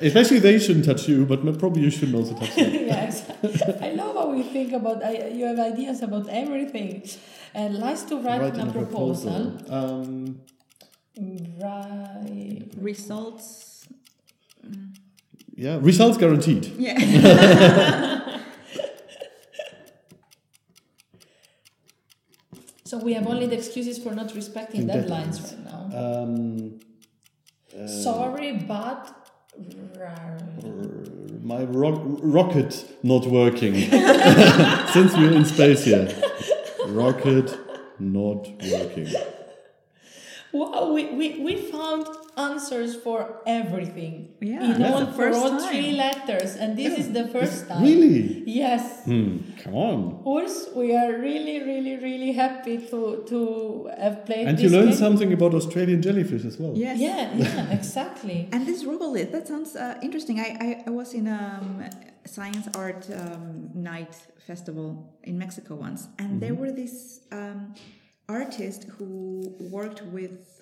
Especially 0.02 0.39
they 0.39 0.58
shouldn't 0.60 0.86
touch 0.86 1.10
you, 1.10 1.26
but 1.26 1.41
probably 1.60 1.82
you 1.82 1.89
shouldn't 1.89 2.15
also 2.15 2.34
touch 2.36 2.56
them. 2.56 2.72
yes, 2.74 3.30
I 3.82 3.91
love 3.91 4.15
how 4.15 4.32
you 4.32 4.43
think 4.43 4.72
about. 4.72 5.04
I, 5.04 5.28
you 5.28 5.45
have 5.45 5.60
ideas 5.60 6.02
about 6.02 6.30
everything, 6.30 7.04
and 7.54 7.80
likes 7.80 8.04
to 8.04 8.15
write 8.17 8.39
Write 8.39 8.54
in 8.54 8.62
in 8.62 8.69
a 8.69 8.72
proposal. 8.72 9.58
Um, 9.69 10.41
Right. 11.19 12.63
Results. 12.78 13.68
Yeah, 15.60 15.78
results 15.82 16.17
guaranteed. 16.17 16.65
Yeah. 16.78 16.95
So 22.86 22.98
we 22.98 23.13
have 23.13 23.28
only 23.28 23.45
the 23.45 23.56
excuses 23.56 24.00
for 24.00 24.15
not 24.15 24.34
respecting 24.34 24.88
Deadlines. 24.88 25.38
deadlines 25.38 25.38
right 25.45 25.91
now. 25.93 26.24
Um, 26.24 26.80
Sorry, 27.88 28.54
but. 28.54 29.15
my 31.43 31.63
ro- 31.63 32.17
rocket 32.22 32.72
not 33.04 33.26
working 33.28 33.76
since 34.95 35.15
we're 35.15 35.34
in 35.34 35.45
space 35.45 35.84
here. 35.86 36.08
Rocket 36.88 37.56
not 38.00 38.48
working. 38.72 39.08
Wow, 40.52 40.91
we, 40.93 41.06
we, 41.13 41.39
we 41.43 41.56
found 41.58 42.08
answers 42.47 42.91
for 43.06 43.19
everything. 43.45 44.13
Yeah, 44.41 44.63
in 44.63 44.82
that's 44.82 44.93
all, 44.93 45.06
the 45.06 45.12
for 45.12 45.23
first 45.23 45.39
all 45.39 45.49
time. 45.60 45.69
three 45.69 45.91
letters, 46.06 46.52
and 46.62 46.69
this 46.82 46.93
is 47.02 47.08
the 47.19 47.25
first 47.36 47.67
time. 47.69 47.84
Really? 47.89 48.43
Yes. 48.62 48.84
Hmm. 49.10 49.38
Come 49.63 49.75
on. 49.89 49.99
Urs, 50.36 50.56
we 50.80 50.88
are 51.02 51.12
really, 51.30 51.58
really, 51.69 51.95
really 52.08 52.32
happy 52.43 52.75
to 52.91 52.99
to 53.32 53.39
have 54.04 54.15
played 54.28 54.45
And 54.47 54.58
this 54.58 54.63
you 54.63 54.69
learned 54.78 54.93
game. 54.95 55.06
something 55.06 55.32
about 55.38 55.52
Australian 55.62 55.99
jellyfish 56.08 56.43
as 56.52 56.56
well. 56.62 56.73
yes. 56.86 56.95
Yeah, 57.08 57.21
yeah, 57.43 57.78
exactly. 57.80 58.39
And 58.54 58.62
this 58.69 58.80
regolith, 58.91 59.30
that 59.36 59.45
sounds 59.52 59.71
uh, 59.75 60.08
interesting. 60.08 60.36
I, 60.39 60.49
I, 60.67 60.69
I 60.89 60.91
was 61.02 61.10
in 61.19 61.25
a 61.28 61.39
um, 61.62 61.84
science 62.25 62.65
art 62.84 63.04
um, 63.21 63.69
night 63.91 64.13
festival 64.49 64.88
in 65.30 65.36
Mexico 65.45 65.71
once, 65.88 66.02
and 66.21 66.30
there 66.43 66.56
were 66.62 66.71
these 66.82 67.21
um, 67.39 67.60
artist 68.28 68.82
who 68.97 69.10
worked 69.78 70.02
with, 70.17 70.62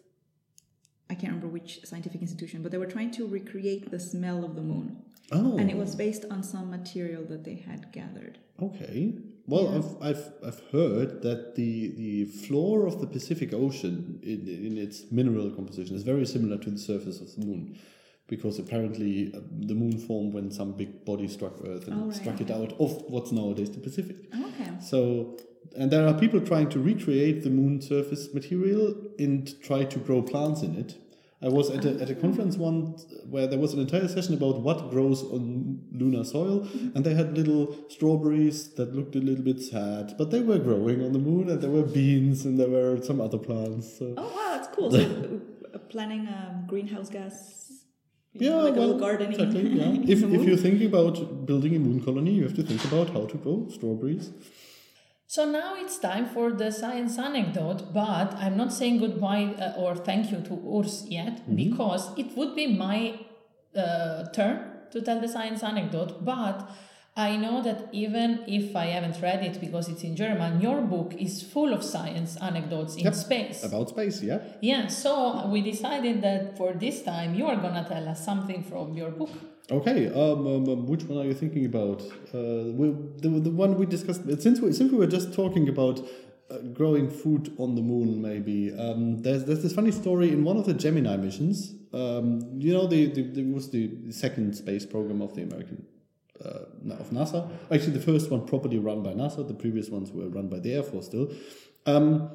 I 1.09 1.13
can't 1.13 1.33
remember 1.33 1.47
which 1.47 1.85
scientific 1.85 2.21
institution, 2.21 2.61
but 2.61 2.71
they 2.71 2.77
were 2.77 2.85
trying 2.85 3.11
to 3.11 3.27
recreate 3.27 3.91
the 3.91 3.99
smell 3.99 4.43
of 4.43 4.55
the 4.55 4.61
moon. 4.61 5.03
Oh. 5.31 5.57
And 5.57 5.69
it 5.69 5.77
was 5.77 5.95
based 5.95 6.25
on 6.29 6.43
some 6.43 6.69
material 6.69 7.23
that 7.25 7.43
they 7.43 7.55
had 7.55 7.91
gathered. 7.91 8.37
Okay. 8.61 9.13
Well, 9.45 9.75
I've, 9.75 10.09
I've, 10.09 10.33
I've 10.45 10.61
heard 10.71 11.21
that 11.21 11.55
the, 11.55 11.93
the 11.95 12.25
floor 12.25 12.85
of 12.85 12.99
the 12.99 13.07
Pacific 13.07 13.53
Ocean 13.53 14.19
in, 14.23 14.47
in 14.47 14.77
its 14.77 15.03
mineral 15.11 15.49
composition 15.51 15.95
is 15.95 16.03
very 16.03 16.25
similar 16.25 16.57
to 16.57 16.69
the 16.69 16.77
surface 16.77 17.21
of 17.21 17.33
the 17.35 17.45
moon. 17.45 17.79
Because 18.27 18.59
apparently 18.59 19.31
uh, 19.33 19.39
the 19.59 19.73
moon 19.73 19.97
formed 19.97 20.33
when 20.33 20.51
some 20.51 20.73
big 20.73 21.05
body 21.05 21.29
struck 21.29 21.53
Earth 21.65 21.87
and 21.87 21.93
Oh, 22.01 22.05
right, 22.07 22.15
struck 22.15 22.41
it 22.41 22.51
out 22.51 22.73
of 22.73 23.03
what's 23.07 23.31
nowadays 23.31 23.71
the 23.71 23.79
Pacific. 23.79 24.17
Okay. 24.33 24.71
So, 24.81 25.37
and 25.75 25.91
there 25.91 26.07
are 26.07 26.13
people 26.13 26.39
trying 26.41 26.69
to 26.69 26.79
recreate 26.79 27.43
the 27.43 27.49
moon 27.49 27.81
surface 27.81 28.33
material 28.33 28.95
and 29.19 29.61
try 29.61 29.83
to 29.83 29.99
grow 29.99 30.21
plants 30.21 30.61
in 30.61 30.75
it. 30.75 30.97
I 31.39 31.49
was 31.49 31.69
at 31.69 31.85
a, 31.85 32.01
at 32.01 32.09
a 32.09 32.15
conference 32.15 32.57
once 32.57 33.05
where 33.29 33.45
there 33.45 33.59
was 33.59 33.73
an 33.73 33.79
entire 33.79 34.07
session 34.07 34.33
about 34.33 34.61
what 34.61 34.89
grows 34.89 35.21
on 35.21 35.79
lunar 35.91 36.23
soil, 36.23 36.67
and 36.95 37.05
they 37.05 37.13
had 37.13 37.37
little 37.37 37.75
strawberries 37.89 38.73
that 38.73 38.95
looked 38.95 39.15
a 39.15 39.19
little 39.19 39.43
bit 39.43 39.61
sad, 39.61 40.15
but 40.17 40.31
they 40.31 40.39
were 40.39 40.57
growing 40.57 41.03
on 41.05 41.13
the 41.13 41.19
moon, 41.19 41.49
and 41.49 41.61
there 41.61 41.69
were 41.69 41.83
beans, 41.83 42.43
and 42.45 42.59
there 42.59 42.69
were 42.69 42.99
some 43.03 43.21
other 43.21 43.37
plants. 43.37 43.99
So. 43.99 44.15
Oh, 44.17 44.23
wow, 44.23 44.57
that's 44.57 44.75
cool. 44.75 44.89
So, 44.89 45.41
uh, 45.73 45.77
planning 45.89 46.25
a 46.25 46.63
greenhouse 46.67 47.09
gas. 47.09 47.71
Yeah, 48.33 48.49
know, 48.49 48.63
like 48.63 48.75
well, 48.75 48.97
gardening. 48.97 49.39
exactly. 49.39 49.69
Yeah. 49.77 50.11
if, 50.11 50.23
if 50.23 50.43
you're 50.43 50.57
thinking 50.57 50.87
about 50.87 51.45
building 51.45 51.75
a 51.75 51.79
moon 51.79 52.03
colony, 52.03 52.31
you 52.31 52.43
have 52.43 52.55
to 52.55 52.63
think 52.63 52.83
about 52.85 53.11
how 53.11 53.25
to 53.25 53.37
grow 53.37 53.67
strawberries. 53.69 54.31
So 55.29 55.43
now 55.43 55.75
it's 55.75 55.97
time 55.97 56.25
for 56.25 56.53
the 56.53 56.71
science 56.71 57.19
anecdote, 57.19 57.93
but 57.93 58.33
I'm 58.35 58.55
not 58.55 58.71
saying 58.71 58.99
goodbye 58.99 59.55
uh, 59.59 59.73
or 59.77 59.93
thank 59.93 60.31
you 60.31 60.39
to 60.39 60.51
Urs 60.51 61.05
yet 61.11 61.53
because 61.53 62.17
it 62.17 62.37
would 62.37 62.55
be 62.55 62.67
my 62.67 63.19
uh, 63.75 64.23
turn 64.29 64.71
to 64.91 65.01
tell 65.01 65.19
the 65.19 65.27
science 65.27 65.63
anecdote. 65.63 66.23
But 66.23 66.69
I 67.17 67.35
know 67.35 67.61
that 67.61 67.89
even 67.91 68.45
if 68.47 68.73
I 68.73 68.85
haven't 68.85 69.21
read 69.21 69.43
it 69.43 69.59
because 69.59 69.89
it's 69.89 70.03
in 70.03 70.15
German, 70.15 70.61
your 70.61 70.79
book 70.79 71.13
is 71.19 71.43
full 71.43 71.73
of 71.73 71.83
science 71.83 72.37
anecdotes 72.41 72.95
in 72.95 73.03
Yep. 73.03 73.15
space. 73.15 73.63
About 73.65 73.89
space, 73.89 74.23
yeah. 74.23 74.39
Yeah, 74.61 74.87
so 74.87 75.47
we 75.49 75.61
decided 75.61 76.21
that 76.21 76.55
for 76.55 76.71
this 76.71 77.03
time 77.03 77.35
you 77.35 77.47
are 77.47 77.57
gonna 77.57 77.85
tell 77.85 78.07
us 78.07 78.23
something 78.23 78.63
from 78.63 78.95
your 78.95 79.11
book. 79.11 79.31
Okay, 79.69 80.07
um, 80.07 80.47
um, 80.47 80.69
um, 80.69 80.87
which 80.87 81.03
one 81.03 81.17
are 81.17 81.25
you 81.25 81.33
thinking 81.33 81.65
about? 81.65 82.01
Uh, 82.33 82.71
we, 82.71 82.89
the, 83.17 83.27
the 83.27 83.49
one 83.49 83.75
we 83.75 83.85
discussed 83.85 84.21
since 84.41 84.61
we 84.61 84.71
since 84.71 84.91
we 84.91 84.97
were 84.97 85.07
just 85.07 85.33
talking 85.33 85.67
about 85.67 85.99
uh, 86.49 86.59
growing 86.73 87.09
food 87.09 87.53
on 87.57 87.75
the 87.75 87.81
moon. 87.81 88.21
Maybe 88.21 88.73
um, 88.73 89.21
there's 89.23 89.43
there's 89.43 89.63
this 89.63 89.73
funny 89.73 89.91
story 89.91 90.29
in 90.31 90.45
one 90.45 90.55
of 90.55 90.65
the 90.65 90.73
Gemini 90.73 91.17
missions. 91.17 91.73
Um, 91.93 92.49
you 92.57 92.73
know, 92.73 92.87
the, 92.87 93.11
the, 93.11 93.23
the 93.23 93.43
was 93.43 93.69
the 93.71 94.11
second 94.11 94.55
space 94.55 94.85
program 94.85 95.21
of 95.21 95.35
the 95.35 95.41
American 95.41 95.85
uh, 96.45 96.93
of 96.93 97.09
NASA. 97.09 97.49
Actually, 97.69 97.93
the 97.93 97.99
first 97.99 98.31
one 98.31 98.45
properly 98.45 98.79
run 98.79 99.03
by 99.03 99.11
NASA. 99.11 99.45
The 99.45 99.53
previous 99.53 99.89
ones 99.89 100.11
were 100.13 100.29
run 100.29 100.47
by 100.47 100.59
the 100.59 100.75
Air 100.75 100.83
Force 100.83 101.07
still. 101.07 101.33
Um, 101.85 102.31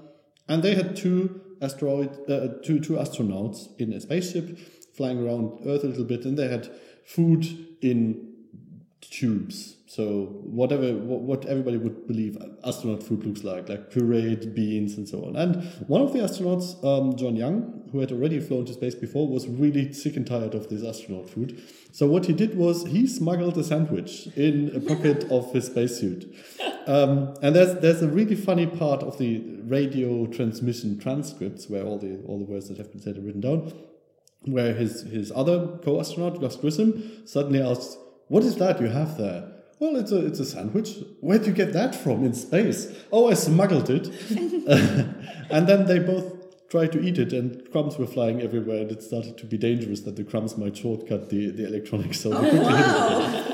and 0.49 0.63
they 0.63 0.75
had 0.75 0.97
two 0.97 1.41
asteroid, 1.63 2.11
uh, 2.31 2.61
two 2.63 2.79
two 2.79 2.95
astronauts 2.95 3.69
in 3.79 3.95
a 3.95 4.01
spaceship 4.03 4.59
flying 4.95 5.27
around 5.27 5.61
Earth 5.67 5.85
a 5.85 5.87
little 5.87 6.05
bit, 6.05 6.27
and 6.27 6.39
they 6.39 6.49
had 6.49 6.69
food 7.05 7.47
in 7.81 8.33
tubes. 9.01 9.77
So 9.87 10.25
whatever 10.45 10.95
what, 10.95 11.21
what 11.21 11.45
everybody 11.45 11.77
would 11.77 12.07
believe 12.07 12.39
astronaut 12.65 13.03
food 13.03 13.27
looks 13.27 13.45
like, 13.45 13.69
like 13.69 13.91
pureed 13.91 14.55
beans 14.55 14.97
and 14.97 15.07
so 15.07 15.27
on. 15.27 15.37
And 15.37 15.63
one 15.87 16.01
of 16.01 16.15
the 16.15 16.21
astronauts, 16.21 16.83
um, 16.83 17.15
John 17.17 17.37
Young, 17.37 17.91
who 17.93 17.99
had 18.01 18.11
already 18.11 18.41
flown 18.41 18.65
to 18.67 18.73
space 18.73 18.95
before, 18.95 19.29
was 19.29 19.47
really 19.47 19.93
sick 19.93 20.17
and 20.17 20.27
tired 20.27 20.55
of 20.55 20.71
this 20.71 20.83
astronaut 20.83 21.29
food. 21.29 21.63
So 21.93 22.07
what 22.07 22.25
he 22.25 22.33
did 22.33 22.57
was 22.57 22.87
he 22.87 23.07
smuggled 23.07 23.59
a 23.59 23.65
sandwich 23.65 24.29
in 24.29 24.75
a 24.75 24.81
pocket 24.81 25.25
of 25.31 25.53
his 25.53 25.67
spacesuit. 25.67 26.35
Um, 26.87 27.35
and 27.43 27.55
there's 27.55 27.79
there's 27.81 28.03
a 28.03 28.09
really 28.09 28.35
funny 28.35 28.67
part 28.67 29.03
of 29.03 29.19
the 29.19 29.45
radio 29.65 30.27
transmission 30.27 30.99
transcripts 30.99 31.69
where 31.69 31.85
all 31.85 31.99
the 31.99 32.19
all 32.27 32.39
the 32.39 32.45
words 32.45 32.69
that 32.69 32.79
have 32.79 32.91
been 32.91 33.01
said 33.03 33.19
are 33.19 33.21
written 33.21 33.43
down, 33.43 33.73
where 34.45 34.75
his 34.75 35.03
his 35.03 35.33
other 35.35 35.79
co-astronaut 35.85 36.41
Gus 36.41 36.57
Grissom 36.57 37.27
suddenly 37.27 37.61
asks, 37.63 37.97
"What 38.29 38.45
is 38.45 38.57
that 38.57 38.81
you 38.81 38.89
have 38.89 39.17
there?" 39.19 39.49
Well, 39.79 39.97
it's 39.97 40.13
a 40.13 40.25
it's 40.25 40.41
a 40.41 40.45
sandwich. 40.45 40.99
Where'd 41.21 41.47
you 41.47 41.53
get 41.53 41.73
that 41.73 41.95
from 41.95 42.25
in 42.25 42.35
space? 42.35 42.93
Oh, 43.11 43.29
I 43.29 43.35
smuggled 43.35 43.91
it. 43.91 44.09
and 45.51 45.67
then 45.67 45.87
they 45.87 45.99
both 45.99 46.43
tried 46.73 46.91
to 46.93 47.01
eat 47.03 47.19
it, 47.19 47.33
and 47.33 47.71
crumbs 47.71 47.99
were 47.99 48.07
flying 48.07 48.41
everywhere, 48.41 48.81
and 48.83 48.91
it 48.91 49.03
started 49.03 49.37
to 49.37 49.45
be 49.45 49.59
dangerous 49.59 50.01
that 50.01 50.17
the 50.17 50.25
crumbs 50.25 50.57
might 50.57 50.77
shortcut 50.77 51.29
the, 51.29 51.51
the 51.51 51.67
electronics. 51.67 52.21
So 52.21 52.33
oh, 52.33 52.41
hid 52.41 52.55
it. 52.55 53.49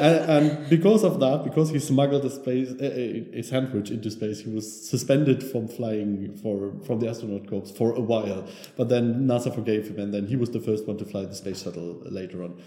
and, 0.00 0.46
and 0.46 0.68
because 0.70 1.04
of 1.04 1.20
that, 1.20 1.44
because 1.44 1.70
he 1.70 1.78
smuggled 1.78 2.24
a 2.24 2.30
space 2.30 2.70
a, 2.72 2.84
a, 2.84 3.38
a 3.38 3.42
sandwich 3.42 3.90
into 3.90 4.10
space, 4.10 4.40
he 4.40 4.50
was 4.50 4.88
suspended 4.88 5.42
from 5.42 5.68
flying 5.68 6.36
for 6.42 6.72
from 6.86 7.00
the 7.00 7.08
astronaut 7.08 7.48
corps 7.48 7.66
for 7.66 7.92
a 7.92 8.00
while. 8.00 8.46
But 8.76 8.88
then 8.88 9.26
NASA 9.26 9.54
forgave 9.54 9.88
him, 9.88 9.98
and 9.98 10.12
then 10.14 10.26
he 10.26 10.36
was 10.36 10.50
the 10.50 10.60
first 10.60 10.86
one 10.86 10.98
to 10.98 11.04
fly 11.04 11.24
the 11.24 11.34
space 11.34 11.62
shuttle 11.62 12.02
later 12.06 12.42
on. 12.42 12.60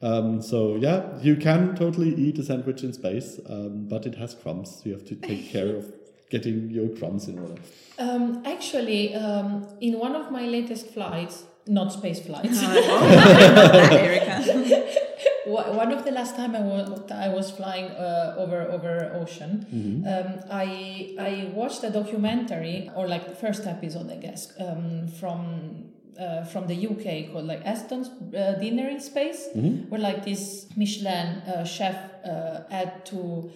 Um, 0.00 0.42
so 0.42 0.76
yeah, 0.76 1.18
you 1.20 1.36
can 1.36 1.74
totally 1.74 2.14
eat 2.14 2.38
a 2.38 2.42
sandwich 2.44 2.82
in 2.82 2.92
space, 2.92 3.40
um, 3.48 3.86
but 3.88 4.06
it 4.06 4.14
has 4.14 4.34
crumbs. 4.34 4.82
You 4.84 4.92
have 4.92 5.04
to 5.06 5.16
take 5.16 5.50
care 5.50 5.74
of 5.76 5.92
getting 6.30 6.70
your 6.70 6.88
crumbs 6.96 7.26
in 7.28 7.38
order. 7.38 7.60
Um, 7.98 8.42
actually, 8.46 9.14
um, 9.14 9.66
in 9.80 9.98
one 9.98 10.14
of 10.14 10.30
my 10.30 10.46
latest 10.46 10.88
flights, 10.90 11.44
not 11.66 11.92
space 11.92 12.20
flights, 12.24 12.62
Erica. 12.62 14.44
Wa- 14.46 15.04
one 15.48 15.92
of 15.92 16.04
the 16.04 16.10
last 16.10 16.36
time 16.36 16.54
I 16.56 16.60
was 16.60 17.10
I 17.10 17.28
was 17.28 17.50
flying 17.50 17.86
uh, 17.90 18.34
over 18.38 18.62
over 18.70 19.12
ocean, 19.14 19.66
um, 20.06 20.40
I 20.50 21.14
I 21.18 21.50
watched 21.54 21.82
a 21.84 21.90
documentary 21.90 22.90
or 22.96 23.06
like 23.06 23.26
the 23.28 23.34
first 23.34 23.66
episode, 23.66 24.10
I 24.10 24.16
guess, 24.16 24.52
um, 24.60 25.08
from. 25.08 25.84
Uh, 26.18 26.42
from 26.44 26.66
the 26.66 26.74
UK 26.74 27.30
called 27.30 27.46
like 27.46 27.62
Heston's 27.62 28.08
uh, 28.34 28.58
Dinner 28.60 28.88
in 28.88 28.98
Space, 28.98 29.46
where 29.88 30.00
like 30.00 30.24
this 30.24 30.66
Michelin 30.76 31.28
uh, 31.46 31.64
chef 31.64 31.94
uh, 32.24 32.62
had 32.70 33.06
to 33.06 33.52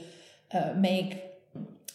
uh, 0.55 0.72
make 0.76 1.18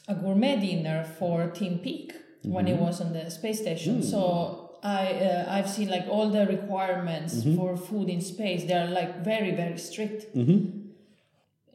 a 0.09 0.13
gourmet 0.15 0.59
dinner 0.59 1.05
for 1.17 1.47
Tim 1.51 1.79
Peake 1.79 2.11
when 2.43 2.67
he 2.67 2.73
was 2.73 2.99
on 2.99 3.13
the 3.13 3.29
space 3.31 3.59
station. 3.61 4.03
So 4.03 4.66
I 4.83 5.07
uh, 5.13 5.45
I've 5.55 5.69
seen 5.69 5.89
like 5.89 6.05
all 6.07 6.29
the 6.29 6.45
requirements 6.47 7.43
for 7.55 7.75
food 7.77 8.09
in 8.09 8.21
space. 8.21 8.65
They 8.65 8.73
are 8.73 8.87
like 8.87 9.23
very 9.23 9.51
very 9.51 9.77
strict. 9.77 10.35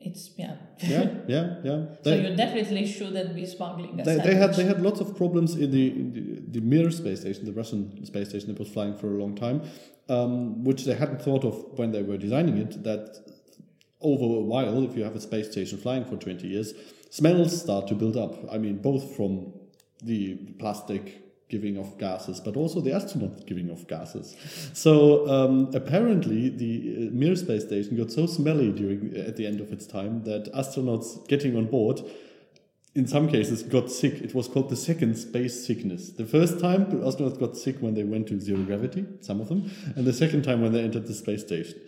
It's 0.05 0.31
yeah. 0.37 0.57
Yeah, 0.79 1.11
yeah, 1.29 1.55
yeah. 1.63 1.85
so 2.03 2.15
you 2.15 2.35
definitely 2.35 2.87
shouldn't 2.87 3.37
be 3.37 3.47
smuggling 3.47 3.97
They, 3.97 4.17
they 4.17 4.35
had 4.35 4.55
they 4.55 4.65
had 4.65 4.83
lots 4.83 5.01
of 5.01 5.17
problems 5.17 5.55
in 5.55 5.71
the, 5.71 5.89
in 5.89 6.13
the 6.13 6.61
the 6.61 6.61
Mir 6.61 6.91
space 6.91 7.21
station, 7.21 7.45
the 7.45 7.53
Russian 7.53 8.05
space 8.05 8.31
station 8.31 8.49
that 8.49 8.59
was 8.59 8.69
flying 8.69 8.97
for 8.97 9.07
a 9.07 9.19
long 9.23 9.37
time, 9.37 9.63
um, 10.09 10.65
which 10.65 10.85
they 10.87 10.95
hadn't 10.95 11.23
thought 11.23 11.45
of 11.45 11.55
when 11.79 11.93
they 11.93 12.03
were 12.03 12.17
designing 12.17 12.59
it. 12.59 12.83
That 12.83 13.17
over 14.01 14.25
a 14.25 14.45
while, 14.53 14.83
if 14.83 14.97
you 14.97 15.05
have 15.05 15.15
a 15.15 15.21
space 15.21 15.51
station 15.53 15.79
flying 15.79 16.05
for 16.05 16.17
twenty 16.17 16.49
years, 16.49 16.75
smells 17.11 17.63
start 17.63 17.87
to 17.89 17.95
build 17.95 18.17
up. 18.17 18.35
I 18.53 18.59
mean, 18.59 18.79
both 18.79 19.15
from 19.17 19.53
the 20.03 20.35
plastic 20.59 21.23
giving 21.53 21.79
off 21.79 21.99
gases, 21.99 22.41
but 22.41 22.57
also 22.57 22.81
the 22.81 22.93
astronaut 22.93 23.47
giving 23.47 23.71
off 23.71 23.87
gases. 23.87 24.35
So 24.73 25.29
um, 25.29 25.71
apparently, 25.75 26.49
the 26.49 27.09
uh, 27.09 27.11
Mir 27.13 27.37
space 27.37 27.65
station 27.65 27.97
got 27.99 28.11
so 28.11 28.25
smelly 28.27 28.73
during 28.73 29.15
at 29.15 29.37
the 29.37 29.47
end 29.47 29.61
of 29.61 29.71
its 29.71 29.87
time 29.87 30.25
that 30.25 30.51
astronauts 30.55 31.29
getting 31.29 31.55
on 31.55 31.67
board 31.67 32.01
in 32.95 33.07
some 33.07 33.29
cases 33.29 33.63
got 33.63 33.91
sick. 33.91 34.15
It 34.15 34.35
was 34.35 34.49
called 34.49 34.71
the 34.71 34.77
second 34.77 35.17
space 35.17 35.67
sickness. 35.67 36.11
The 36.11 36.27
first 36.27 36.59
time 36.59 36.91
the 36.91 36.97
astronauts 36.97 37.39
got 37.39 37.57
sick 37.57 37.77
when 37.81 37.95
they 37.95 38.05
went 38.05 38.29
to 38.29 38.41
zero 38.41 38.63
gravity, 38.63 39.05
some 39.21 39.41
of 39.41 39.49
them, 39.49 39.71
and 39.95 40.07
the 40.07 40.13
second 40.13 40.43
time 40.43 40.63
when 40.63 40.73
they 40.73 40.83
entered 40.83 41.07
the 41.07 41.15
space 41.15 41.43
station. 41.43 41.79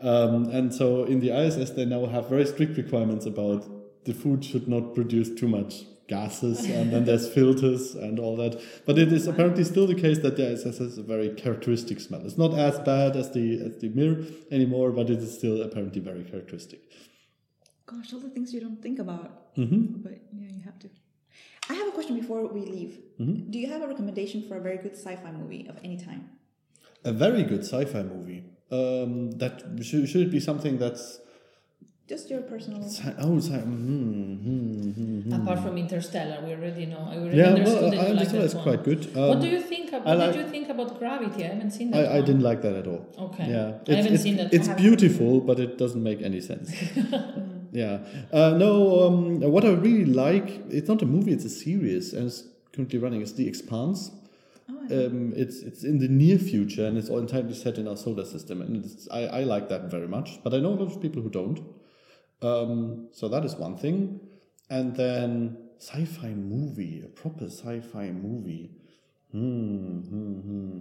Um, 0.00 0.48
and 0.48 0.74
so 0.74 1.04
in 1.04 1.20
the 1.20 1.30
ISS, 1.30 1.70
they 1.70 1.84
now 1.84 2.06
have 2.06 2.30
very 2.30 2.46
strict 2.46 2.78
requirements 2.78 3.26
about 3.26 3.66
the 4.06 4.14
food 4.14 4.42
should 4.42 4.66
not 4.66 4.94
produce 4.94 5.28
too 5.38 5.48
much 5.48 5.84
gases, 6.14 6.58
and 6.78 6.92
then 6.92 7.04
there's 7.08 7.26
filters 7.36 7.94
and 7.94 8.18
all 8.18 8.36
that. 8.42 8.60
But 8.86 8.98
it 8.98 9.12
is 9.12 9.26
apparently 9.32 9.64
still 9.64 9.86
the 9.86 10.00
case 10.06 10.18
that 10.24 10.36
the 10.36 10.44
ISS 10.52 10.78
has 10.78 10.98
a 10.98 11.06
very 11.14 11.30
characteristic 11.42 12.00
smell. 12.06 12.22
It's 12.26 12.40
not 12.44 12.52
as 12.68 12.78
bad 12.80 13.16
as 13.22 13.30
the 13.36 13.46
as 13.66 13.74
the 13.82 13.88
Mir 13.98 14.12
anymore, 14.50 14.90
but 14.98 15.06
it 15.14 15.20
is 15.26 15.32
still 15.40 15.62
apparently 15.62 16.00
very 16.10 16.24
characteristic. 16.32 16.80
Gosh, 17.86 18.12
all 18.14 18.22
the 18.28 18.34
things 18.34 18.52
you 18.54 18.60
don't 18.66 18.82
think 18.86 18.98
about. 19.06 19.30
Mm-hmm. 19.56 20.02
But 20.06 20.18
yeah, 20.40 20.50
you 20.56 20.62
have 20.70 20.78
to. 20.84 20.88
I 21.70 21.74
have 21.80 21.88
a 21.92 21.94
question 21.98 22.16
before 22.22 22.42
we 22.56 22.62
leave. 22.76 22.92
Mm-hmm. 23.20 23.50
Do 23.52 23.56
you 23.62 23.68
have 23.72 23.82
a 23.82 23.88
recommendation 23.94 24.46
for 24.48 24.56
a 24.56 24.62
very 24.68 24.78
good 24.84 24.96
sci-fi 25.02 25.32
movie 25.40 25.64
of 25.68 25.76
any 25.84 25.96
time? 25.96 26.22
A 27.04 27.12
very 27.12 27.44
good 27.44 27.64
sci-fi 27.70 28.02
movie. 28.02 28.42
Um, 28.78 29.30
that 29.42 29.54
should, 29.82 30.08
should 30.08 30.22
it 30.26 30.30
be 30.30 30.40
something 30.40 30.78
that's 30.78 31.20
Just 32.10 32.28
your 32.28 32.42
personal. 32.42 32.82
sci- 32.82 33.14
oh 33.20 33.38
sci- 33.38 33.52
hmm, 33.52 34.34
hmm, 34.44 34.90
hmm, 34.98 35.20
hmm. 35.20 35.32
Apart 35.32 35.60
from 35.60 35.78
Interstellar, 35.78 36.38
we 36.44 36.50
already 36.54 36.86
know. 36.86 37.02
I 37.08 37.16
already 37.18 37.36
yeah 37.36 37.50
understood 37.50 37.82
well 37.82 37.90
that 37.92 38.00
I 38.00 38.08
you 38.08 38.14
like 38.14 38.28
understand 38.28 38.50
that 38.50 38.62
quite 38.68 38.82
good 38.88 39.02
what 39.14 39.36
Um, 39.36 39.40
do 39.44 39.48
you 39.56 39.60
think? 39.72 39.86
About, 39.92 40.06
what 40.06 40.18
like- 40.18 40.32
did 40.32 40.40
you 40.44 40.50
think 40.56 40.68
about 40.74 40.98
Gravity? 40.98 41.44
I 41.44 41.48
haven't 41.54 41.70
seen 41.70 41.92
that. 41.92 42.10
I, 42.10 42.16
I 42.18 42.20
didn't 42.28 42.42
like 42.50 42.60
that 42.66 42.74
at 42.80 42.86
all 42.92 43.02
Okay. 43.26 43.46
yeah 43.54 43.66
I 43.66 43.70
it's, 43.70 43.90
haven't 43.98 44.14
it's, 44.14 44.22
seen 44.24 44.36
that 44.40 44.52
it's 44.56 44.68
beautiful 44.84 45.40
but 45.48 45.60
it 45.60 45.78
doesn't 45.82 46.02
make 46.10 46.20
any 46.30 46.40
sense 46.50 46.68
yeah 47.82 47.98
uh, 48.38 48.50
no 48.64 48.72
um, 49.06 49.40
what 49.54 49.64
I 49.64 49.72
really 49.88 50.10
like 50.26 50.48
it's 50.78 50.88
not 50.88 51.00
a 51.02 51.06
movie 51.16 51.32
it's 51.32 51.44
a 51.52 51.54
series 51.66 52.12
and 52.12 52.26
it's 52.26 52.42
currently 52.72 52.98
running 53.04 53.20
it's 53.26 53.34
The 53.42 53.46
Expanse 53.52 54.10
Oh, 54.72 55.06
um, 55.06 55.32
it's 55.42 55.56
it's 55.68 55.82
in 55.90 55.98
the 56.04 56.08
near 56.22 56.38
future 56.38 56.84
and 56.88 56.94
it's 56.98 57.08
all 57.10 57.18
entirely 57.26 57.54
set 57.54 57.76
in 57.78 57.86
our 57.90 57.96
solar 57.96 58.24
system 58.24 58.56
and 58.62 58.84
it's, 58.84 59.08
I, 59.10 59.22
I 59.40 59.42
like 59.54 59.68
that 59.68 59.82
very 59.96 60.08
much 60.16 60.28
but 60.44 60.54
I 60.54 60.58
know 60.58 60.72
a 60.76 60.78
lot 60.82 60.90
of 60.94 61.00
people 61.06 61.22
who 61.22 61.30
don't 61.40 61.58
um, 62.42 63.08
so 63.12 63.28
that 63.28 63.44
is 63.44 63.54
one 63.56 63.76
thing 63.76 64.20
and 64.68 64.94
then 64.96 65.56
sci-fi 65.78 66.28
movie 66.28 67.02
a 67.04 67.08
proper 67.08 67.46
sci-fi 67.46 68.10
movie 68.10 68.70
hmm, 69.32 70.00
hmm, 70.00 70.40
hmm. 70.40 70.78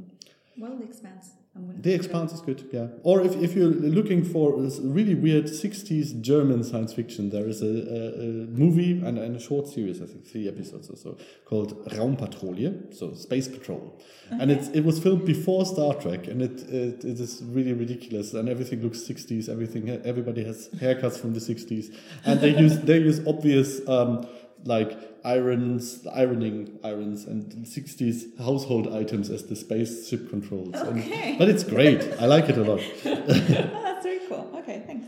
Well, 0.60 0.76
The 0.78 0.86
Expanse. 0.86 1.32
The 1.56 1.94
Expanse 1.94 2.34
is 2.34 2.42
good, 2.42 2.70
yeah. 2.72 2.88
Or 3.04 3.22
if, 3.22 3.36
if 3.36 3.56
you're 3.56 3.68
looking 3.68 4.24
for 4.24 4.62
this 4.62 4.80
really 4.80 5.16
weird 5.16 5.46
60s 5.46 6.22
German 6.22 6.64
science 6.64 6.94
fiction, 6.94 7.30
there 7.30 7.48
is 7.48 7.62
a, 7.62 7.66
a, 7.66 8.20
a 8.20 8.26
movie 8.48 9.02
and, 9.04 9.18
and 9.18 9.36
a 9.36 9.40
short 9.40 9.68
series, 9.68 10.02
I 10.02 10.06
think 10.06 10.28
three 10.28 10.48
episodes 10.48 10.90
or 10.90 10.96
so, 10.96 11.18
called 11.46 11.86
Raumpatrouille, 11.90 12.96
so 12.96 13.14
Space 13.14 13.48
Patrol. 13.48 14.00
And 14.30 14.52
it's, 14.52 14.68
it 14.70 14.82
was 14.82 15.00
filmed 15.00 15.26
before 15.26 15.66
Star 15.66 15.96
Trek, 15.96 16.28
and 16.28 16.42
it, 16.42 16.62
it, 16.70 17.04
it 17.04 17.20
is 17.20 17.42
really 17.46 17.74
ridiculous, 17.74 18.34
and 18.34 18.48
everything 18.48 18.82
looks 18.82 19.00
60s, 19.00 19.50
everything, 19.50 19.90
everybody 19.90 20.44
has 20.44 20.70
haircuts 20.76 21.20
from 21.20 21.34
the 21.34 21.40
60s. 21.40 21.96
And 22.26 22.40
they 22.40 22.58
use, 22.58 22.80
they 22.80 23.00
use 23.00 23.26
obvious, 23.26 23.86
um, 23.88 24.28
like, 24.64 25.09
irons, 25.24 26.06
ironing 26.14 26.80
irons, 26.84 27.26
and 27.26 27.44
60s 27.66 28.38
household 28.38 28.88
items 28.94 29.30
as 29.30 29.46
the 29.48 29.56
spaceship 29.56 30.30
controls. 30.30 30.74
And- 30.76 31.00
Okay. 31.00 31.36
but 31.38 31.48
it's 31.50 31.64
great. 31.64 32.02
I 32.20 32.26
like 32.26 32.50
it 32.50 32.58
a 32.58 32.64
lot. 32.64 32.82
Oh, 33.06 33.16
that's 33.86 34.04
very 34.06 34.20
cool. 34.28 34.50
Okay, 34.60 34.84
thanks. 34.88 35.08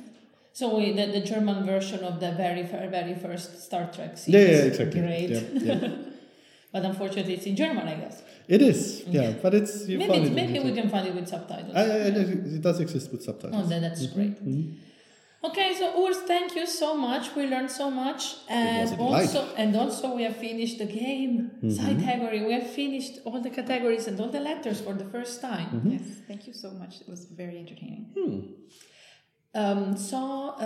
So 0.53 0.78
we, 0.78 0.91
the, 0.93 1.05
the 1.07 1.22
German 1.22 1.66
version 1.66 2.03
of 2.03 2.20
the 2.20 2.32
very 2.34 2.64
very 2.64 3.16
first 3.16 3.62
Star 3.64 3.89
Trek 3.93 4.18
series. 4.18 4.49
yeah, 4.49 4.64
exactly. 4.72 4.99
Great. 5.01 5.30
Yeah, 5.30 5.41
yeah. 5.53 5.89
But 6.74 6.86
unfortunately, 6.86 7.34
it's 7.34 7.45
in 7.45 7.57
German, 7.57 7.86
I 7.86 7.95
guess. 7.95 8.24
It 8.47 8.62
is, 8.62 9.03
yeah, 9.05 9.34
but 9.41 9.53
it's 9.53 9.88
you 9.89 9.97
maybe 9.97 10.14
it's, 10.20 10.30
it 10.30 10.34
maybe 10.34 10.53
we 10.59 10.72
easy. 10.72 10.82
can 10.82 10.89
find 10.89 11.05
it 11.05 11.14
with 11.14 11.28
subtitles. 11.28 11.76
I, 11.76 11.82
I, 11.82 11.86
I, 11.86 12.07
it 12.57 12.62
does 12.62 12.80
exist 12.80 13.12
with 13.12 13.22
subtitles. 13.24 13.62
Oh, 13.66 13.68
then 13.68 13.82
that's 13.82 14.05
Mm-hmm. 14.05 14.16
great. 14.16 14.36
Okay, 15.44 15.74
so 15.74 15.86
Urs, 16.04 16.18
thank 16.28 16.56
you 16.56 16.68
so 16.68 16.94
much. 16.94 17.36
We 17.36 17.48
learned 17.48 17.72
so 17.72 17.89
much, 17.89 18.36
and 18.48 18.82
was 18.82 18.92
a 18.92 19.02
also 19.02 19.48
and 19.58 19.76
also 19.76 20.16
we 20.16 20.24
have 20.24 20.38
finished 20.38 20.78
the 20.78 20.86
game 20.86 21.52
Mm-hmm. 21.64 22.04
category. 22.06 22.39
We 22.46 22.54
have 22.54 22.70
finished 22.70 23.14
all 23.26 23.39
the 23.42 23.50
categories 23.50 24.08
and 24.08 24.20
all 24.20 24.30
the 24.30 24.39
letters 24.39 24.82
for 24.82 24.94
the 24.94 25.06
first 25.06 25.42
time. 25.42 25.68
Mm-hmm. 25.70 25.92
Yes, 25.92 26.04
thank 26.28 26.46
you 26.48 26.54
so 26.54 26.70
much. 26.72 27.02
It 27.02 27.08
was 27.10 27.26
very 27.26 27.58
entertaining. 27.58 28.06
Um, 29.54 29.98
so, 29.98 30.20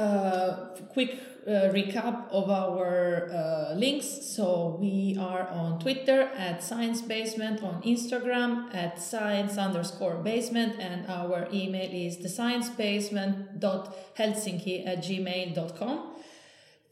uh, 0.03 0.75
quick 0.93 1.11
uh, 1.47 1.69
recap 1.73 2.27
of 2.31 2.49
our 2.49 3.29
uh, 3.31 3.73
links. 3.75 4.07
So, 4.35 4.77
we 4.79 5.15
are 5.19 5.47
on 5.49 5.79
Twitter 5.79 6.29
at 6.35 6.63
Science 6.63 7.01
Basement, 7.01 7.61
on 7.63 7.81
Instagram 7.83 8.73
at 8.73 8.99
science 9.01 9.57
underscore 9.57 10.15
basement, 10.15 10.79
and 10.79 11.05
our 11.07 11.47
email 11.53 11.89
is 11.91 12.17
thesciencebasement.helsinki 12.17 14.87
at 14.87 15.03
gmail.com. 15.03 16.11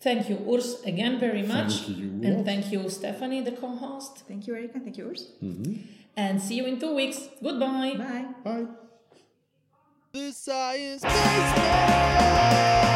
Thank 0.02 0.30
you, 0.30 0.36
Urs, 0.36 0.86
again 0.86 1.18
very 1.20 1.44
much. 1.44 1.82
Thank 1.84 1.98
you. 1.98 2.20
And 2.24 2.46
thank 2.46 2.72
you, 2.72 2.90
Stephanie, 2.90 3.42
the 3.42 3.54
co 3.54 3.70
host. 3.70 4.24
Thank 4.28 4.46
you, 4.48 4.56
Erika. 4.56 4.80
Thank 4.82 4.98
you, 4.98 5.06
Urs. 5.06 5.32
And 6.16 6.40
see 6.42 6.56
you 6.56 6.66
in 6.66 6.80
two 6.80 6.94
weeks. 6.94 7.28
Goodbye. 7.42 7.96
Bye. 7.98 8.26
Bye. 8.44 8.66
The 10.12 10.32
Science 10.32 11.02
Basement. 11.02 12.93